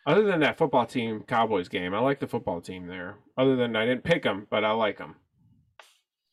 Other 0.07 0.23
than 0.23 0.41
that 0.41 0.59
football 0.59 0.87
team 0.87 1.23
Cowboys 1.27 1.69
game, 1.69 1.95
I 1.95 1.99
like 1.99 2.21
the 2.21 2.27
football 2.27 2.61
team 2.61 2.87
there. 2.87 3.17
Other 3.37 3.57
than 3.57 3.77
I 3.77 3.87
didn't 3.87 4.05
pick 4.05 4.23
them, 4.23 4.47
but 4.51 4.65
I 4.65 4.73
like 4.73 4.99
them. 4.99 5.17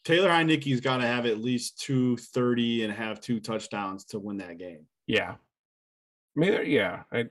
Taylor 0.06 0.30
Heinicke's 0.30 0.80
got 0.80 0.98
to 0.98 1.08
have 1.08 1.26
at 1.26 1.40
least 1.40 1.80
230 1.82 2.86
and 2.86 2.94
have 2.94 3.20
two 3.20 3.40
touchdowns 3.40 4.06
to 4.06 4.20
win 4.20 4.38
that 4.38 4.58
game. 4.58 4.86
Yeah. 5.06 5.36
I 6.38 6.40
mean, 6.40 6.60
yeah, 6.66 7.04
I, 7.12 7.22
uh, 7.22 7.26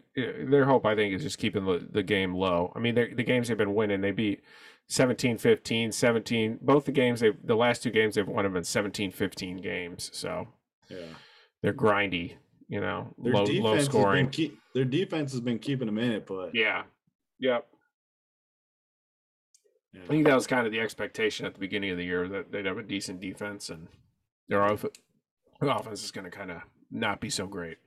their 0.48 0.64
hope, 0.64 0.84
I 0.84 0.94
think, 0.94 1.14
is 1.14 1.22
just 1.22 1.38
keeping 1.38 1.64
the, 1.64 1.86
the 1.90 2.02
game 2.02 2.34
low. 2.34 2.72
I 2.76 2.78
mean, 2.78 2.94
the 2.94 3.06
games 3.06 3.48
they've 3.48 3.56
been 3.56 3.74
winning, 3.74 4.00
they 4.00 4.10
beat 4.10 4.42
17 4.88 5.38
15, 5.38 5.92
17. 5.92 6.58
Both 6.60 6.84
the 6.84 6.92
games, 6.92 7.20
they've 7.20 7.36
the 7.42 7.56
last 7.56 7.82
two 7.82 7.90
games 7.90 8.14
they've 8.14 8.28
won 8.28 8.44
have 8.44 8.52
been 8.52 8.64
17 8.64 9.12
15 9.12 9.58
games. 9.58 10.10
So 10.12 10.48
Yeah. 10.88 11.14
They're 11.62 11.72
grindy, 11.72 12.34
you 12.68 12.80
know, 12.80 13.14
Their 13.18 13.32
low, 13.32 13.44
low 13.44 13.78
scoring. 13.80 14.30
keep, 14.30 14.58
their 14.74 14.84
defense 14.84 15.32
has 15.32 15.40
been 15.40 15.58
keeping 15.58 15.86
them 15.86 15.98
in 15.98 16.12
it, 16.12 16.26
but 16.26 16.54
Yeah. 16.54 16.84
Yep. 17.40 17.66
yeah. 19.92 20.02
I 20.02 20.06
think 20.06 20.26
that 20.26 20.34
was 20.34 20.46
kind 20.46 20.66
of 20.66 20.72
the 20.72 20.80
expectation 20.80 21.46
at 21.46 21.54
the 21.54 21.60
beginning 21.60 21.90
of 21.90 21.96
the 21.96 22.04
year 22.04 22.28
that 22.28 22.52
they'd 22.52 22.66
have 22.66 22.78
a 22.78 22.82
decent 22.82 23.20
defense, 23.20 23.70
and 23.70 23.88
they're 24.48 24.62
off, 24.62 24.84
The 25.60 25.74
offense 25.76 26.04
is 26.04 26.10
going 26.10 26.24
to 26.24 26.30
kind 26.30 26.50
of 26.50 26.62
not 26.90 27.20
be 27.20 27.30
so 27.30 27.46
great. 27.46 27.78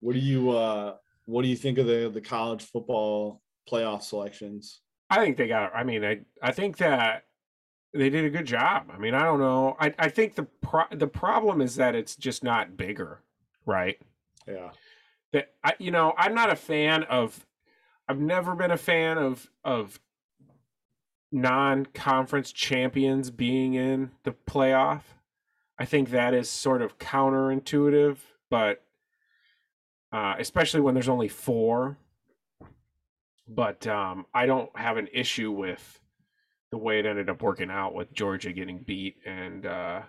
What 0.00 0.14
do 0.14 0.18
you 0.18 0.50
uh 0.50 0.96
what 1.26 1.42
do 1.42 1.48
you 1.48 1.56
think 1.56 1.78
of 1.78 1.86
the 1.86 2.10
the 2.12 2.20
college 2.22 2.62
football 2.64 3.42
playoff 3.70 4.02
selections? 4.02 4.80
I 5.10 5.22
think 5.22 5.36
they 5.36 5.46
got. 5.48 5.74
I 5.74 5.84
mean, 5.84 6.04
I 6.04 6.20
I 6.42 6.52
think 6.52 6.78
that 6.78 7.24
they 7.92 8.10
did 8.10 8.24
a 8.24 8.30
good 8.30 8.46
job. 8.46 8.90
I 8.92 8.98
mean, 8.98 9.14
I 9.14 9.24
don't 9.24 9.40
know. 9.40 9.76
I 9.80 9.92
I 9.98 10.08
think 10.08 10.34
the 10.34 10.44
pro, 10.44 10.84
the 10.92 11.06
problem 11.06 11.60
is 11.60 11.76
that 11.76 11.94
it's 11.94 12.16
just 12.16 12.44
not 12.44 12.76
bigger, 12.76 13.20
right? 13.66 14.00
Yeah. 14.46 14.70
That 15.32 15.52
I 15.64 15.74
you 15.78 15.90
know 15.90 16.14
I'm 16.16 16.34
not 16.34 16.50
a 16.50 16.56
fan 16.56 17.04
of. 17.04 17.46
I've 18.08 18.20
never 18.20 18.56
been 18.56 18.72
a 18.72 18.76
fan 18.76 19.18
of 19.18 19.50
of 19.64 20.00
non-conference 21.32 22.50
champions 22.50 23.30
being 23.30 23.74
in 23.74 24.10
the 24.24 24.32
playoff. 24.32 25.02
I 25.78 25.84
think 25.84 26.10
that 26.10 26.34
is 26.34 26.50
sort 26.50 26.82
of 26.82 26.98
counterintuitive, 26.98 28.18
but 28.50 28.82
uh, 30.12 30.34
especially 30.38 30.80
when 30.80 30.94
there's 30.94 31.08
only 31.08 31.28
four. 31.28 31.98
But 33.46 33.86
um, 33.86 34.26
I 34.34 34.46
don't 34.46 34.76
have 34.76 34.96
an 34.96 35.08
issue 35.12 35.50
with 35.50 35.99
the 36.70 36.78
way 36.78 36.98
it 37.00 37.06
ended 37.06 37.28
up 37.28 37.42
working 37.42 37.70
out 37.70 37.94
with 37.94 38.12
Georgia 38.12 38.52
getting 38.52 38.78
beat, 38.78 39.16
and 39.26 39.66
uh, 39.66 40.02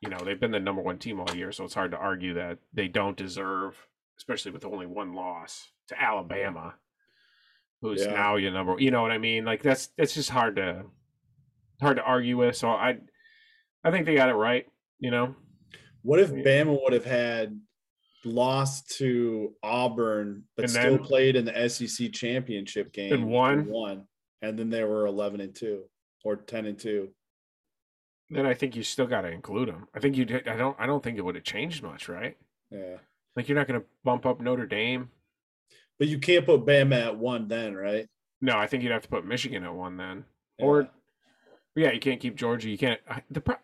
you 0.00 0.08
know 0.08 0.18
they've 0.24 0.38
been 0.40 0.52
the 0.52 0.60
number 0.60 0.82
one 0.82 0.98
team 0.98 1.20
all 1.20 1.34
year, 1.34 1.52
so 1.52 1.64
it's 1.64 1.74
hard 1.74 1.90
to 1.90 1.96
argue 1.96 2.34
that 2.34 2.58
they 2.72 2.88
don't 2.88 3.16
deserve, 3.16 3.76
especially 4.18 4.52
with 4.52 4.64
only 4.64 4.86
one 4.86 5.14
loss 5.14 5.68
to 5.88 6.00
Alabama, 6.00 6.74
who's 7.80 8.04
Yeah. 8.04 8.12
now 8.12 8.36
your 8.36 8.52
number. 8.52 8.76
You 8.78 8.90
know 8.90 9.02
what 9.02 9.10
I 9.10 9.18
mean? 9.18 9.44
Like 9.44 9.62
that's 9.62 9.88
that's 9.98 10.14
just 10.14 10.30
hard 10.30 10.56
to 10.56 10.84
hard 11.80 11.96
to 11.96 12.02
argue 12.04 12.36
with. 12.38 12.56
So 12.56 12.68
I 12.68 12.98
I 13.84 13.90
think 13.90 14.06
they 14.06 14.14
got 14.14 14.28
it 14.28 14.34
right. 14.34 14.66
You 15.00 15.10
know, 15.10 15.34
What 16.02 16.20
if. 16.20 16.30
Bama 16.30 16.80
would 16.80 16.92
have 16.92 17.04
had 17.04 17.60
lost 18.24 18.96
to 18.98 19.52
Auburn, 19.64 20.44
but 20.54 20.66
And 20.66 20.70
still 20.70 20.96
then- 20.98 21.02
played 21.04 21.34
in 21.34 21.44
the 21.44 21.68
SEC 21.68 22.08
championship 22.12 22.92
game 22.92 23.12
And 23.12 23.26
won? 23.28 23.66
won, 23.66 24.06
and 24.42 24.58
then 24.58 24.68
they 24.70 24.84
were 24.84 25.06
eleven 25.06 25.40
and 25.40 25.54
two 25.54 25.84
or 26.24 26.36
ten 26.36 26.66
and 26.66 26.78
two? 26.78 27.10
then 28.30 28.46
I 28.46 28.54
think 28.54 28.74
you 28.74 28.82
still 28.82 29.06
got 29.06 29.22
to 29.22 29.28
include 29.30 29.68
them. 29.68 29.88
I 29.94 30.00
think 30.00 30.16
you. 30.16 30.24
did- 30.24 30.48
I 30.48 30.56
don't. 30.56 30.76
I 30.80 30.86
don't 30.86 31.02
think 31.02 31.18
it 31.18 31.24
would 31.24 31.34
have 31.34 31.44
changed 31.44 31.82
much, 31.82 32.08
right? 32.08 32.36
Yeah, 32.70 32.96
Like 33.36 33.48
you're 33.48 33.58
not 33.58 33.68
going 33.68 33.80
to 33.80 33.86
bump 34.04 34.24
up 34.24 34.40
Notre 34.40 34.66
Dame. 34.66 35.10
but 35.98 36.08
you 36.08 36.18
can't 36.18 36.46
put 36.46 36.64
Bama 36.64 37.04
at 37.08 37.18
one 37.18 37.46
then, 37.48 37.74
right? 37.74 38.06
No, 38.40 38.56
I 38.56 38.66
think 38.66 38.82
you'd 38.82 38.92
have 38.92 39.02
to 39.02 39.08
put 39.08 39.26
Michigan 39.26 39.62
at 39.64 39.74
one 39.74 39.98
then. 39.98 40.24
Yeah. 40.58 40.64
Or 40.64 40.88
yeah, 41.76 41.92
you 41.92 42.00
can't 42.00 42.20
keep 42.20 42.34
Georgia. 42.36 42.70
You 42.70 42.78
can't. 42.78 43.00
I- 43.08 43.22
The 43.30 43.42
pro- 43.42 43.56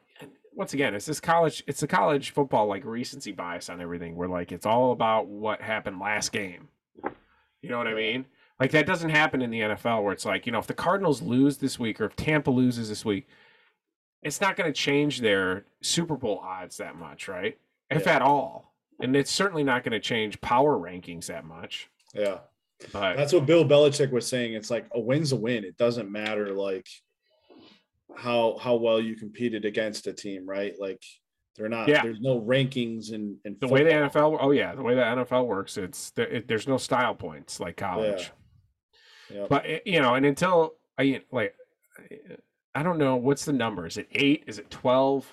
once 0.52 0.74
again, 0.74 0.94
it's 0.94 1.06
this 1.06 1.20
college. 1.20 1.62
It's 1.66 1.80
the 1.80 1.86
college 1.86 2.30
football 2.30 2.66
like 2.66 2.84
recency 2.84 3.32
bias 3.32 3.70
on 3.70 3.80
everything. 3.80 4.14
Where 4.16 4.28
like 4.28 4.52
it's 4.52 4.66
all 4.66 4.92
about 4.92 5.26
what 5.28 5.62
happened 5.62 5.98
last 6.00 6.30
game. 6.32 6.68
You 7.62 7.70
know 7.70 7.78
what 7.78 7.86
I 7.88 7.94
mean? 7.94 8.26
Like 8.60 8.72
that 8.72 8.86
doesn't 8.86 9.10
happen 9.10 9.40
in 9.42 9.50
the 9.50 9.60
NFL 9.60 10.02
where 10.02 10.12
it's 10.12 10.24
like 10.24 10.46
you 10.46 10.52
know 10.52 10.58
if 10.58 10.66
the 10.66 10.74
Cardinals 10.74 11.22
lose 11.22 11.58
this 11.58 11.78
week 11.78 12.00
or 12.00 12.06
if 12.06 12.16
Tampa 12.16 12.50
loses 12.50 12.88
this 12.88 13.04
week, 13.04 13.28
it's 14.22 14.40
not 14.40 14.56
going 14.56 14.72
to 14.72 14.78
change 14.78 15.20
their 15.20 15.64
Super 15.80 16.16
Bowl 16.16 16.38
odds 16.42 16.76
that 16.78 16.96
much, 16.96 17.28
right? 17.28 17.56
If 17.90 18.06
Yeah. 18.06 18.16
at 18.16 18.22
all. 18.22 18.74
And 19.00 19.14
it's 19.14 19.30
certainly 19.30 19.62
not 19.62 19.84
going 19.84 19.92
to 19.92 20.00
change 20.00 20.40
power 20.40 20.76
rankings 20.76 21.26
that 21.26 21.44
much. 21.44 21.88
yeah. 22.14 22.38
But 22.92 23.16
That's 23.16 23.32
what 23.32 23.44
Bill 23.44 23.64
Belichick 23.64 24.12
was 24.12 24.24
saying. 24.26 24.54
It's 24.54 24.70
like 24.70 24.86
a 24.92 25.00
win's 25.00 25.32
a 25.32 25.36
win. 25.36 25.64
It 25.64 25.76
doesn't 25.76 26.10
matter 26.12 26.52
like 26.52 26.86
how 28.16 28.56
how 28.60 28.76
well 28.76 29.00
you 29.00 29.16
competed 29.16 29.64
against 29.64 30.06
a 30.06 30.12
team, 30.12 30.46
right? 30.48 30.74
Like 30.78 31.02
they're 31.56 31.68
not. 31.68 31.88
Yeah. 31.88 32.02
There's 32.02 32.20
no 32.20 32.40
rankings 32.40 33.12
and 33.12 33.36
the 33.60 33.66
way 33.66 33.82
the. 33.82 33.90
NFL, 33.90 34.38
oh 34.40 34.52
yeah, 34.52 34.74
the 34.76 34.82
way 34.82 34.94
the 34.94 35.02
NFL 35.02 35.46
works, 35.46 35.76
it's 35.76 36.10
there, 36.10 36.28
it, 36.28 36.46
there's 36.48 36.68
no 36.68 36.76
style 36.76 37.14
points 37.16 37.58
like 37.58 37.76
college. 37.76 38.30
But 39.48 39.86
you 39.86 40.00
know, 40.00 40.14
and 40.14 40.24
until 40.26 40.74
I 40.98 41.22
like, 41.32 41.54
I 42.74 42.82
don't 42.82 42.98
know 42.98 43.16
what's 43.16 43.44
the 43.44 43.52
number. 43.52 43.86
Is 43.86 43.96
it 43.96 44.08
eight? 44.12 44.44
Is 44.46 44.58
it 44.58 44.70
twelve? 44.70 45.26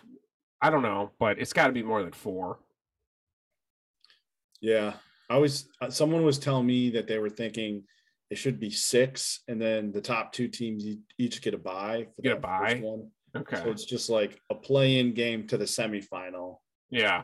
I 0.62 0.70
don't 0.70 0.82
know, 0.84 1.12
but 1.20 1.38
it's 1.40 1.54
got 1.54 1.68
to 1.68 1.74
be 1.74 1.84
more 1.84 2.02
than 2.04 2.12
four. 2.12 2.60
Yeah. 4.62 4.94
I 5.30 5.38
was 5.38 5.68
uh, 5.82 5.90
someone 5.90 6.24
was 6.24 6.38
telling 6.40 6.68
me 6.68 6.90
that 6.92 7.08
they 7.08 7.18
were 7.18 7.30
thinking 7.30 7.84
it 8.30 8.38
should 8.38 8.60
be 8.60 8.70
six, 8.70 9.42
and 9.48 9.62
then 9.62 9.92
the 9.92 10.02
top 10.02 10.32
two 10.34 10.48
teams 10.48 10.84
each 11.18 11.42
get 11.42 11.54
a 11.54 11.58
buy. 11.58 12.08
for 12.16 12.22
Get 12.22 12.34
a 12.38 12.40
bye? 12.40 12.80
one. 12.82 13.10
Okay, 13.36 13.58
So 13.58 13.70
it's 13.70 13.86
just 13.86 14.10
like 14.10 14.40
a 14.50 14.56
play-in 14.56 15.14
game 15.14 15.46
to 15.48 15.58
the 15.58 15.66
semifinal. 15.66 16.60
yeah, 16.90 17.24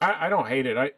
I, 0.00 0.26
I 0.26 0.28
don't 0.28 0.46
hate 0.46 0.66
it. 0.66 0.76
I 0.76 0.90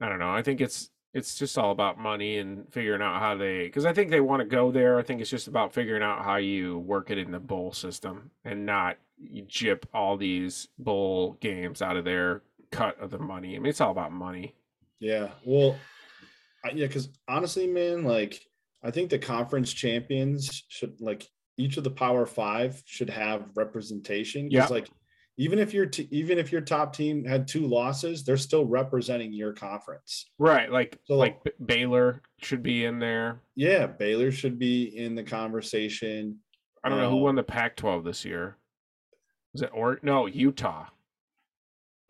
I 0.00 0.08
don't 0.08 0.18
know. 0.18 0.30
I 0.30 0.42
think 0.42 0.60
it's 0.60 0.90
it's 1.12 1.36
just 1.36 1.58
all 1.58 1.72
about 1.72 1.98
money 1.98 2.38
and 2.38 2.72
figuring 2.72 3.02
out 3.02 3.18
how 3.20 3.36
they 3.36 3.64
because 3.64 3.84
I 3.84 3.92
think 3.92 4.10
they 4.10 4.20
want 4.20 4.40
to 4.40 4.46
go 4.46 4.70
there. 4.70 4.98
I 4.98 5.02
think 5.02 5.20
it's 5.20 5.30
just 5.30 5.48
about 5.48 5.72
figuring 5.72 6.02
out 6.02 6.24
how 6.24 6.36
you 6.36 6.78
work 6.78 7.10
it 7.10 7.18
in 7.18 7.30
the 7.32 7.40
bowl 7.40 7.72
system 7.72 8.30
and 8.44 8.64
not 8.64 8.96
you 9.18 9.42
jip 9.42 9.86
all 9.92 10.16
these 10.16 10.68
bowl 10.78 11.32
games 11.40 11.82
out 11.82 11.96
of 11.96 12.04
their 12.04 12.42
cut 12.70 12.98
of 13.00 13.10
the 13.10 13.18
money. 13.18 13.56
I 13.56 13.58
mean, 13.58 13.66
it's 13.70 13.80
all 13.80 13.90
about 13.90 14.12
money. 14.12 14.54
Yeah. 15.00 15.30
Well, 15.44 15.76
I, 16.64 16.70
yeah, 16.70 16.86
because 16.86 17.08
honestly, 17.28 17.66
man, 17.66 18.04
like 18.04 18.40
I 18.82 18.90
think 18.90 19.10
the 19.10 19.18
conference 19.18 19.72
champions 19.72 20.64
should 20.68 21.00
like 21.00 21.28
each 21.56 21.76
of 21.76 21.84
the 21.84 21.90
Power 21.90 22.24
Five 22.24 22.82
should 22.86 23.10
have 23.10 23.48
representation. 23.54 24.44
'cause, 24.44 24.52
Yeah. 24.52 24.66
Like 24.66 24.88
even 25.40 25.58
if 25.58 25.72
your 25.72 25.86
t- 25.86 26.06
even 26.10 26.38
if 26.38 26.52
your 26.52 26.60
top 26.60 26.94
team 26.94 27.24
had 27.24 27.48
two 27.48 27.66
losses, 27.66 28.22
they're 28.24 28.36
still 28.36 28.66
representing 28.66 29.32
your 29.32 29.54
conference. 29.54 30.26
Right, 30.38 30.70
like 30.70 30.98
so 31.04 31.14
like 31.14 31.42
B- 31.42 31.52
Baylor 31.64 32.20
should 32.42 32.62
be 32.62 32.84
in 32.84 32.98
there. 32.98 33.40
Yeah, 33.56 33.86
Baylor 33.86 34.32
should 34.32 34.58
be 34.58 34.94
in 34.98 35.14
the 35.14 35.22
conversation. 35.22 36.40
I 36.84 36.90
don't 36.90 36.98
um, 36.98 37.04
know 37.04 37.10
who 37.10 37.16
um, 37.16 37.22
won 37.22 37.34
the 37.36 37.42
Pac-12 37.42 38.04
this 38.04 38.22
year. 38.22 38.58
Was 39.54 39.62
it 39.62 39.70
or 39.72 39.98
no 40.02 40.26
Utah? 40.26 40.88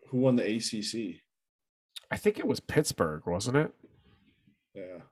Who 0.09 0.17
won 0.17 0.35
the 0.35 0.43
ACC? 0.43 1.21
I 2.11 2.17
think 2.17 2.37
it 2.37 2.45
was 2.45 2.59
Pittsburgh, 2.59 3.25
wasn't 3.25 3.55
it? 3.55 3.71
Yeah. 4.75 5.03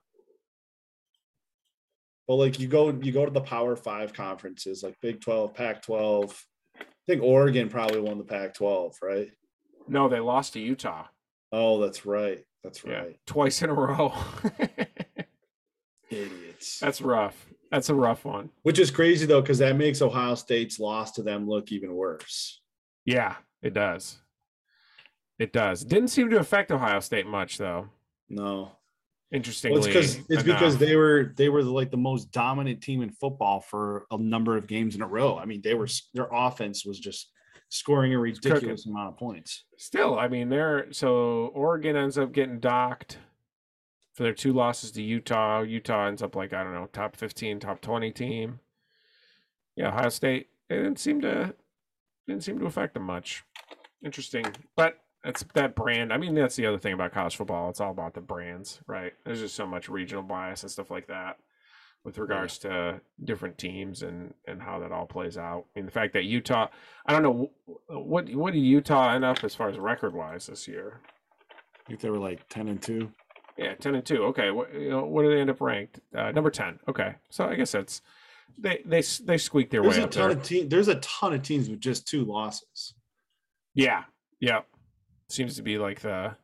But 2.28 2.34
like 2.34 2.60
you 2.60 2.68
go 2.68 2.90
you 2.90 3.12
go 3.12 3.24
to 3.24 3.32
the 3.32 3.40
Power 3.40 3.76
5 3.76 4.12
conferences 4.12 4.82
like 4.82 5.00
Big 5.00 5.22
12, 5.22 5.54
Pac 5.54 5.80
12, 5.80 6.46
think 7.10 7.22
Oregon 7.22 7.68
probably 7.68 8.00
won 8.00 8.18
the 8.18 8.24
Pac 8.24 8.54
twelve, 8.54 8.96
right? 9.02 9.30
No, 9.88 10.08
they 10.08 10.20
lost 10.20 10.52
to 10.52 10.60
Utah. 10.60 11.06
Oh, 11.52 11.80
that's 11.80 12.06
right. 12.06 12.44
That's 12.62 12.84
Yeah, 12.84 12.98
right. 13.00 13.18
twice 13.26 13.62
in 13.62 13.70
a 13.70 13.74
row. 13.74 14.12
Idiots. 16.10 16.78
That's 16.80 17.00
rough. 17.00 17.46
That's 17.70 17.88
a 17.88 17.94
rough 17.94 18.24
one. 18.24 18.50
Which 18.62 18.78
is 18.78 18.90
crazy 18.90 19.26
though, 19.26 19.40
because 19.40 19.58
that 19.58 19.76
makes 19.76 20.02
Ohio 20.02 20.34
State's 20.34 20.78
loss 20.80 21.12
to 21.12 21.22
them 21.22 21.48
look 21.48 21.72
even 21.72 21.94
worse. 21.94 22.60
Yeah, 23.04 23.36
it 23.62 23.74
does. 23.74 24.18
It 25.38 25.52
does. 25.52 25.84
Didn't 25.84 26.08
seem 26.08 26.30
to 26.30 26.38
affect 26.38 26.70
Ohio 26.70 27.00
State 27.00 27.26
much, 27.26 27.56
though. 27.58 27.88
No. 28.28 28.72
Interestingly, 29.32 29.78
Well, 29.78 29.86
it's 29.86 30.16
because 30.16 30.16
it's 30.28 30.42
because 30.42 30.76
they 30.76 30.96
were 30.96 31.32
they 31.36 31.48
were 31.48 31.62
like 31.62 31.92
the 31.92 31.96
most 31.96 32.32
dominant 32.32 32.82
team 32.82 33.00
in 33.02 33.10
football 33.10 33.60
for 33.60 34.06
a 34.10 34.18
number 34.18 34.56
of 34.56 34.66
games 34.66 34.96
in 34.96 35.02
a 35.02 35.06
row. 35.06 35.38
I 35.38 35.44
mean, 35.44 35.60
they 35.62 35.74
were 35.74 35.86
their 36.14 36.28
offense 36.32 36.84
was 36.84 36.98
just 36.98 37.30
scoring 37.68 38.12
a 38.12 38.18
ridiculous 38.18 38.86
amount 38.86 39.08
of 39.08 39.16
points. 39.16 39.64
still. 39.78 40.18
I 40.18 40.26
mean, 40.26 40.48
they're 40.48 40.92
so 40.92 41.52
Oregon 41.54 41.94
ends 41.96 42.18
up 42.18 42.32
getting 42.32 42.58
docked 42.58 43.18
for 44.14 44.24
their 44.24 44.34
two 44.34 44.52
losses 44.52 44.90
to 44.92 45.02
Utah. 45.02 45.62
Utah 45.62 46.08
ends 46.08 46.22
up 46.22 46.34
like 46.34 46.52
I 46.52 46.64
don't 46.64 46.74
know, 46.74 46.88
top 46.92 47.14
fifteen, 47.14 47.60
top 47.60 47.80
twenty 47.80 48.10
team. 48.10 48.58
Yeah, 49.76 49.88
Ohio 49.88 50.08
State. 50.08 50.48
It 50.68 50.76
didn't 50.76 50.98
seem 50.98 51.20
to 51.20 51.54
didn't 52.26 52.42
seem 52.42 52.58
to 52.58 52.66
affect 52.66 52.94
them 52.94 53.04
much. 53.04 53.44
Interesting, 54.04 54.46
but 54.76 54.98
that's 55.24 55.44
that 55.54 55.74
brand. 55.74 56.12
I 56.12 56.16
mean, 56.16 56.34
that's 56.34 56.56
the 56.56 56.66
other 56.66 56.78
thing 56.78 56.94
about 56.94 57.12
college 57.12 57.36
football. 57.36 57.70
It's 57.70 57.80
all 57.80 57.90
about 57.90 58.14
the 58.14 58.20
brands, 58.20 58.80
right? 58.86 59.12
There's 59.24 59.40
just 59.40 59.54
so 59.54 59.66
much 59.66 59.88
regional 59.88 60.22
bias 60.22 60.62
and 60.62 60.70
stuff 60.70 60.90
like 60.90 61.06
that 61.08 61.38
with 62.04 62.16
regards 62.16 62.56
to 62.58 63.00
different 63.24 63.58
teams 63.58 64.02
and 64.02 64.32
and 64.46 64.62
how 64.62 64.78
that 64.78 64.92
all 64.92 65.06
plays 65.06 65.36
out. 65.36 65.66
I 65.74 65.78
mean, 65.78 65.86
the 65.86 65.92
fact 65.92 66.14
that 66.14 66.24
Utah, 66.24 66.68
I 67.06 67.12
don't 67.12 67.22
know 67.22 67.50
what 67.88 68.28
what 68.34 68.52
did 68.54 68.60
Utah 68.60 69.12
end 69.14 69.24
up 69.24 69.44
as 69.44 69.54
far 69.54 69.68
as 69.68 69.78
record 69.78 70.14
wise 70.14 70.46
this 70.46 70.66
year? 70.66 71.00
I 71.50 71.88
think 71.88 72.00
they 72.00 72.10
were 72.10 72.18
like 72.18 72.48
10 72.48 72.68
and 72.68 72.80
2. 72.80 73.10
Yeah, 73.58 73.74
ten 73.74 73.94
and 73.94 74.04
two. 74.06 74.24
Okay, 74.24 74.50
what 74.50 74.72
you 74.72 74.88
know, 74.88 75.04
what 75.04 75.22
do 75.22 75.30
they 75.34 75.40
end 75.40 75.50
up 75.50 75.60
ranked? 75.60 76.00
Uh, 76.16 76.30
number 76.30 76.50
ten. 76.50 76.78
Okay, 76.88 77.16
so 77.28 77.44
I 77.44 77.56
guess 77.56 77.72
that's 77.72 78.00
they 78.56 78.80
they 78.86 79.02
they 79.24 79.36
squeaked 79.36 79.70
their 79.70 79.82
There's 79.82 79.96
way 79.96 80.02
a 80.02 80.04
up 80.04 80.10
ton 80.12 80.28
there. 80.28 80.38
of 80.38 80.42
team 80.42 80.68
there's 80.70 80.88
a 80.88 80.94
ton 80.96 81.34
of 81.34 81.42
teams 81.42 81.68
with 81.68 81.78
just 81.78 82.08
two 82.08 82.24
losses. 82.24 82.94
Yeah, 83.74 84.04
yeah. 84.40 84.60
Seems 85.30 85.56
to 85.56 85.62
be 85.62 85.78
like 85.78 86.00
the 86.00 86.36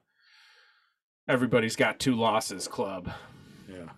everybody's 1.28 1.76
got 1.76 1.98
two 1.98 2.14
losses 2.14 2.68
club. 2.68 3.10
Yeah. 3.68 3.90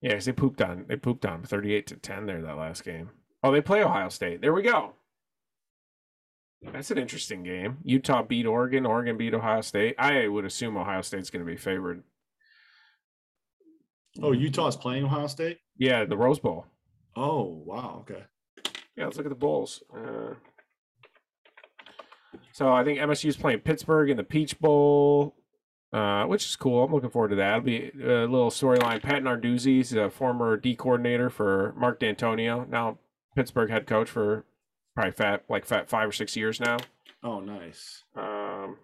Yeah, 0.00 0.18
they 0.18 0.32
pooped 0.32 0.60
on 0.60 0.84
they 0.88 0.96
pooped 0.96 1.24
on 1.24 1.42
thirty 1.42 1.74
eight 1.74 1.86
to 1.88 1.96
ten 1.96 2.26
there 2.26 2.42
that 2.42 2.58
last 2.58 2.84
game. 2.84 3.10
Oh, 3.42 3.50
they 3.50 3.60
play 3.60 3.82
Ohio 3.82 4.08
State. 4.08 4.40
There 4.40 4.52
we 4.52 4.62
go. 4.62 4.94
That's 6.62 6.90
an 6.90 6.98
interesting 6.98 7.42
game. 7.42 7.78
Utah 7.82 8.22
beat 8.22 8.46
Oregon. 8.46 8.86
Oregon 8.86 9.16
beat 9.16 9.34
Ohio 9.34 9.62
State. 9.62 9.96
I 9.98 10.28
would 10.28 10.44
assume 10.44 10.76
Ohio 10.76 11.02
State's 11.02 11.30
going 11.30 11.44
to 11.44 11.50
be 11.50 11.56
favored. 11.56 12.04
Oh, 14.22 14.32
Utah's 14.32 14.76
playing 14.76 15.04
Ohio 15.04 15.26
State. 15.26 15.58
Yeah, 15.76 16.04
the 16.04 16.16
Rose 16.16 16.38
Bowl. 16.38 16.66
Oh, 17.16 17.62
wow. 17.66 17.98
Okay. 18.02 18.22
Yeah, 18.96 19.06
let's 19.06 19.16
look 19.16 19.26
at 19.26 19.30
the 19.30 19.34
bowls. 19.34 19.82
Uh, 19.92 20.34
so 22.52 22.72
I 22.72 22.84
think 22.84 22.98
MSU 22.98 23.28
is 23.28 23.36
playing 23.36 23.60
Pittsburgh 23.60 24.10
in 24.10 24.16
the 24.16 24.24
Peach 24.24 24.58
Bowl, 24.60 25.34
uh, 25.92 26.24
which 26.24 26.44
is 26.44 26.56
cool. 26.56 26.84
I'm 26.84 26.92
looking 26.92 27.10
forward 27.10 27.30
to 27.30 27.36
that. 27.36 27.58
It'll 27.58 27.64
be 27.64 27.90
a 28.02 28.26
little 28.26 28.50
storyline. 28.50 29.02
Pat 29.02 29.22
Narduzzi 29.22 29.80
is 29.80 29.92
a 29.92 30.10
former 30.10 30.56
D 30.56 30.76
coordinator 30.76 31.30
for 31.30 31.74
Mark 31.76 32.00
Dantonio, 32.00 32.68
now 32.68 32.98
Pittsburgh 33.34 33.70
head 33.70 33.86
coach 33.86 34.08
for 34.08 34.44
probably 34.94 35.12
fat 35.12 35.44
like 35.48 35.64
fat 35.64 35.88
five 35.88 36.08
or 36.08 36.12
six 36.12 36.36
years 36.36 36.60
now. 36.60 36.76
Oh, 37.24 37.40
nice. 37.40 38.04
Um, 38.16 38.76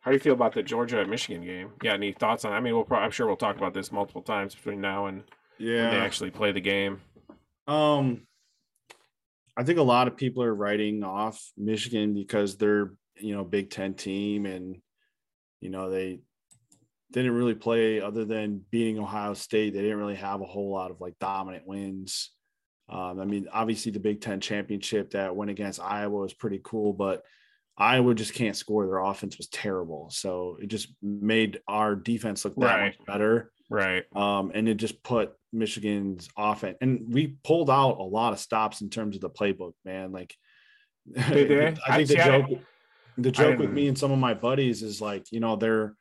how 0.00 0.10
do 0.10 0.14
you 0.14 0.20
feel 0.20 0.34
about 0.34 0.54
the 0.54 0.62
Georgia 0.62 1.04
Michigan 1.04 1.44
game? 1.44 1.70
Yeah, 1.82 1.94
any 1.94 2.12
thoughts 2.12 2.44
on? 2.44 2.52
I 2.52 2.60
mean, 2.60 2.74
we'll 2.74 2.84
pro- 2.84 3.00
I'm 3.00 3.10
sure 3.10 3.26
we'll 3.26 3.36
talk 3.36 3.56
about 3.56 3.74
this 3.74 3.92
multiple 3.92 4.22
times 4.22 4.54
between 4.54 4.80
now 4.80 5.06
and 5.06 5.24
yeah. 5.58 5.82
when 5.82 5.90
they 5.90 6.00
actually 6.00 6.30
play 6.30 6.52
the 6.52 6.60
game. 6.60 7.00
Um, 7.66 8.22
I 9.56 9.62
think 9.64 9.78
a 9.78 9.82
lot 9.82 10.08
of 10.08 10.16
people 10.16 10.42
are 10.42 10.54
writing 10.54 11.02
off 11.02 11.40
Michigan 11.56 12.14
because 12.14 12.56
they're 12.56 12.92
you 13.16 13.34
know 13.34 13.44
Big 13.44 13.70
Ten 13.70 13.94
team 13.94 14.46
and 14.46 14.76
you 15.60 15.70
know 15.70 15.90
they 15.90 16.20
didn't 17.12 17.34
really 17.34 17.54
play 17.54 18.00
other 18.00 18.24
than 18.24 18.60
beating 18.70 18.98
Ohio 18.98 19.34
State. 19.34 19.72
They 19.72 19.80
didn't 19.80 19.98
really 19.98 20.16
have 20.16 20.40
a 20.40 20.46
whole 20.46 20.70
lot 20.70 20.90
of 20.90 21.00
like 21.00 21.18
dominant 21.18 21.66
wins. 21.66 22.30
Um, 22.88 23.20
I 23.20 23.24
mean, 23.24 23.46
obviously 23.52 23.92
the 23.92 24.00
Big 24.00 24.20
Ten 24.20 24.40
championship 24.40 25.10
that 25.10 25.34
went 25.34 25.50
against 25.50 25.80
Iowa 25.80 26.20
was 26.20 26.34
pretty 26.34 26.60
cool, 26.62 26.92
but 26.92 27.22
Iowa 27.78 28.14
just 28.14 28.34
can't 28.34 28.56
score. 28.56 28.86
Their 28.86 28.98
offense 28.98 29.38
was 29.38 29.48
terrible, 29.48 30.08
so 30.10 30.56
it 30.60 30.68
just 30.68 30.88
made 31.02 31.60
our 31.68 31.94
defense 31.94 32.44
look 32.44 32.54
that 32.56 32.62
Right. 32.76 32.84
much 32.98 33.06
better. 33.06 33.52
Right. 33.70 34.04
Um, 34.14 34.52
and 34.54 34.68
it 34.68 34.76
just 34.76 35.02
put 35.02 35.32
Michigan's 35.58 36.28
offense, 36.36 36.76
and 36.80 37.06
we 37.12 37.36
pulled 37.44 37.70
out 37.70 37.98
a 37.98 38.02
lot 38.02 38.32
of 38.32 38.38
stops 38.38 38.80
in 38.80 38.90
terms 38.90 39.16
of 39.16 39.22
the 39.22 39.30
playbook, 39.30 39.72
man. 39.84 40.12
Like? 40.12 40.34
I 41.16 41.22
think 41.22 41.78
I- 41.88 42.04
the 42.04 42.14
joke, 42.16 42.50
the 43.18 43.30
joke 43.30 43.58
with 43.58 43.70
me 43.70 43.88
and 43.88 43.98
some 43.98 44.12
of 44.12 44.18
my 44.18 44.34
buddies 44.34 44.82
is 44.82 45.00
like, 45.00 45.24
you 45.32 45.40
know, 45.40 45.56
they're 45.56 45.94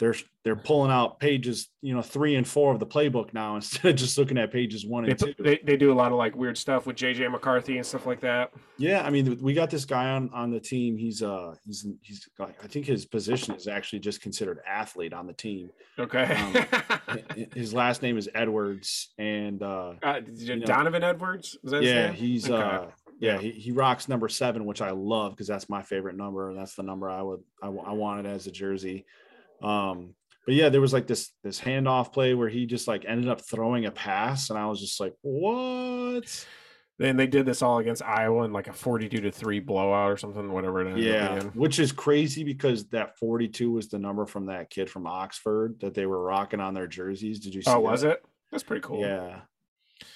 they're 0.00 0.14
they're 0.42 0.56
pulling 0.56 0.90
out 0.90 1.20
pages, 1.20 1.68
you 1.82 1.94
know, 1.94 2.00
three 2.00 2.34
and 2.34 2.48
four 2.48 2.72
of 2.72 2.80
the 2.80 2.86
playbook 2.86 3.34
now 3.34 3.54
instead 3.56 3.90
of 3.90 3.96
just 3.96 4.16
looking 4.18 4.38
at 4.38 4.50
pages 4.50 4.84
one 4.86 5.04
They, 5.04 5.10
and 5.10 5.18
two. 5.20 5.34
they 5.38 5.60
they 5.62 5.76
do 5.76 5.92
a 5.92 5.94
lot 5.94 6.10
of 6.10 6.18
like 6.18 6.34
weird 6.34 6.56
stuff 6.58 6.86
with 6.86 6.96
JJ 6.96 7.30
McCarthy 7.30 7.76
and 7.76 7.86
stuff 7.86 8.06
like 8.06 8.20
that. 8.22 8.50
Yeah, 8.78 9.02
I 9.02 9.10
mean, 9.10 9.38
we 9.40 9.52
got 9.52 9.70
this 9.70 9.84
guy 9.84 10.10
on 10.10 10.30
on 10.32 10.50
the 10.50 10.58
team. 10.58 10.96
He's 10.96 11.22
uh 11.22 11.54
he's 11.64 11.86
he's 12.00 12.28
I 12.40 12.66
think 12.66 12.86
his 12.86 13.04
position 13.04 13.54
is 13.54 13.68
actually 13.68 14.00
just 14.00 14.22
considered 14.22 14.58
athlete 14.66 15.12
on 15.12 15.26
the 15.26 15.34
team. 15.34 15.70
Okay. 15.98 16.64
His 17.54 17.74
last 17.74 18.00
name 18.00 18.16
is 18.16 18.28
Edwards, 18.34 19.12
and 19.18 19.62
uh 19.62 19.92
uh, 20.02 20.20
know- 20.20 20.58
Donovan 20.60 21.04
Edwards. 21.04 21.58
Is 21.62 21.70
that 21.72 21.82
yeah, 21.82 22.10
he's 22.10 22.50
Okay. 22.50 22.62
uh 22.62 22.86
yeah, 23.20 23.36
he, 23.36 23.50
he 23.50 23.70
rocks 23.70 24.08
number 24.08 24.30
seven, 24.30 24.64
which 24.64 24.80
I 24.80 24.92
love 24.92 25.32
because 25.32 25.46
that's 25.46 25.68
my 25.68 25.82
favorite 25.82 26.16
number, 26.16 26.48
and 26.48 26.58
that's 26.58 26.74
the 26.74 26.82
number 26.82 27.10
I 27.10 27.20
would 27.20 27.40
I, 27.62 27.66
I 27.66 27.92
wanted 27.92 28.24
as 28.24 28.46
a 28.46 28.50
jersey. 28.50 29.04
Um, 29.62 30.14
but 30.46 30.54
yeah, 30.54 30.68
there 30.70 30.80
was 30.80 30.92
like 30.92 31.06
this 31.06 31.30
this 31.44 31.60
handoff 31.60 32.12
play 32.12 32.34
where 32.34 32.48
he 32.48 32.66
just 32.66 32.88
like 32.88 33.04
ended 33.06 33.28
up 33.28 33.40
throwing 33.42 33.84
a 33.86 33.90
pass, 33.90 34.50
and 34.50 34.58
I 34.58 34.66
was 34.66 34.80
just 34.80 34.98
like, 35.00 35.14
what? 35.22 36.46
Then 36.98 37.16
they 37.16 37.26
did 37.26 37.46
this 37.46 37.62
all 37.62 37.78
against 37.78 38.02
Iowa 38.02 38.44
in 38.44 38.52
like 38.52 38.68
a 38.68 38.72
forty-two 38.74 39.20
to 39.22 39.30
three 39.30 39.58
blowout 39.60 40.10
or 40.10 40.16
something, 40.18 40.52
whatever 40.52 40.82
it 40.82 40.90
ended 40.90 41.08
up 41.08 41.14
Yeah, 41.14 41.38
being. 41.38 41.50
which 41.52 41.78
is 41.78 41.92
crazy 41.92 42.44
because 42.44 42.88
that 42.88 43.16
42 43.18 43.70
was 43.70 43.88
the 43.88 43.98
number 43.98 44.26
from 44.26 44.46
that 44.46 44.68
kid 44.68 44.90
from 44.90 45.06
Oxford 45.06 45.76
that 45.80 45.94
they 45.94 46.04
were 46.04 46.22
rocking 46.22 46.60
on 46.60 46.74
their 46.74 46.86
jerseys. 46.86 47.40
Did 47.40 47.54
you 47.54 47.62
see 47.62 47.70
Oh, 47.70 47.80
was 47.80 48.02
it? 48.02 48.22
That's 48.50 48.62
pretty 48.64 48.82
cool. 48.82 49.00
Yeah. 49.00 49.40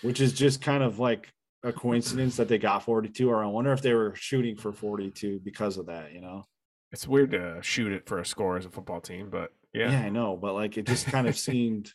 Which 0.03 0.20
is 0.20 0.34
just 0.34 0.61
kind 0.61 0.82
of 0.82 0.99
like 0.99 1.32
a 1.62 1.72
coincidence 1.72 2.36
that 2.36 2.49
they 2.49 2.59
got 2.59 2.82
42, 2.82 3.30
or 3.30 3.42
I 3.42 3.47
wonder 3.47 3.72
if 3.72 3.80
they 3.80 3.95
were 3.95 4.14
shooting 4.14 4.55
for 4.57 4.70
42 4.70 5.40
because 5.42 5.78
of 5.78 5.86
that, 5.86 6.12
you 6.12 6.20
know? 6.20 6.45
It's 6.95 7.09
weird 7.09 7.32
to 7.32 7.59
shoot 7.61 7.90
it 7.92 8.07
for 8.07 8.20
a 8.20 8.24
score 8.24 8.57
as 8.57 8.66
a 8.66 8.70
football 8.70 9.01
team, 9.01 9.28
but 9.28 9.51
Yeah, 9.72 9.90
yeah. 9.90 10.03
I 10.03 10.11
know, 10.11 10.36
but 10.36 10.55
like 10.55 10.78
it 10.78 10.86
just 10.86 11.07
kind 11.07 11.26
of 11.26 11.36
seemed 11.49 11.92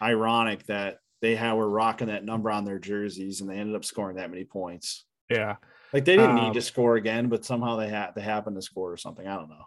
ironic 0.00 0.64
that 0.68 1.00
they 1.20 1.36
had 1.36 1.52
were 1.52 1.68
rocking 1.68 2.06
that 2.06 2.24
number 2.24 2.50
on 2.50 2.64
their 2.64 2.78
jerseys 2.78 3.42
and 3.42 3.50
they 3.50 3.58
ended 3.58 3.76
up 3.76 3.84
scoring 3.84 4.16
that 4.16 4.30
many 4.30 4.44
points. 4.44 5.04
Yeah. 5.28 5.56
Like 5.92 6.06
they 6.06 6.16
didn't 6.16 6.38
Um, 6.38 6.44
need 6.46 6.54
to 6.54 6.62
score 6.62 6.96
again, 6.96 7.28
but 7.28 7.44
somehow 7.44 7.76
they 7.76 7.90
had 7.90 8.12
they 8.14 8.22
happened 8.22 8.56
to 8.56 8.62
score 8.62 8.90
or 8.90 8.96
something. 8.96 9.26
I 9.28 9.36
don't 9.36 9.50
know. 9.50 9.66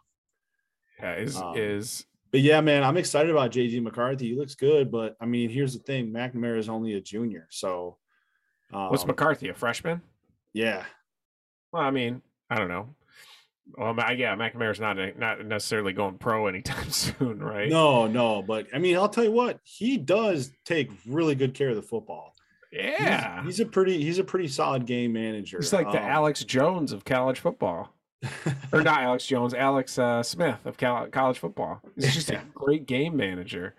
Yeah. 1.00 1.14
Is 1.14 1.38
Um, 1.38 1.54
is 1.56 2.06
But 2.32 2.42
yeah, 2.42 2.60
man, 2.62 2.84
I'm 2.84 2.98
excited 2.98 3.30
about 3.30 3.52
JJ 3.52 3.84
McCarthy. 3.84 4.30
He 4.30 4.36
looks 4.36 4.56
good, 4.56 4.92
but 4.92 5.16
I 5.22 5.28
mean, 5.28 5.52
here's 5.52 5.74
the 5.74 5.84
thing: 5.84 6.12
McNamara 6.12 6.58
is 6.58 6.70
only 6.70 6.96
a 6.96 7.02
junior, 7.02 7.48
so 7.52 8.00
um, 8.74 8.90
what's 8.90 9.06
McCarthy, 9.06 9.50
a 9.50 9.54
freshman? 9.54 10.02
yeah, 10.54 10.86
Well, 11.72 11.84
I 11.84 11.92
mean, 11.92 12.24
I 12.50 12.56
don't 12.56 12.68
know. 12.68 12.96
Well, 13.78 13.94
Ma- 13.94 14.12
yeah, 14.12 14.36
McNamara's 14.36 14.80
not 14.80 14.98
not 15.18 15.46
necessarily 15.46 15.92
going 15.94 16.18
pro 16.18 16.48
anytime 16.48 16.90
soon, 16.92 17.40
right? 17.42 17.70
no, 17.70 18.08
no, 18.08 18.42
but 18.42 18.68
I 18.74 18.78
mean, 18.78 18.96
I'll 18.96 19.10
tell 19.10 19.24
you 19.24 19.32
what, 19.32 19.60
he 19.64 19.98
does 19.98 20.52
take 20.66 20.92
really 21.08 21.36
good 21.36 21.54
care 21.54 21.70
of 21.70 21.76
the 21.76 21.82
football. 21.82 22.34
Yeah. 22.72 23.42
he's, 23.44 23.60
a 23.62 23.66
pretty 23.66 24.02
he's 24.04 24.20
a 24.20 24.24
pretty 24.24 24.50
solid 24.50 24.86
game 24.86 25.14
manager. 25.14 25.58
He's 25.60 25.72
like 25.72 25.92
the 25.92 25.98
Um, 26.02 26.10
Alex 26.10 26.44
Jones 26.44 26.92
of 26.92 27.06
college 27.06 27.40
football. 27.40 27.92
Or 28.74 28.82
not 28.82 29.02
Alex 29.02 29.26
Jones, 29.26 29.54
Alex 29.54 29.98
uh, 30.00 30.22
Smith 30.24 30.66
of 30.66 30.76
cal- 30.78 31.08
college 31.08 31.38
football. 31.40 31.82
He's 31.96 32.14
just 32.14 32.32
a 32.32 32.42
great 32.54 32.86
game 32.88 33.16
manager. 33.16 33.76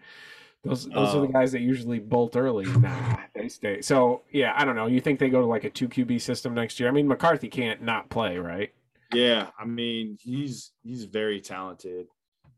Those 0.65 0.87
those 0.89 1.15
are 1.15 1.21
the 1.21 1.27
Um, 1.27 1.33
guys 1.33 1.53
that 1.53 1.61
usually 1.61 1.99
bolt 1.99 2.37
early. 2.37 2.65
Nah, 2.79 3.19
they 3.35 3.49
stay. 3.49 3.83
So 3.83 4.23
yeah, 4.33 4.53
I 4.57 4.65
don't 4.65 4.77
know. 4.77 4.87
You 4.87 5.01
think 5.01 5.19
they 5.19 5.29
go 5.31 5.41
to 5.41 5.47
like 5.47 5.65
a 5.65 5.71
two 5.71 5.89
QB 5.89 6.21
system 6.21 6.55
next 6.55 6.81
year? 6.81 6.89
I 6.89 6.93
mean, 6.93 7.07
McCarthy 7.09 7.49
can't 7.49 7.83
not 7.83 8.09
play, 8.09 8.39
right? 8.39 8.73
Yeah, 9.13 9.49
I 9.59 9.65
mean, 9.65 10.19
he's 10.21 10.73
he's 10.83 11.05
very 11.05 11.41
talented. 11.41 12.07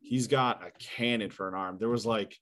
He's 0.01 0.26
got 0.26 0.62
a 0.66 0.70
cannon 0.78 1.30
for 1.30 1.49
an 1.49 1.55
arm. 1.55 1.76
There 1.78 1.88
was 1.88 2.07
like 2.07 2.36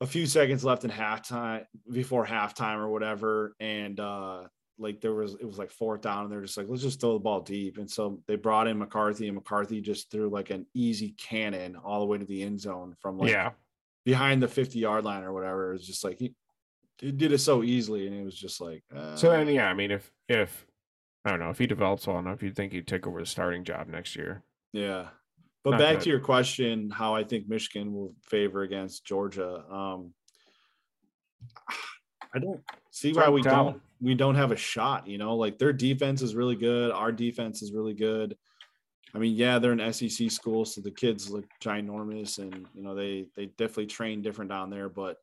a 0.00 0.06
few 0.06 0.26
seconds 0.26 0.64
left 0.64 0.84
in 0.84 0.90
halftime 0.90 1.64
before 1.90 2.26
halftime 2.26 2.78
or 2.78 2.88
whatever, 2.88 3.54
and 3.60 3.98
uh 3.98 4.42
like 4.78 5.00
there 5.00 5.14
was 5.14 5.34
it 5.34 5.44
was 5.44 5.58
like 5.58 5.70
fourth 5.70 6.02
down, 6.02 6.24
and 6.24 6.32
they're 6.32 6.42
just 6.42 6.56
like, 6.56 6.66
let's 6.68 6.82
just 6.82 7.00
throw 7.00 7.14
the 7.14 7.18
ball 7.20 7.40
deep. 7.40 7.78
And 7.78 7.90
so 7.90 8.20
they 8.26 8.36
brought 8.36 8.66
in 8.66 8.78
McCarthy, 8.78 9.28
and 9.28 9.36
McCarthy 9.36 9.80
just 9.80 10.10
threw 10.10 10.28
like 10.28 10.50
an 10.50 10.66
easy 10.74 11.14
cannon 11.18 11.76
all 11.76 12.00
the 12.00 12.06
way 12.06 12.18
to 12.18 12.24
the 12.24 12.42
end 12.42 12.60
zone 12.60 12.94
from 13.00 13.18
like 13.18 13.30
yeah. 13.30 13.50
behind 14.04 14.42
the 14.42 14.48
50 14.48 14.78
yard 14.78 15.04
line 15.04 15.22
or 15.22 15.32
whatever. 15.32 15.70
It 15.70 15.74
was 15.74 15.86
just 15.86 16.04
like 16.04 16.18
he, 16.18 16.34
he 16.98 17.12
did 17.12 17.32
it 17.32 17.38
so 17.38 17.62
easily, 17.62 18.06
and 18.06 18.16
it 18.16 18.24
was 18.24 18.34
just 18.34 18.60
like 18.60 18.82
uh, 18.94 19.16
So 19.16 19.30
then, 19.30 19.48
yeah, 19.48 19.68
I 19.68 19.74
mean, 19.74 19.90
if 19.90 20.10
if 20.28 20.66
I 21.24 21.30
don't 21.30 21.38
know 21.38 21.50
if 21.50 21.58
he 21.58 21.66
develops 21.66 22.06
well 22.06 22.18
enough, 22.18 22.42
you'd 22.42 22.56
think 22.56 22.72
he'd 22.72 22.88
take 22.88 23.06
over 23.06 23.20
the 23.20 23.26
starting 23.26 23.64
job 23.64 23.88
next 23.88 24.16
year. 24.16 24.42
Yeah. 24.72 25.08
But 25.62 25.72
Not 25.72 25.80
back 25.80 25.94
good. 25.94 26.04
to 26.04 26.10
your 26.10 26.20
question, 26.20 26.90
how 26.90 27.14
I 27.14 27.22
think 27.22 27.48
Michigan 27.48 27.92
will 27.92 28.14
favor 28.24 28.62
against 28.62 29.04
Georgia. 29.04 29.62
Um, 29.70 30.12
I 32.34 32.38
don't 32.40 32.60
see 32.90 33.12
why 33.12 33.28
we 33.28 33.42
don't 33.42 33.80
we 34.00 34.14
don't 34.14 34.34
have 34.34 34.50
a 34.50 34.56
shot. 34.56 35.06
You 35.06 35.18
know, 35.18 35.36
like 35.36 35.58
their 35.58 35.72
defense 35.72 36.22
is 36.22 36.34
really 36.34 36.56
good. 36.56 36.90
Our 36.90 37.12
defense 37.12 37.62
is 37.62 37.72
really 37.72 37.94
good. 37.94 38.36
I 39.14 39.18
mean, 39.18 39.36
yeah, 39.36 39.58
they're 39.58 39.72
an 39.72 39.92
SEC 39.92 40.30
school, 40.30 40.64
so 40.64 40.80
the 40.80 40.90
kids 40.90 41.30
look 41.30 41.44
ginormous, 41.62 42.38
and 42.38 42.66
you 42.74 42.82
know 42.82 42.94
they 42.94 43.26
they 43.36 43.46
definitely 43.46 43.86
train 43.86 44.22
different 44.22 44.50
down 44.50 44.70
there. 44.70 44.88
But 44.88 45.18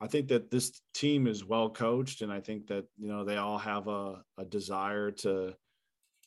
I 0.00 0.06
think 0.06 0.28
that 0.28 0.50
this 0.50 0.80
team 0.92 1.26
is 1.26 1.44
well 1.44 1.70
coached, 1.70 2.22
and 2.22 2.32
I 2.32 2.40
think 2.40 2.66
that 2.68 2.84
you 2.98 3.08
know 3.08 3.24
they 3.24 3.36
all 3.36 3.58
have 3.58 3.88
a, 3.88 4.22
a 4.38 4.44
desire 4.44 5.10
to 5.10 5.54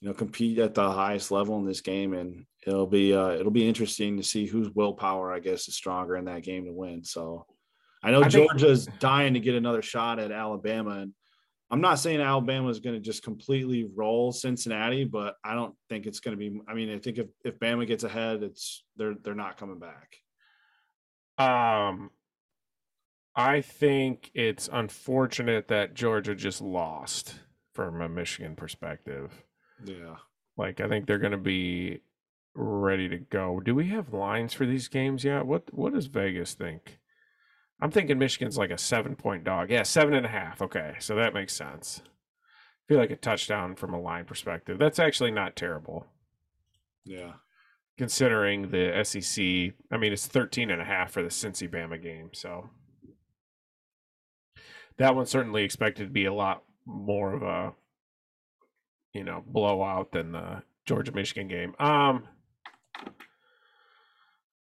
you 0.01 0.07
know 0.07 0.13
compete 0.13 0.59
at 0.59 0.73
the 0.73 0.89
highest 0.89 1.31
level 1.31 1.57
in 1.59 1.65
this 1.65 1.81
game, 1.81 2.13
and 2.13 2.45
it'll 2.65 2.87
be 2.87 3.13
uh, 3.13 3.29
it'll 3.29 3.51
be 3.51 3.67
interesting 3.67 4.17
to 4.17 4.23
see 4.23 4.45
whose 4.45 4.69
willpower 4.71 5.31
I 5.31 5.39
guess 5.39 5.67
is 5.67 5.75
stronger 5.75 6.15
in 6.15 6.25
that 6.25 6.43
game 6.43 6.65
to 6.65 6.71
win. 6.71 7.03
So 7.03 7.45
I 8.03 8.11
know 8.11 8.23
I 8.23 8.29
think- 8.29 8.99
dying 8.99 9.33
to 9.33 9.39
get 9.39 9.55
another 9.55 9.81
shot 9.81 10.19
at 10.19 10.31
Alabama, 10.31 10.99
and 10.99 11.13
I'm 11.69 11.81
not 11.81 11.99
saying 11.99 12.21
Alabama 12.21 12.69
is 12.69 12.79
going 12.79 12.95
to 12.95 13.01
just 13.01 13.23
completely 13.23 13.89
roll 13.93 14.31
Cincinnati, 14.31 15.03
but 15.03 15.35
I 15.43 15.53
don't 15.53 15.75
think 15.89 16.05
it's 16.05 16.21
going 16.21 16.37
to 16.37 16.39
be. 16.39 16.61
I 16.67 16.73
mean, 16.73 16.89
I 16.93 16.99
think 16.99 17.17
if 17.17 17.27
if 17.43 17.59
Bama 17.59 17.85
gets 17.85 18.05
ahead, 18.05 18.43
it's 18.43 18.83
they're 18.95 19.15
they're 19.21 19.35
not 19.35 19.57
coming 19.57 19.79
back. 19.79 20.15
Um, 21.37 22.09
I 23.37 23.61
think 23.61 24.31
it's 24.33 24.67
unfortunate 24.73 25.67
that 25.67 25.93
Georgia 25.93 26.33
just 26.33 26.59
lost 26.59 27.35
from 27.71 28.01
a 28.01 28.09
Michigan 28.09 28.55
perspective. 28.55 29.45
Yeah. 29.85 30.15
Like, 30.57 30.81
I 30.81 30.89
think 30.89 31.05
they're 31.05 31.19
going 31.19 31.33
to 31.33 31.37
be 31.37 32.01
ready 32.55 33.07
to 33.07 33.19
go. 33.19 33.59
Do 33.59 33.75
we 33.75 33.89
have 33.89 34.11
lines 34.11 34.53
for 34.53 34.65
these 34.65 34.87
games 34.87 35.23
yet? 35.23 35.45
What 35.45 35.71
What 35.71 35.93
does 35.93 36.07
Vegas 36.07 36.55
think? 36.55 36.97
I'm 37.79 37.91
thinking 37.91 38.17
Michigan's 38.17 38.57
like 38.57 38.71
a 38.71 38.77
seven 38.79 39.15
point 39.15 39.43
dog. 39.43 39.69
Yeah, 39.69 39.83
seven 39.83 40.15
and 40.15 40.25
a 40.25 40.29
half. 40.29 40.59
Okay, 40.63 40.95
so 40.99 41.13
that 41.15 41.35
makes 41.35 41.53
sense. 41.53 42.01
feel 42.87 42.97
like 42.97 43.11
a 43.11 43.15
touchdown 43.15 43.75
from 43.75 43.93
a 43.93 44.01
line 44.01 44.25
perspective. 44.25 44.79
That's 44.79 44.97
actually 44.97 45.29
not 45.29 45.55
terrible. 45.55 46.07
Yeah. 47.05 47.33
Considering 47.99 48.71
the 48.71 49.03
SEC, 49.03 49.75
I 49.91 49.97
mean, 49.97 50.11
it's 50.13 50.25
13 50.25 50.71
and 50.71 50.81
a 50.81 50.85
half 50.85 51.11
for 51.11 51.21
the 51.21 51.29
Cincy 51.29 51.69
Bama 51.69 52.01
game. 52.01 52.29
So 52.33 52.69
that 54.97 55.15
one's 55.15 55.29
certainly 55.29 55.63
expected 55.63 56.05
to 56.05 56.13
be 56.13 56.25
a 56.25 56.33
lot 56.33 56.63
more 56.85 57.33
of 57.33 57.43
a, 57.43 57.73
you 59.13 59.23
know, 59.23 59.43
blowout 59.45 60.11
than 60.11 60.31
the 60.31 60.63
Georgia 60.85 61.11
Michigan 61.11 61.47
game. 61.47 61.75
Um, 61.79 62.27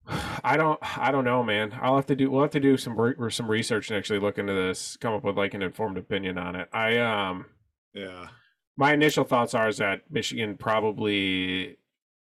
I 0.44 0.56
don't, 0.56 0.78
I 0.98 1.10
don't 1.10 1.24
know, 1.24 1.42
man. 1.42 1.76
I'll 1.80 1.96
have 1.96 2.06
to 2.06 2.16
do, 2.16 2.30
we'll 2.30 2.42
have 2.42 2.50
to 2.52 2.60
do 2.60 2.76
some 2.76 2.96
some 3.30 3.50
research 3.50 3.90
and 3.90 3.98
actually 3.98 4.20
look 4.20 4.38
into 4.38 4.52
this, 4.52 4.96
come 4.96 5.14
up 5.14 5.24
with 5.24 5.36
like 5.36 5.54
an 5.54 5.62
informed 5.62 5.98
opinion 5.98 6.38
on 6.38 6.54
it. 6.56 6.68
I, 6.72 6.98
um, 6.98 7.46
yeah, 7.94 8.28
my 8.76 8.92
initial 8.92 9.24
thoughts 9.24 9.54
are 9.54 9.68
is 9.68 9.78
that 9.78 10.02
Michigan 10.10 10.56
probably 10.56 11.78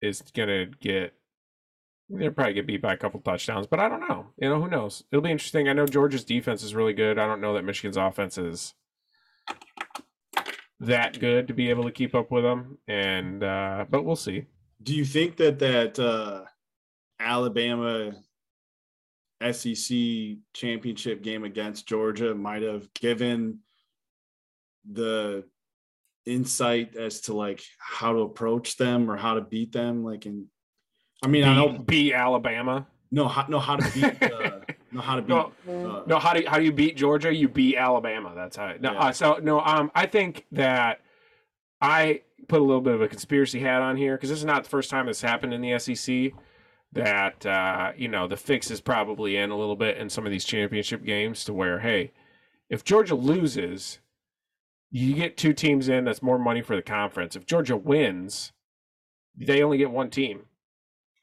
is 0.02 0.22
gonna 0.34 0.66
get, 0.66 1.14
they'll 2.10 2.32
probably 2.32 2.54
get 2.54 2.68
beat 2.68 2.82
by 2.82 2.94
a 2.94 2.98
couple 2.98 3.20
touchdowns, 3.22 3.68
but 3.68 3.80
I 3.80 3.90
don't 3.90 4.08
know. 4.08 4.28
You 4.38 4.50
know, 4.50 4.62
who 4.62 4.70
knows? 4.70 5.04
It'll 5.12 5.24
be 5.24 5.32
interesting. 5.32 5.70
I 5.70 5.74
know 5.74 5.86
Georgia's 5.86 6.24
defense 6.24 6.64
is 6.64 6.76
really 6.76 6.94
good. 6.94 7.18
I 7.18 7.26
don't 7.26 7.42
know 7.42 7.54
that 7.54 7.66
Michigan's 7.66 7.98
offense 7.98 8.38
is 8.38 8.74
that 10.80 11.20
good 11.20 11.48
to 11.48 11.54
be 11.54 11.70
able 11.70 11.84
to 11.84 11.92
keep 11.92 12.14
up 12.14 12.32
with 12.32 12.44
them, 12.44 12.78
and 12.88 13.44
uh, 13.44 13.86
but 13.90 14.04
we'll 14.04 14.16
see. 14.16 14.46
Do 14.82 14.94
you 14.94 15.06
think 15.06 15.38
that 15.38 15.60
that 15.60 15.98
uh, 15.98 16.44
Alabama 17.20 18.12
SEC 19.52 19.98
championship 20.54 21.22
game 21.22 21.44
against 21.44 21.88
Georgia 21.88 22.36
might 22.36 22.62
have 22.62 22.94
given 22.94 23.60
the 24.90 25.44
insight 26.26 26.96
as 26.96 27.22
to 27.22 27.34
like 27.34 27.62
how 27.78 28.14
to 28.14 28.20
approach 28.20 28.78
them 28.78 29.10
or 29.10 29.18
how 29.18 29.34
to 29.34 29.42
beat 29.42 29.72
them 29.72 30.04
like 30.04 30.26
in 30.26 30.46
i 31.24 31.28
mean 31.28 31.44
beat, 31.44 31.50
i 31.50 31.56
know 31.56 31.78
beat 31.80 32.14
alabama 32.14 32.86
no 33.12 33.28
how, 33.28 33.46
no 33.48 33.60
how 33.60 33.76
to 33.76 33.92
beat 33.94 34.24
uh, 34.32 34.60
no 34.92 35.02
how 35.02 35.16
to 35.16 35.22
beat 35.22 35.30
no, 35.30 35.52
uh, 35.68 36.04
no 36.06 36.20
how 36.20 36.34
do 36.34 36.42
you, 36.42 36.50
how 36.50 36.58
do 36.58 36.64
you 36.64 36.72
beat 36.72 36.96
georgia 36.96 37.34
you 37.34 37.48
beat 37.48 37.76
alabama 37.76 38.32
that's 38.36 38.56
how 38.56 38.74
no 38.80 38.94
yeah. 38.94 39.00
uh, 39.00 39.12
so 39.12 39.40
no 39.42 39.60
um 39.62 39.92
i 39.96 40.06
think 40.06 40.46
that 40.52 41.02
i 41.82 42.22
put 42.48 42.60
a 42.60 42.64
little 42.64 42.82
bit 42.82 42.94
of 42.94 43.02
a 43.02 43.08
conspiracy 43.08 43.60
hat 43.60 43.82
on 43.82 43.96
here 43.96 44.16
because 44.16 44.30
this 44.30 44.40
is 44.40 44.46
not 44.46 44.64
the 44.64 44.70
first 44.70 44.90
time 44.90 45.06
this 45.06 45.22
happened 45.22 45.54
in 45.54 45.62
the 45.62 45.78
sec 45.80 46.34
that 46.94 47.46
uh, 47.46 47.92
you 47.98 48.08
know 48.08 48.28
the 48.28 48.38
fix 48.38 48.72
is 48.72 48.80
probably 48.80 49.36
in 49.36 49.50
a 49.50 49.58
little 49.58 49.76
bit 49.76 49.98
in 49.98 50.10
some 50.10 50.26
of 50.26 50.32
these 50.32 50.46
championship 50.46 51.04
games 51.04 51.44
to 51.46 51.54
where 51.54 51.80
hey, 51.80 52.12
if 52.70 52.84
Georgia 52.84 53.16
loses, 53.16 54.00
you 54.92 55.16
get 55.16 55.38
two 55.38 55.54
teams 55.54 55.90
in. 55.90 56.06
That's 56.06 56.22
more 56.22 56.40
money 56.40 56.62
for 56.62 56.76
the 56.76 56.82
conference. 56.82 57.36
If 57.36 57.46
Georgia 57.46 57.76
wins, 57.76 58.52
they 59.36 59.64
only 59.64 59.78
get 59.78 59.92
one 59.92 60.10
team. 60.10 60.44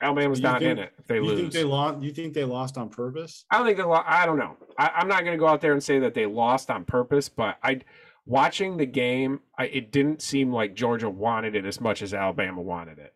Alabama's 0.02 0.40
not 0.40 0.60
think, 0.60 0.72
in 0.72 0.78
it 0.78 0.92
if 0.98 1.06
they 1.06 1.16
you 1.16 1.24
lose. 1.24 1.40
Think 1.40 1.52
they 1.52 1.64
lost? 1.64 2.02
You 2.02 2.12
think 2.12 2.34
they 2.34 2.44
lost 2.44 2.78
on 2.78 2.88
purpose? 2.88 3.44
I 3.50 3.58
don't 3.58 3.66
think 3.66 3.76
they 3.78 3.84
lost. 3.84 4.06
I 4.08 4.26
don't 4.26 4.38
know. 4.38 4.56
I, 4.78 5.00
am 5.00 5.08
not 5.08 5.24
going 5.24 5.32
to 5.32 5.38
go 5.38 5.46
out 5.46 5.60
there 5.60 5.72
and 5.72 5.82
say 5.82 5.98
that 5.98 6.14
they 6.14 6.26
lost 6.26 6.70
on 6.70 6.84
purpose, 6.84 7.28
but 7.28 7.58
I, 7.62 7.80
watching 8.24 8.76
the 8.76 8.86
game, 8.86 9.40
I, 9.58 9.66
it 9.66 9.92
didn't 9.92 10.22
seem 10.22 10.52
like 10.52 10.74
Georgia 10.74 11.10
wanted 11.10 11.54
it 11.54 11.66
as 11.66 11.80
much 11.80 12.02
as 12.02 12.14
Alabama 12.14 12.62
wanted 12.62 12.98
it 12.98 13.14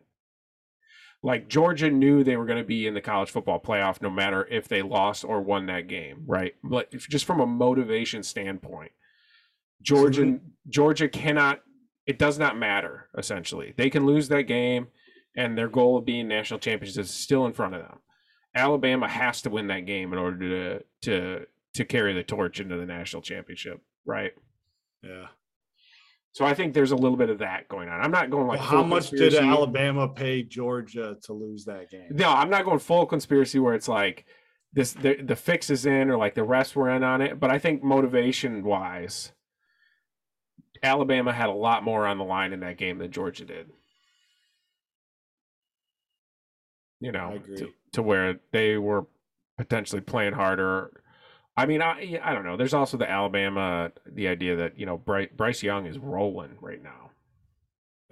like 1.25 1.47
Georgia 1.47 1.89
knew 1.89 2.23
they 2.23 2.37
were 2.37 2.45
going 2.45 2.59
to 2.59 2.63
be 2.63 2.85
in 2.85 2.93
the 2.93 3.01
college 3.01 3.31
football 3.31 3.59
playoff 3.59 3.99
no 3.99 4.11
matter 4.11 4.47
if 4.51 4.67
they 4.67 4.83
lost 4.83 5.25
or 5.25 5.41
won 5.41 5.65
that 5.65 5.87
game, 5.87 6.23
right? 6.27 6.53
But 6.63 6.91
just 6.91 7.25
from 7.25 7.39
a 7.39 7.47
motivation 7.47 8.21
standpoint, 8.21 8.91
Georgia 9.81 10.39
Georgia 10.69 11.09
cannot 11.09 11.61
it 12.05 12.19
does 12.19 12.37
not 12.37 12.57
matter 12.57 13.09
essentially. 13.17 13.73
They 13.75 13.89
can 13.89 14.05
lose 14.05 14.27
that 14.27 14.43
game 14.43 14.87
and 15.35 15.57
their 15.57 15.69
goal 15.69 15.97
of 15.97 16.05
being 16.05 16.27
national 16.27 16.59
champions 16.59 16.97
is 16.97 17.09
still 17.09 17.45
in 17.45 17.53
front 17.53 17.75
of 17.75 17.81
them. 17.81 17.99
Alabama 18.55 19.07
has 19.07 19.41
to 19.41 19.49
win 19.49 19.67
that 19.67 19.85
game 19.85 20.13
in 20.13 20.19
order 20.19 20.39
to 20.39 20.83
to 21.01 21.45
to 21.73 21.85
carry 21.85 22.13
the 22.13 22.23
torch 22.23 22.59
into 22.59 22.77
the 22.77 22.85
national 22.85 23.21
championship, 23.21 23.81
right? 24.05 24.31
Yeah. 25.03 25.27
So 26.31 26.45
I 26.45 26.53
think 26.53 26.73
there's 26.73 26.91
a 26.91 26.97
little 26.97 27.17
bit 27.17 27.29
of 27.29 27.39
that 27.39 27.69
going 27.69 27.87
on. 27.87 28.01
I'm 28.01 28.11
not 28.11 28.29
going 28.29 28.47
like 28.47 28.59
well, 28.59 28.67
how 28.67 28.83
much 28.83 29.09
conspiracy. 29.09 29.37
did 29.37 29.45
Alabama 29.45 30.07
pay 30.07 30.43
Georgia 30.43 31.17
to 31.23 31.33
lose 31.33 31.63
that 31.65 31.89
game? 31.89 32.07
No, 32.11 32.29
I'm 32.29 32.49
not 32.49 32.65
going 32.65 32.79
full 32.79 33.05
conspiracy 33.05 33.59
where 33.59 33.73
it's 33.73 33.87
like 33.87 34.25
this 34.73 34.93
the 34.93 35.15
the 35.21 35.35
fix 35.35 35.69
is 35.69 35.85
in 35.85 36.09
or 36.09 36.17
like 36.17 36.35
the 36.35 36.41
refs 36.41 36.75
were 36.75 36.89
in 36.89 37.03
on 37.03 37.21
it. 37.21 37.39
But 37.39 37.51
I 37.51 37.59
think 37.59 37.83
motivation 37.83 38.63
wise, 38.63 39.31
Alabama 40.83 41.31
had 41.31 41.47
a 41.47 41.53
lot 41.53 41.83
more 41.83 42.05
on 42.05 42.17
the 42.17 42.25
line 42.25 42.51
in 42.51 42.59
that 42.61 42.77
game 42.77 42.97
than 42.97 43.11
Georgia 43.11 43.45
did. 43.45 43.69
You 46.99 47.11
know, 47.11 47.39
to, 47.57 47.73
to 47.93 48.01
where 48.01 48.39
they 48.51 48.77
were 48.77 49.05
potentially 49.57 50.01
playing 50.01 50.33
harder 50.33 51.03
I 51.57 51.65
mean, 51.65 51.81
I 51.81 52.19
I 52.21 52.33
don't 52.33 52.43
know. 52.43 52.57
There's 52.57 52.73
also 52.73 52.97
the 52.97 53.09
Alabama, 53.09 53.91
the 54.05 54.27
idea 54.27 54.57
that 54.57 54.77
you 54.77 54.85
know 54.85 54.97
Bryce, 54.97 55.29
Bryce 55.35 55.63
Young 55.63 55.85
is 55.85 55.97
rolling 55.97 56.57
right 56.59 56.83
now. 56.83 57.11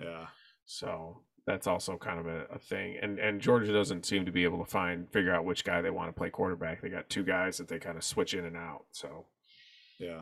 Yeah. 0.02 0.28
So 0.66 1.22
that's 1.46 1.68
also 1.68 1.98
kind 1.98 2.20
of 2.20 2.26
a, 2.26 2.46
a, 2.54 2.60
thing. 2.60 2.98
And 3.02 3.20
and 3.20 3.42
Georgia 3.42 3.74
doesn't 3.74 4.06
seem 4.06 4.26
to 4.26 4.32
be 4.32 4.46
able 4.46 4.64
to 4.64 4.70
find 4.70 5.12
figure 5.12 5.34
out 5.34 5.44
which 5.44 5.66
guy 5.66 5.82
they 5.82 5.90
want 5.90 6.08
to 6.08 6.18
play 6.18 6.30
quarterback. 6.30 6.82
They 6.82 6.90
got 6.90 7.10
two 7.10 7.24
guys 7.24 7.58
that 7.58 7.68
they 7.68 7.80
kind 7.80 7.98
of 7.98 8.04
switch 8.04 8.34
in 8.34 8.46
and 8.46 8.56
out. 8.56 8.86
So 8.92 9.26
yeah. 10.00 10.22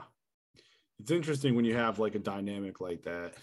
It's 0.99 1.11
interesting 1.11 1.55
when 1.55 1.65
you 1.65 1.75
have 1.75 1.99
like 1.99 2.15
a 2.15 2.19
dynamic 2.19 2.81
like 2.81 3.03
that. 3.03 3.33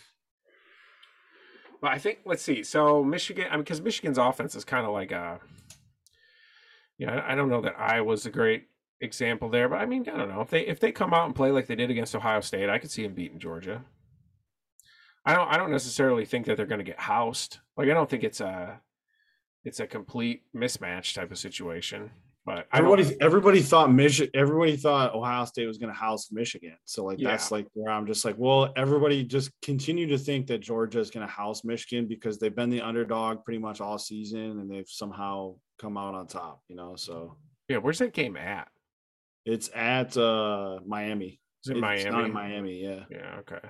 But 1.80 1.92
I 1.92 1.98
think 1.98 2.20
let's 2.24 2.42
see. 2.42 2.62
So 2.62 3.04
Michigan, 3.04 3.46
I 3.48 3.52
mean, 3.52 3.60
because 3.60 3.80
Michigan's 3.80 4.18
offense 4.18 4.54
is 4.54 4.64
kind 4.64 4.84
of 4.86 4.92
like 4.92 5.12
a, 5.12 5.40
yeah, 6.98 7.10
you 7.10 7.16
know, 7.16 7.22
I 7.26 7.34
don't 7.34 7.48
know 7.48 7.60
that 7.60 7.76
I 7.78 8.00
was 8.00 8.26
a 8.26 8.30
great 8.30 8.64
example 9.00 9.48
there, 9.48 9.68
but 9.68 9.76
I 9.76 9.86
mean, 9.86 10.08
I 10.08 10.16
don't 10.16 10.28
know 10.28 10.40
if 10.40 10.50
they 10.50 10.66
if 10.66 10.80
they 10.80 10.92
come 10.92 11.14
out 11.14 11.26
and 11.26 11.34
play 11.34 11.50
like 11.50 11.66
they 11.66 11.76
did 11.76 11.90
against 11.90 12.16
Ohio 12.16 12.40
State, 12.40 12.68
I 12.68 12.78
could 12.78 12.90
see 12.90 13.02
them 13.02 13.14
beating 13.14 13.38
Georgia. 13.38 13.84
I 15.24 15.34
don't 15.34 15.48
I 15.48 15.56
don't 15.56 15.70
necessarily 15.70 16.24
think 16.24 16.46
that 16.46 16.56
they're 16.56 16.66
going 16.66 16.78
to 16.80 16.84
get 16.84 17.00
housed. 17.00 17.58
Like 17.76 17.88
I 17.88 17.94
don't 17.94 18.10
think 18.10 18.24
it's 18.24 18.40
a 18.40 18.80
it's 19.64 19.80
a 19.80 19.86
complete 19.86 20.42
mismatch 20.54 21.14
type 21.14 21.30
of 21.30 21.38
situation. 21.38 22.10
But 22.48 22.66
everybody 22.72 23.14
everybody 23.20 23.60
thought 23.60 23.92
Michigan 23.92 24.30
everybody 24.32 24.74
thought 24.78 25.14
Ohio 25.14 25.44
State 25.44 25.66
was 25.66 25.76
going 25.76 25.92
to 25.92 25.98
house 25.98 26.32
Michigan. 26.32 26.78
So 26.86 27.04
like 27.04 27.18
yeah. 27.18 27.32
that's 27.32 27.50
like 27.50 27.66
where 27.74 27.92
I'm 27.92 28.06
just 28.06 28.24
like, 28.24 28.36
well, 28.38 28.72
everybody 28.74 29.22
just 29.22 29.50
continue 29.60 30.06
to 30.06 30.16
think 30.16 30.46
that 30.46 30.60
Georgia 30.60 30.98
is 30.98 31.10
going 31.10 31.26
to 31.26 31.30
house 31.30 31.62
Michigan 31.62 32.06
because 32.06 32.38
they've 32.38 32.54
been 32.54 32.70
the 32.70 32.80
underdog 32.80 33.44
pretty 33.44 33.58
much 33.58 33.82
all 33.82 33.98
season 33.98 34.60
and 34.60 34.70
they've 34.70 34.88
somehow 34.88 35.56
come 35.78 35.98
out 35.98 36.14
on 36.14 36.26
top, 36.26 36.62
you 36.68 36.74
know. 36.74 36.96
So 36.96 37.36
yeah, 37.68 37.76
where's 37.76 37.98
that 37.98 38.14
game 38.14 38.38
at? 38.38 38.68
It's 39.44 39.68
at 39.74 40.16
uh 40.16 40.78
Miami. 40.86 41.42
Is 41.64 41.70
it 41.70 41.72
it's 41.72 41.80
Miami? 41.82 42.24
in 42.24 42.32
Miami, 42.32 42.82
yeah. 42.82 43.04
Yeah, 43.10 43.40
okay. 43.40 43.68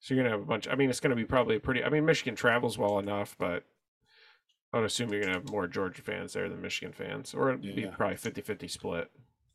So 0.00 0.14
you're 0.14 0.24
gonna 0.24 0.34
have 0.34 0.42
a 0.42 0.46
bunch. 0.46 0.66
I 0.66 0.74
mean, 0.74 0.90
it's 0.90 0.98
gonna 0.98 1.14
be 1.14 1.24
probably 1.24 1.60
pretty. 1.60 1.84
I 1.84 1.90
mean, 1.90 2.04
Michigan 2.04 2.34
travels 2.34 2.76
well 2.76 2.98
enough, 2.98 3.36
but 3.38 3.62
I 4.72 4.78
would 4.78 4.86
assume 4.86 5.12
you're 5.12 5.22
gonna 5.22 5.34
have 5.34 5.50
more 5.50 5.66
Georgia 5.66 6.02
fans 6.02 6.32
there 6.32 6.48
than 6.48 6.60
Michigan 6.60 6.92
fans, 6.92 7.34
or 7.34 7.50
it'd 7.50 7.64
yeah. 7.64 7.74
be 7.74 7.86
probably 7.86 8.16
50-50 8.16 8.70
split. 8.70 9.10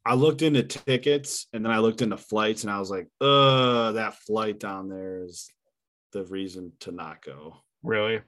I 0.05 0.15
looked 0.15 0.41
into 0.41 0.63
tickets 0.63 1.45
and 1.53 1.63
then 1.63 1.71
I 1.71 1.77
looked 1.77 2.01
into 2.01 2.17
flights, 2.17 2.63
and 2.63 2.71
I 2.71 2.79
was 2.79 2.89
like, 2.89 3.07
"Uh, 3.19 3.91
that 3.93 4.15
flight 4.15 4.59
down 4.59 4.89
there 4.89 5.23
is 5.23 5.49
the 6.11 6.25
reason 6.25 6.71
to 6.81 6.91
not 6.91 7.23
go." 7.23 7.57
Really? 7.83 8.15
It 8.15 8.23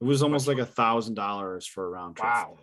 was 0.00 0.22
almost 0.22 0.48
like 0.48 0.58
a 0.58 0.66
thousand 0.66 1.14
dollars 1.14 1.66
for 1.66 1.86
a 1.86 1.88
round 1.88 2.16
trip. 2.16 2.26
Wow. 2.26 2.58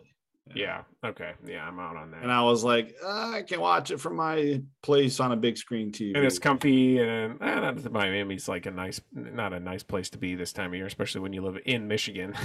Yeah. 0.54 0.84
Okay. 1.06 1.34
Yeah, 1.46 1.66
I'm 1.66 1.80
out 1.80 1.96
on 1.96 2.12
that. 2.12 2.24
And 2.24 2.32
I 2.32 2.42
was 2.42 2.64
like, 2.64 2.96
uh, 3.04 3.32
I 3.36 3.44
can 3.44 3.62
watch 3.62 3.92
it 3.92 4.00
from 4.00 4.16
my 4.16 4.62
place 4.82 5.20
on 5.20 5.32
a 5.32 5.36
big 5.36 5.58
screen 5.58 5.92
TV. 5.92 6.16
And 6.16 6.26
it's 6.26 6.40
comfy, 6.40 7.00
and 7.00 7.42
eh, 7.42 7.60
not 7.60 7.82
that 7.82 7.92
Miami's 7.92 8.48
like 8.48 8.66
a 8.66 8.72
nice, 8.72 9.00
not 9.14 9.54
a 9.54 9.60
nice 9.60 9.84
place 9.84 10.10
to 10.12 10.18
be 10.18 10.36
this 10.36 10.52
time 10.52 10.72
of 10.72 10.76
year, 10.76 10.86
especially 10.86 11.22
when 11.22 11.34
you 11.34 11.42
live 11.42 11.58
in 11.66 11.88
Michigan. 11.88 12.36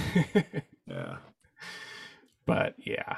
yeah. 0.87 1.17
But 2.45 2.75
yeah, 2.77 3.17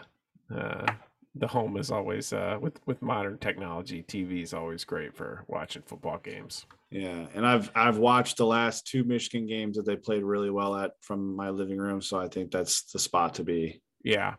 uh, 0.54 0.92
the 1.36 1.48
home 1.48 1.78
is 1.78 1.92
always 1.92 2.34
uh, 2.34 2.58
with 2.60 2.80
with 2.86 3.02
modern 3.02 3.38
technology. 3.38 4.04
TV 4.04 4.42
is 4.42 4.54
always 4.54 4.84
great 4.84 5.16
for 5.16 5.44
watching 5.48 5.84
football 5.84 6.18
games. 6.18 6.66
Yeah, 6.90 7.28
and 7.36 7.46
I've 7.46 7.72
I've 7.76 7.98
watched 7.98 8.38
the 8.38 8.48
last 8.48 8.88
two 8.88 9.04
Michigan 9.04 9.46
games 9.46 9.78
that 9.78 9.86
they 9.86 9.96
played 9.96 10.24
really 10.24 10.50
well 10.50 10.76
at 10.76 10.94
from 11.02 11.36
my 11.36 11.50
living 11.50 11.78
room, 11.78 12.02
so 12.02 12.20
I 12.20 12.28
think 12.28 12.50
that's 12.50 12.92
the 12.92 13.00
spot 13.00 13.36
to 13.36 13.44
be. 13.44 13.82
Yeah, 14.04 14.36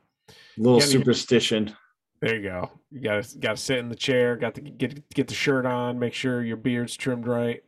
little 0.57 0.81
superstition. 0.81 1.75
There 2.21 2.37
you 2.37 2.43
go. 2.43 2.71
You 2.91 3.01
gotta 3.01 3.27
gotta 3.39 3.57
sit 3.57 3.79
in 3.79 3.89
the 3.89 3.97
chair. 3.97 4.37
Got 4.37 4.55
to 4.57 4.61
get 4.61 5.09
get 5.11 5.27
the 5.27 5.35
shirt 5.35 5.65
on. 5.65 5.99
Make 5.99 6.13
sure 6.13 6.43
your 6.43 6.59
beard's 6.59 6.97
trimmed 6.97 7.27
right. 7.27 7.63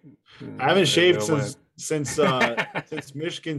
I 0.58 0.68
haven't 0.68 0.86
shaved 0.86 1.22
since 1.22 1.56
since 1.76 2.18
uh 2.18 2.64
since 2.86 3.14
Michigan 3.14 3.58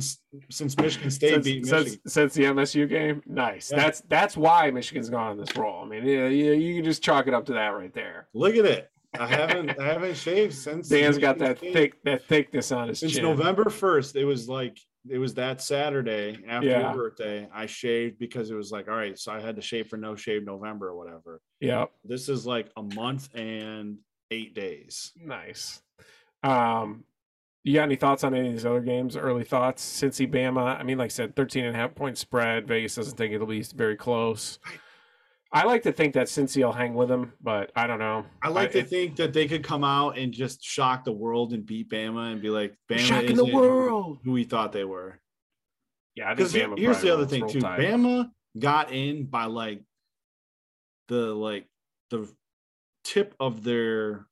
since 0.50 0.78
Michigan 0.78 1.10
State 1.10 1.34
since, 1.34 1.46
beat 1.46 1.66
Michigan. 1.66 1.86
Since, 1.86 2.14
since, 2.14 2.34
the 2.36 2.44
MSU 2.44 2.88
game. 2.88 3.24
Nice. 3.26 3.72
Yeah. 3.72 3.78
That's 3.78 4.02
that's 4.02 4.38
why 4.38 4.70
Michigan's 4.70 5.10
gone 5.10 5.32
on 5.32 5.38
this 5.38 5.56
roll. 5.58 5.84
I 5.84 5.88
mean, 5.88 6.06
yeah, 6.06 6.28
you, 6.28 6.54
you 6.54 6.76
can 6.76 6.84
just 6.84 7.02
chalk 7.02 7.28
it 7.28 7.34
up 7.34 7.46
to 7.48 7.54
that 7.54 7.70
right 7.70 7.94
there. 7.94 8.28
Look 8.34 8.56
at 8.56 8.66
it. 8.66 8.92
I 9.20 9.28
haven't 9.28 9.80
I 9.80 9.86
haven't 9.86 10.16
shaved 10.16 10.54
since 10.54 10.90
Dan's 10.90 11.18
got 11.18 11.38
that 11.40 11.60
thick 11.60 12.04
that 12.04 12.26
thickness 12.28 12.72
on 12.72 12.90
his 12.90 13.00
since 13.00 13.14
chin. 13.14 13.24
November 13.24 13.70
first. 13.70 14.16
It 14.16 14.26
was 14.26 14.50
like 14.50 14.80
it 15.10 15.18
was 15.18 15.34
that 15.36 15.62
Saturday 15.62 16.38
after 16.48 16.68
Yeah. 16.70 16.82
your 16.94 16.94
birthday. 17.10 17.48
I 17.54 17.66
shaved 17.66 18.20
because 18.20 18.50
it 18.52 18.56
was 18.56 18.72
like, 18.72 18.88
all 18.88 18.96
right, 18.96 19.18
so 19.18 19.32
I 19.32 19.40
had 19.42 19.56
to 19.58 19.62
shave 19.62 19.88
for 19.88 19.98
no 19.98 20.16
shave 20.16 20.46
November 20.46 20.90
or 20.90 20.96
whatever. 20.98 21.42
Yep. 21.60 21.92
This 22.06 22.30
is 22.30 22.46
like 22.46 22.70
a 22.78 22.84
month 22.84 23.30
and 23.36 23.98
eight 24.32 24.54
days. 24.56 25.12
Nice. 25.18 25.82
Um, 26.42 27.04
you 27.64 27.76
got 27.76 27.84
any 27.84 27.96
thoughts 27.96 28.24
on 28.24 28.34
any 28.34 28.48
of 28.48 28.54
these 28.54 28.66
other 28.66 28.82
games? 28.82 29.16
Early 29.16 29.44
thoughts? 29.44 29.84
Cincy, 29.86 30.30
Bama. 30.30 30.78
I 30.80 30.84
mean, 30.84 30.98
like 30.98 31.06
I 31.06 31.10
said, 31.10 31.36
13 31.36 31.66
and 31.66 31.76
a 31.76 31.80
half 31.80 31.96
point 31.96 32.18
spread. 32.18 32.68
Vegas 32.68 32.96
doesn't 32.96 33.16
think 33.18 33.34
it'll 33.34 33.48
be 33.48 33.62
very 33.62 33.96
close. 33.96 34.60
I 34.66 34.72
like 35.66 35.84
to 35.84 35.92
think 35.92 36.16
that 36.16 36.26
Cincy 36.28 36.64
will 36.66 36.72
hang 36.72 36.96
with 36.96 37.10
them, 37.10 37.32
but 37.40 37.72
I 37.76 37.86
don't 37.86 38.00
know. 38.00 38.26
I 38.42 38.50
like 38.50 38.72
to 38.72 38.80
it- 38.80 38.90
think 38.90 39.18
that 39.18 39.34
they 39.34 39.48
could 39.48 39.64
come 39.64 39.84
out 39.84 40.18
and 40.18 40.34
just 40.34 40.64
shock 40.64 41.04
the 41.06 41.12
world 41.12 41.54
and 41.54 41.64
beat 41.66 41.90
Bama 41.90 42.32
and 42.32 42.42
be 42.42 42.50
like, 42.50 42.76
Bama 42.90 42.98
shocking 43.00 43.36
the 43.36 43.44
isn't 43.46 43.54
world. 43.54 44.18
who 44.24 44.32
we 44.32 44.44
thought 44.46 44.72
they 44.72 44.84
were. 44.84 45.20
Yeah, 46.16 46.26
I 46.32 46.36
think 46.36 46.52
Because 46.52 46.54
Bama 46.54 46.80
here's 46.80 47.02
the 47.02 47.14
other 47.14 47.26
thing 47.28 47.48
too. 47.48 47.62
tide. 47.62 47.80
Bama 47.80 48.32
got 48.60 48.92
in 48.92 49.26
by 49.26 49.46
like 49.46 49.84
the 51.08 51.34
like 51.36 51.68
the 52.10 52.28
tip 53.04 53.36
of 53.40 53.64
their 53.64 54.26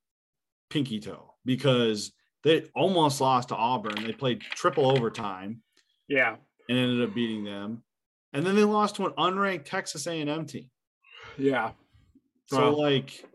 pinky 0.70 1.00
toe 1.00 1.34
because 1.46 2.14
they 2.44 2.62
almost 2.76 3.22
lost 3.22 3.50
to 3.50 3.56
Auburn. 3.56 4.04
They 4.04 4.14
played 4.14 4.42
triple 4.42 4.90
overtime 4.90 5.62
Yeah. 6.08 6.38
and 6.70 6.78
ended 6.78 7.08
up 7.08 7.14
beating 7.14 7.44
them. 7.44 7.84
And 8.34 8.46
then 8.46 8.56
they 8.56 8.64
lost 8.64 8.96
to 8.96 9.06
an 9.06 9.12
unranked 9.14 9.66
Texas 9.66 10.08
A&M 10.08 10.46
team. 10.46 10.70
Yeah. 11.38 11.72
So 12.48 12.72
Wow. 12.72 12.78
like 12.78 13.26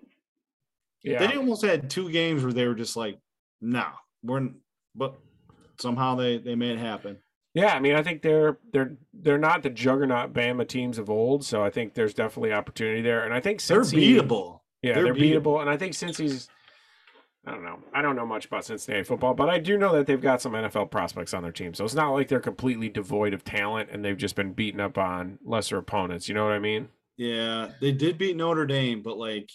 Yeah. 1.03 1.26
they 1.26 1.36
almost 1.36 1.64
had 1.64 1.88
two 1.90 2.11
games 2.11 2.42
where 2.44 2.53
they 2.53 2.66
were 2.66 2.74
just 2.74 2.97
like, 2.97 3.18
no, 3.61 3.86
we're 4.22 4.38
n-" 4.38 4.57
but 4.94 5.14
somehow 5.78 6.14
they 6.14 6.38
they 6.38 6.55
made 6.55 6.72
it 6.72 6.78
happen. 6.78 7.18
Yeah, 7.55 7.74
I 7.74 7.80
mean, 7.80 7.94
I 7.94 8.03
think 8.03 8.20
they're 8.22 8.59
they're 8.72 8.97
they're 9.14 9.38
not 9.38 9.62
the 9.62 9.70
juggernaut 9.70 10.32
Bama 10.34 10.68
teams 10.68 10.99
of 10.99 11.09
old, 11.09 11.44
so 11.44 11.64
I 11.64 11.70
think 11.70 11.94
there's 11.94 12.12
definitely 12.12 12.53
opportunity 12.53 13.01
there. 13.01 13.24
And 13.24 13.32
I 13.32 13.40
think 13.40 13.61
since 13.61 13.90
They're 13.90 14.01
beatable. 14.01 14.61
Yeah, 14.82 14.94
They're 14.94 15.05
they're, 15.05 15.14
beatable. 15.14 15.42
beatable. 15.42 15.61
And 15.62 15.70
I 15.70 15.76
think 15.78 15.94
Cincy's 15.94 16.49
I 17.47 17.53
don't 17.53 17.62
know. 17.64 17.78
I 17.94 18.03
don't 18.03 18.16
know 18.16 18.26
much 18.26 18.44
about 18.47 18.64
Cincinnati 18.64 19.05
football, 19.05 19.32
but 19.32 19.49
I 19.49 19.59
do 19.59 19.78
know 19.78 19.92
that 19.94 20.07
they've 20.09 20.20
got 20.20 20.42
some 20.42 20.53
NFL 20.53 20.90
prospects 20.90 21.32
on 21.32 21.44
their 21.44 21.53
team. 21.53 21.74
So 21.74 21.84
it's 21.84 21.94
not 21.94 22.11
like 22.11 22.26
they're 22.26 22.40
completely 22.40 22.88
devoid 22.88 23.32
of 23.32 23.44
talent 23.44 23.88
and 23.92 24.05
they've 24.05 24.16
just 24.16 24.34
been 24.34 24.53
beaten 24.53 24.80
up 24.80 24.99
on 24.99 25.38
lesser 25.44 25.78
opponents. 25.78 26.28
You 26.28 26.34
know 26.34 26.42
what 26.44 26.53
I 26.55 26.59
mean? 26.59 26.88
Yeah, 27.17 27.71
they 27.81 27.93
did 27.93 28.19
beat 28.19 28.37
Notre 28.37 28.67
Dame, 28.67 29.03
but 29.03 29.17
like 29.17 29.51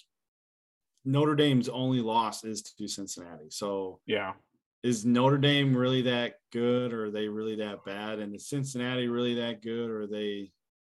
Notre 1.06 1.36
Dame's 1.36 1.70
only 1.70 2.02
loss 2.02 2.44
is 2.44 2.62
to 2.62 2.88
Cincinnati. 2.88 3.50
So 3.50 4.00
Yeah. 4.06 4.34
is 4.84 5.06
Notre 5.06 5.38
Dame 5.38 5.76
really 5.76 6.02
that 6.04 6.36
good 6.52 6.92
or 6.94 7.06
are 7.06 7.12
they 7.12 7.28
really 7.28 7.56
that 7.58 7.86
bad? 7.86 8.20
And 8.20 8.36
is 8.36 8.48
Cincinnati 8.48 9.08
really 9.08 9.36
that 9.36 9.62
good 9.62 9.90
or 9.90 10.02
are 10.02 10.08
they 10.08 10.52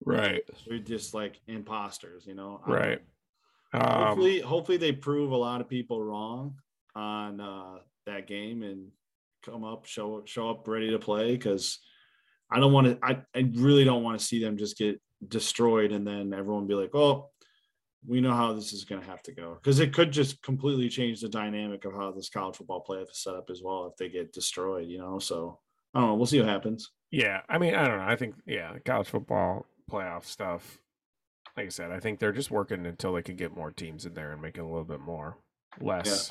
Right. 0.07 0.43
they're 0.67 0.79
just 0.79 1.15
like 1.15 1.41
imposters, 1.47 2.27
you 2.27 2.35
know? 2.35 2.61
Right. 2.67 3.01
Um, 3.73 4.07
Hopefully, 4.07 4.41
hopefully 4.41 4.79
they 4.79 4.93
prove 4.93 5.33
a 5.33 5.37
lot 5.37 5.61
of 5.61 5.69
people 5.69 6.03
wrong 6.03 6.57
on 6.95 7.41
uh, 7.41 7.79
that 8.07 8.27
game 8.27 8.63
and 8.63 8.91
come 9.43 9.65
up, 9.65 9.85
show 9.87 10.23
show 10.27 10.51
up 10.51 10.69
ready 10.69 10.91
to 10.91 10.99
play 10.99 11.33
because 11.33 11.81
I 12.51 12.61
don't 12.61 12.73
want 12.73 12.87
to. 12.87 12.99
I, 13.03 13.23
I 13.35 13.51
really 13.55 13.85
don't 13.85 14.03
want 14.03 14.19
to 14.19 14.25
see 14.25 14.41
them 14.41 14.57
just 14.57 14.79
get 14.79 15.01
destroyed 15.29 15.93
and 15.93 16.07
then 16.07 16.33
everyone 16.33 16.67
be 16.67 16.75
like, 16.75 16.95
"Oh, 16.95 17.31
we 18.07 18.21
know 18.21 18.33
how 18.33 18.53
this 18.53 18.73
is 18.73 18.85
going 18.85 19.01
to 19.01 19.07
have 19.09 19.23
to 19.25 19.33
go," 19.33 19.55
because 19.55 19.81
it 19.81 19.93
could 19.93 20.13
just 20.13 20.43
completely 20.43 20.89
change 20.89 21.21
the 21.21 21.29
dynamic 21.29 21.85
of 21.85 21.95
how 21.95 22.11
this 22.13 22.29
college 22.29 22.57
football 22.57 22.85
playoff 22.89 23.11
is 23.11 23.23
set 23.23 23.35
up 23.35 23.51
as 23.51 23.63
well 23.63 23.87
if 23.87 23.97
they 23.97 24.09
get 24.09 24.33
destroyed. 24.33 24.89
You 24.89 24.99
know, 24.99 25.19
so 25.19 25.59
I 25.95 26.01
don't 26.01 26.11
know. 26.11 26.15
We'll 26.15 26.27
see 26.27 26.41
what 26.41 26.49
happens. 26.49 26.91
Yeah, 27.11 27.43
I 27.49 27.59
mean, 27.59 27.75
I 27.75 27.87
don't 27.87 27.99
know. 27.99 28.07
I 28.07 28.17
think 28.17 28.35
yeah, 28.47 28.77
college 28.85 29.09
football 29.09 29.67
playoff 29.91 30.25
stuff. 30.25 30.79
Like 31.57 31.67
I 31.67 31.71
said, 31.71 31.93
I 31.93 32.01
think 32.01 32.19
they're 32.19 32.33
just 32.33 32.51
working 32.51 32.85
until 32.85 33.13
they 33.13 33.23
can 33.23 33.37
get 33.37 33.55
more 33.55 33.71
teams 33.71 34.07
in 34.07 34.15
there 34.15 34.33
and 34.33 34.43
make 34.43 34.57
it 34.57 34.63
a 34.63 34.67
little 34.67 34.85
bit 34.85 35.01
more 35.01 35.37
less. 35.81 36.29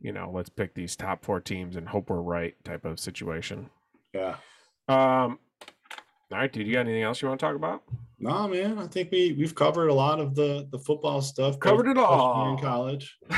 You 0.00 0.12
know, 0.12 0.30
let's 0.34 0.48
pick 0.48 0.74
these 0.74 0.96
top 0.96 1.24
four 1.24 1.40
teams 1.40 1.76
and 1.76 1.88
hope 1.88 2.10
we're 2.10 2.20
right 2.20 2.56
type 2.64 2.84
of 2.84 2.98
situation. 2.98 3.70
Yeah. 4.12 4.36
Um, 4.88 5.38
all 6.32 6.38
right, 6.38 6.52
dude. 6.52 6.66
You 6.66 6.72
got 6.72 6.80
anything 6.80 7.02
else 7.02 7.20
you 7.20 7.28
want 7.28 7.40
to 7.40 7.46
talk 7.46 7.56
about? 7.56 7.82
No, 8.18 8.48
man. 8.48 8.78
I 8.78 8.86
think 8.86 9.10
we 9.10 9.32
we've 9.38 9.54
covered 9.54 9.88
a 9.88 9.94
lot 9.94 10.20
of 10.20 10.34
the 10.34 10.66
the 10.70 10.78
football 10.78 11.20
stuff. 11.20 11.58
Covered 11.58 11.88
it 11.88 11.98
all. 11.98 12.52
in 12.52 12.62
college. 12.62 13.18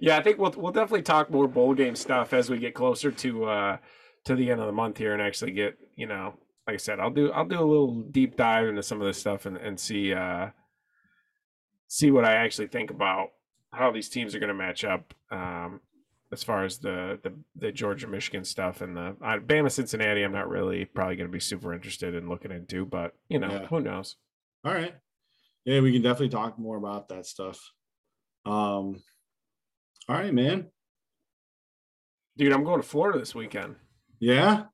yeah, 0.00 0.18
I 0.18 0.22
think 0.22 0.38
we'll 0.38 0.54
we'll 0.56 0.72
definitely 0.72 1.02
talk 1.02 1.30
more 1.30 1.46
bowl 1.46 1.74
game 1.74 1.94
stuff 1.94 2.32
as 2.32 2.50
we 2.50 2.58
get 2.58 2.74
closer 2.74 3.10
to 3.12 3.44
uh 3.44 3.76
to 4.24 4.34
the 4.34 4.50
end 4.50 4.60
of 4.60 4.66
the 4.66 4.72
month 4.72 4.98
here 4.98 5.12
and 5.12 5.22
actually 5.22 5.52
get 5.52 5.78
you 5.96 6.06
know 6.06 6.34
like 6.66 6.74
I 6.74 6.76
said 6.78 7.00
I'll 7.00 7.10
do 7.10 7.30
I'll 7.32 7.46
do 7.46 7.58
a 7.58 7.64
little 7.64 8.02
deep 8.02 8.36
dive 8.36 8.68
into 8.68 8.82
some 8.82 9.00
of 9.00 9.06
this 9.06 9.18
stuff 9.18 9.46
and 9.46 9.56
and 9.56 9.78
see 9.78 10.12
uh 10.12 10.48
see 11.88 12.10
what 12.10 12.24
I 12.24 12.34
actually 12.34 12.68
think 12.68 12.90
about 12.90 13.28
how 13.72 13.90
these 13.90 14.08
teams 14.08 14.34
are 14.34 14.38
going 14.38 14.48
to 14.48 14.54
match 14.54 14.84
up 14.84 15.14
um 15.30 15.80
as 16.32 16.42
far 16.42 16.64
as 16.64 16.78
the 16.78 17.18
the, 17.22 17.32
the 17.56 17.70
Georgia 17.72 18.06
Michigan 18.06 18.44
stuff 18.44 18.80
and 18.80 18.96
the 18.96 19.16
uh, 19.22 19.38
Bama 19.38 19.70
Cincinnati 19.70 20.22
I'm 20.22 20.32
not 20.32 20.48
really 20.48 20.84
probably 20.86 21.16
going 21.16 21.28
to 21.28 21.32
be 21.32 21.40
super 21.40 21.74
interested 21.74 22.14
in 22.14 22.28
looking 22.28 22.50
into 22.50 22.84
but 22.86 23.14
you 23.28 23.38
know 23.38 23.50
Yeah. 23.50 23.66
who 23.66 23.80
knows 23.80 24.16
All 24.64 24.72
right. 24.72 24.94
Yeah, 25.64 25.80
we 25.80 25.92
can 25.92 26.02
definitely 26.02 26.30
talk 26.30 26.58
more 26.58 26.76
about 26.76 27.08
that 27.10 27.26
stuff. 27.26 27.60
Um 28.46 29.02
all 30.08 30.16
right, 30.16 30.34
man. 30.34 30.68
dude 32.36 32.52
I'm 32.52 32.64
going 32.64 32.80
to 32.80 32.86
Florida 32.88 33.18
this 33.18 33.34
weekend 33.34 33.76
Yeah. 34.18 34.64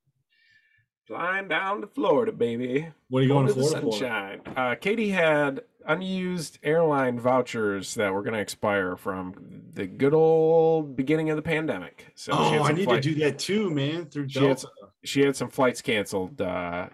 flying 1.07 1.49
down 1.49 1.81
to 1.83 1.87
Florida 1.87 2.33
baby 2.33 2.89
What 3.09 3.21
are 3.21 3.23
you 3.23 3.29
going 3.29 3.47
to 3.47 3.53
Under 3.53 3.63
the 3.63 3.69
Florida 3.69 3.87
for? 3.87 3.93
sunshine. 3.93 4.41
Uh, 4.57 4.75
Katie 4.77 5.11
had 5.11 5.63
unused 5.87 6.59
airline 6.63 7.19
vouchers 7.19 7.95
that 7.95 8.13
were 8.13 8.23
going 8.23 8.35
to 8.35 8.41
expire 8.41 8.97
from 8.97 9.35
the 9.73 9.87
good 9.87 10.15
old 10.15 10.97
beginning 10.97 11.31
of 11.31 11.37
the 11.37 11.43
pandemic. 11.43 12.07
So 12.15 12.33
Oh, 12.33 12.63
I 12.63 12.73
need 12.73 12.85
flight- 12.85 13.03
to 13.03 13.15
do 13.15 13.21
that 13.21 13.39
too, 13.39 13.71
man. 13.71 14.07
Through 14.07 14.29
She 14.29 14.41
had 14.41 14.47
Delta. 14.59 14.69
She 15.05 15.21
had 15.23 15.37
some 15.37 15.49
flights 15.49 15.81
canceled 15.81 16.41
uh, 16.41 16.89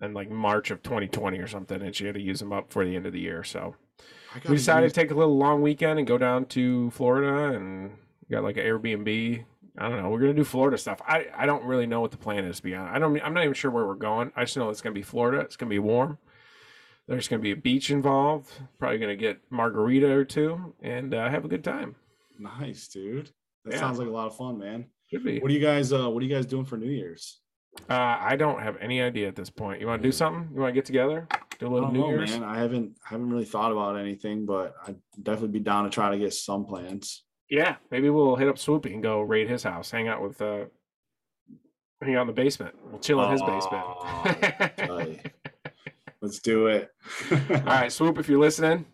in 0.00 0.14
like 0.14 0.30
March 0.30 0.70
of 0.70 0.82
2020 0.82 1.38
or 1.38 1.46
something, 1.46 1.82
and 1.82 1.94
she 1.94 2.06
had 2.06 2.14
to 2.14 2.20
use 2.20 2.38
them 2.38 2.52
up 2.52 2.72
for 2.72 2.84
the 2.84 2.94
end 2.96 3.06
of 3.06 3.12
the 3.12 3.20
year. 3.20 3.42
So 3.44 3.74
we 4.48 4.56
decided 4.56 4.84
use- 4.84 4.92
to 4.92 5.00
take 5.00 5.10
a 5.10 5.14
little 5.14 5.36
long 5.36 5.62
weekend 5.62 5.98
and 5.98 6.06
go 6.08 6.16
down 6.18 6.46
to 6.46 6.90
Florida 6.92 7.56
and 7.56 7.92
got 8.30 8.42
like 8.44 8.56
an 8.56 8.64
Airbnb. 8.64 9.44
I 9.78 9.88
don't 9.88 10.02
know. 10.02 10.10
We're 10.10 10.20
gonna 10.20 10.34
do 10.34 10.44
Florida 10.44 10.76
stuff. 10.76 11.00
I, 11.06 11.26
I 11.34 11.46
don't 11.46 11.64
really 11.64 11.86
know 11.86 12.00
what 12.02 12.10
the 12.10 12.18
plan 12.18 12.44
is. 12.44 12.58
To 12.58 12.62
be 12.62 12.74
honest, 12.74 12.94
I 12.94 12.98
don't. 12.98 13.18
I'm 13.22 13.32
not 13.34 13.42
even 13.42 13.54
sure 13.54 13.70
where 13.70 13.86
we're 13.86 13.94
going. 13.94 14.30
I 14.36 14.44
just 14.44 14.56
know 14.56 14.68
it's 14.68 14.82
gonna 14.82 14.92
be 14.94 15.02
Florida. 15.02 15.40
It's 15.40 15.56
gonna 15.56 15.70
be 15.70 15.78
warm. 15.78 16.18
There's 17.08 17.28
gonna 17.28 17.42
be 17.42 17.50
a 17.52 17.56
beach 17.56 17.90
involved. 17.90 18.50
Probably 18.78 18.98
gonna 18.98 19.16
get 19.16 19.40
margarita 19.50 20.10
or 20.10 20.24
two 20.24 20.74
and 20.82 21.12
uh, 21.14 21.28
have 21.28 21.44
a 21.44 21.48
good 21.48 21.64
time. 21.64 21.96
nice, 22.38 22.88
dude. 22.88 23.30
That 23.64 23.74
Yeah. 23.74 23.80
sounds 23.80 23.98
like 23.98 24.08
a 24.08 24.10
lot 24.10 24.26
of 24.26 24.36
fun, 24.36 24.58
man. 24.58 24.86
Should 25.10 25.24
be. 25.24 25.38
What 25.40 25.50
are 25.50 25.54
you 25.54 25.60
guys 25.60 25.92
uh 25.92 26.08
what 26.10 26.22
are 26.22 26.26
you 26.26 26.34
guys 26.34 26.46
doing 26.46 26.64
for 26.64 26.76
New 26.76 26.90
Year's? 26.90 27.40
Uh, 27.88 27.94
I 28.20 28.36
don't 28.36 28.60
have 28.60 28.76
any 28.80 29.00
idea 29.00 29.28
at 29.28 29.34
this 29.36 29.48
point. 29.48 29.80
You 29.80 29.86
want 29.86 30.02
to 30.02 30.06
do 30.08 30.12
something? 30.12 30.50
You 30.54 30.60
want 30.60 30.70
to 30.70 30.74
get 30.74 30.84
together? 30.84 31.26
Do 31.58 31.66
a 31.68 31.72
little 31.72 31.90
New 31.90 32.00
know, 32.00 32.08
Year's? 32.08 32.30
man. 32.32 32.44
I 32.44 32.58
haven't 32.58 32.96
I 33.06 33.10
haven't 33.14 33.30
really 33.30 33.44
thought 33.46 33.72
about 33.72 33.96
anything, 33.98 34.44
but 34.46 34.74
I'd 34.86 34.96
definitely 35.22 35.58
be 35.58 35.60
down 35.60 35.84
to 35.84 35.90
try 35.90 36.10
to 36.10 36.18
get 36.18 36.34
some 36.34 36.64
plans. 36.66 37.24
Yeah, 37.50 37.76
maybe 37.90 38.08
we'll 38.10 38.36
hit 38.36 38.48
up 38.48 38.56
Swoopy 38.56 38.94
and 38.94 39.02
go 39.02 39.20
raid 39.20 39.48
his 39.48 39.62
house, 39.62 39.90
hang 39.90 40.08
out 40.08 40.22
with 40.22 40.40
uh 40.40 40.64
hang 42.02 42.14
out 42.16 42.22
in 42.22 42.26
the 42.28 42.32
basement. 42.32 42.74
We'll 42.90 43.00
chill 43.00 43.22
in 43.24 43.30
his 43.30 43.42
basement. 43.42 43.84
Let's 46.22 46.38
do 46.38 46.68
it. 46.68 46.90
All 47.30 47.38
right, 47.66 47.92
Swoop, 47.92 48.18
if 48.18 48.28
you're 48.28 48.38
listening, 48.40 48.86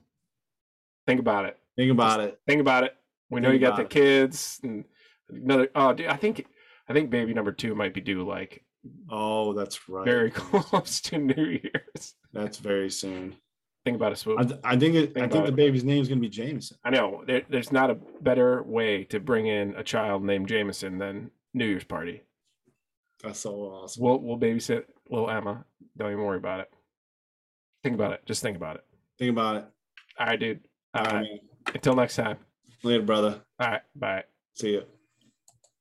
think 1.06 1.20
about 1.20 1.44
it. 1.44 1.56
Think 1.76 1.92
about 1.92 2.20
it. 2.20 2.40
Think 2.46 2.60
about 2.60 2.82
it. 2.84 2.96
We 3.30 3.40
know 3.40 3.50
Think 3.50 3.60
you 3.60 3.66
got 3.68 3.76
the 3.76 3.82
it. 3.82 3.90
kids 3.90 4.58
and 4.62 4.84
another 5.28 5.68
oh 5.74 5.92
dude, 5.92 6.06
I 6.08 6.16
think 6.16 6.46
I 6.88 6.94
think 6.94 7.10
baby 7.10 7.34
number 7.34 7.52
two 7.52 7.74
might 7.74 7.92
be 7.94 8.00
due 8.00 8.26
like 8.26 8.64
Oh, 9.10 9.52
that's 9.52 9.88
right. 9.88 10.04
very 10.06 10.30
close 10.34 11.00
to 11.02 11.18
New 11.18 11.44
Year's. 11.62 12.14
That's 12.32 12.56
very 12.58 12.88
soon. 12.90 13.36
Think 13.84 13.96
about 13.96 14.12
it, 14.12 14.16
Swoop. 14.16 14.38
I, 14.40 14.44
th- 14.44 14.60
I 14.64 14.76
think 14.76 14.94
it, 14.94 15.10
I 15.16 15.20
Think 15.20 15.32
think 15.32 15.44
the 15.44 15.52
it. 15.52 15.56
baby's 15.56 15.84
name 15.84 16.00
is 16.00 16.08
gonna 16.08 16.20
be 16.20 16.28
Jameson. 16.30 16.78
I 16.84 16.90
know 16.90 17.22
there, 17.26 17.42
there's 17.50 17.70
not 17.72 17.90
a 17.90 17.98
better 18.22 18.62
way 18.62 19.04
to 19.04 19.20
bring 19.20 19.46
in 19.46 19.74
a 19.76 19.84
child 19.84 20.24
named 20.24 20.48
Jameson 20.48 20.96
than 20.98 21.30
New 21.52 21.66
Year's 21.66 21.84
party. 21.84 22.22
That's 23.22 23.40
so 23.40 23.50
awesome. 23.54 24.02
We'll 24.02 24.18
we'll 24.20 24.38
babysit 24.38 24.84
little 25.10 25.28
Emma. 25.28 25.64
Don't 25.98 26.12
even 26.12 26.24
worry 26.24 26.38
about 26.38 26.60
it. 26.60 26.70
Think 27.82 27.94
about 27.94 28.12
it. 28.12 28.26
Just 28.26 28.42
think 28.42 28.56
about 28.56 28.76
it. 28.76 28.84
Think 29.18 29.30
about 29.30 29.56
it. 29.56 29.64
All 30.18 30.26
right, 30.26 30.38
dude. 30.40 30.60
All 30.94 31.06
All 31.06 31.12
right. 31.14 31.28
right. 31.66 31.74
Until 31.74 31.94
next 31.94 32.16
time. 32.16 32.38
Later, 32.82 33.02
brother. 33.02 33.40
All 33.60 33.68
right. 33.68 33.82
Bye. 33.94 34.24
See 34.54 34.72
you. 34.72 34.84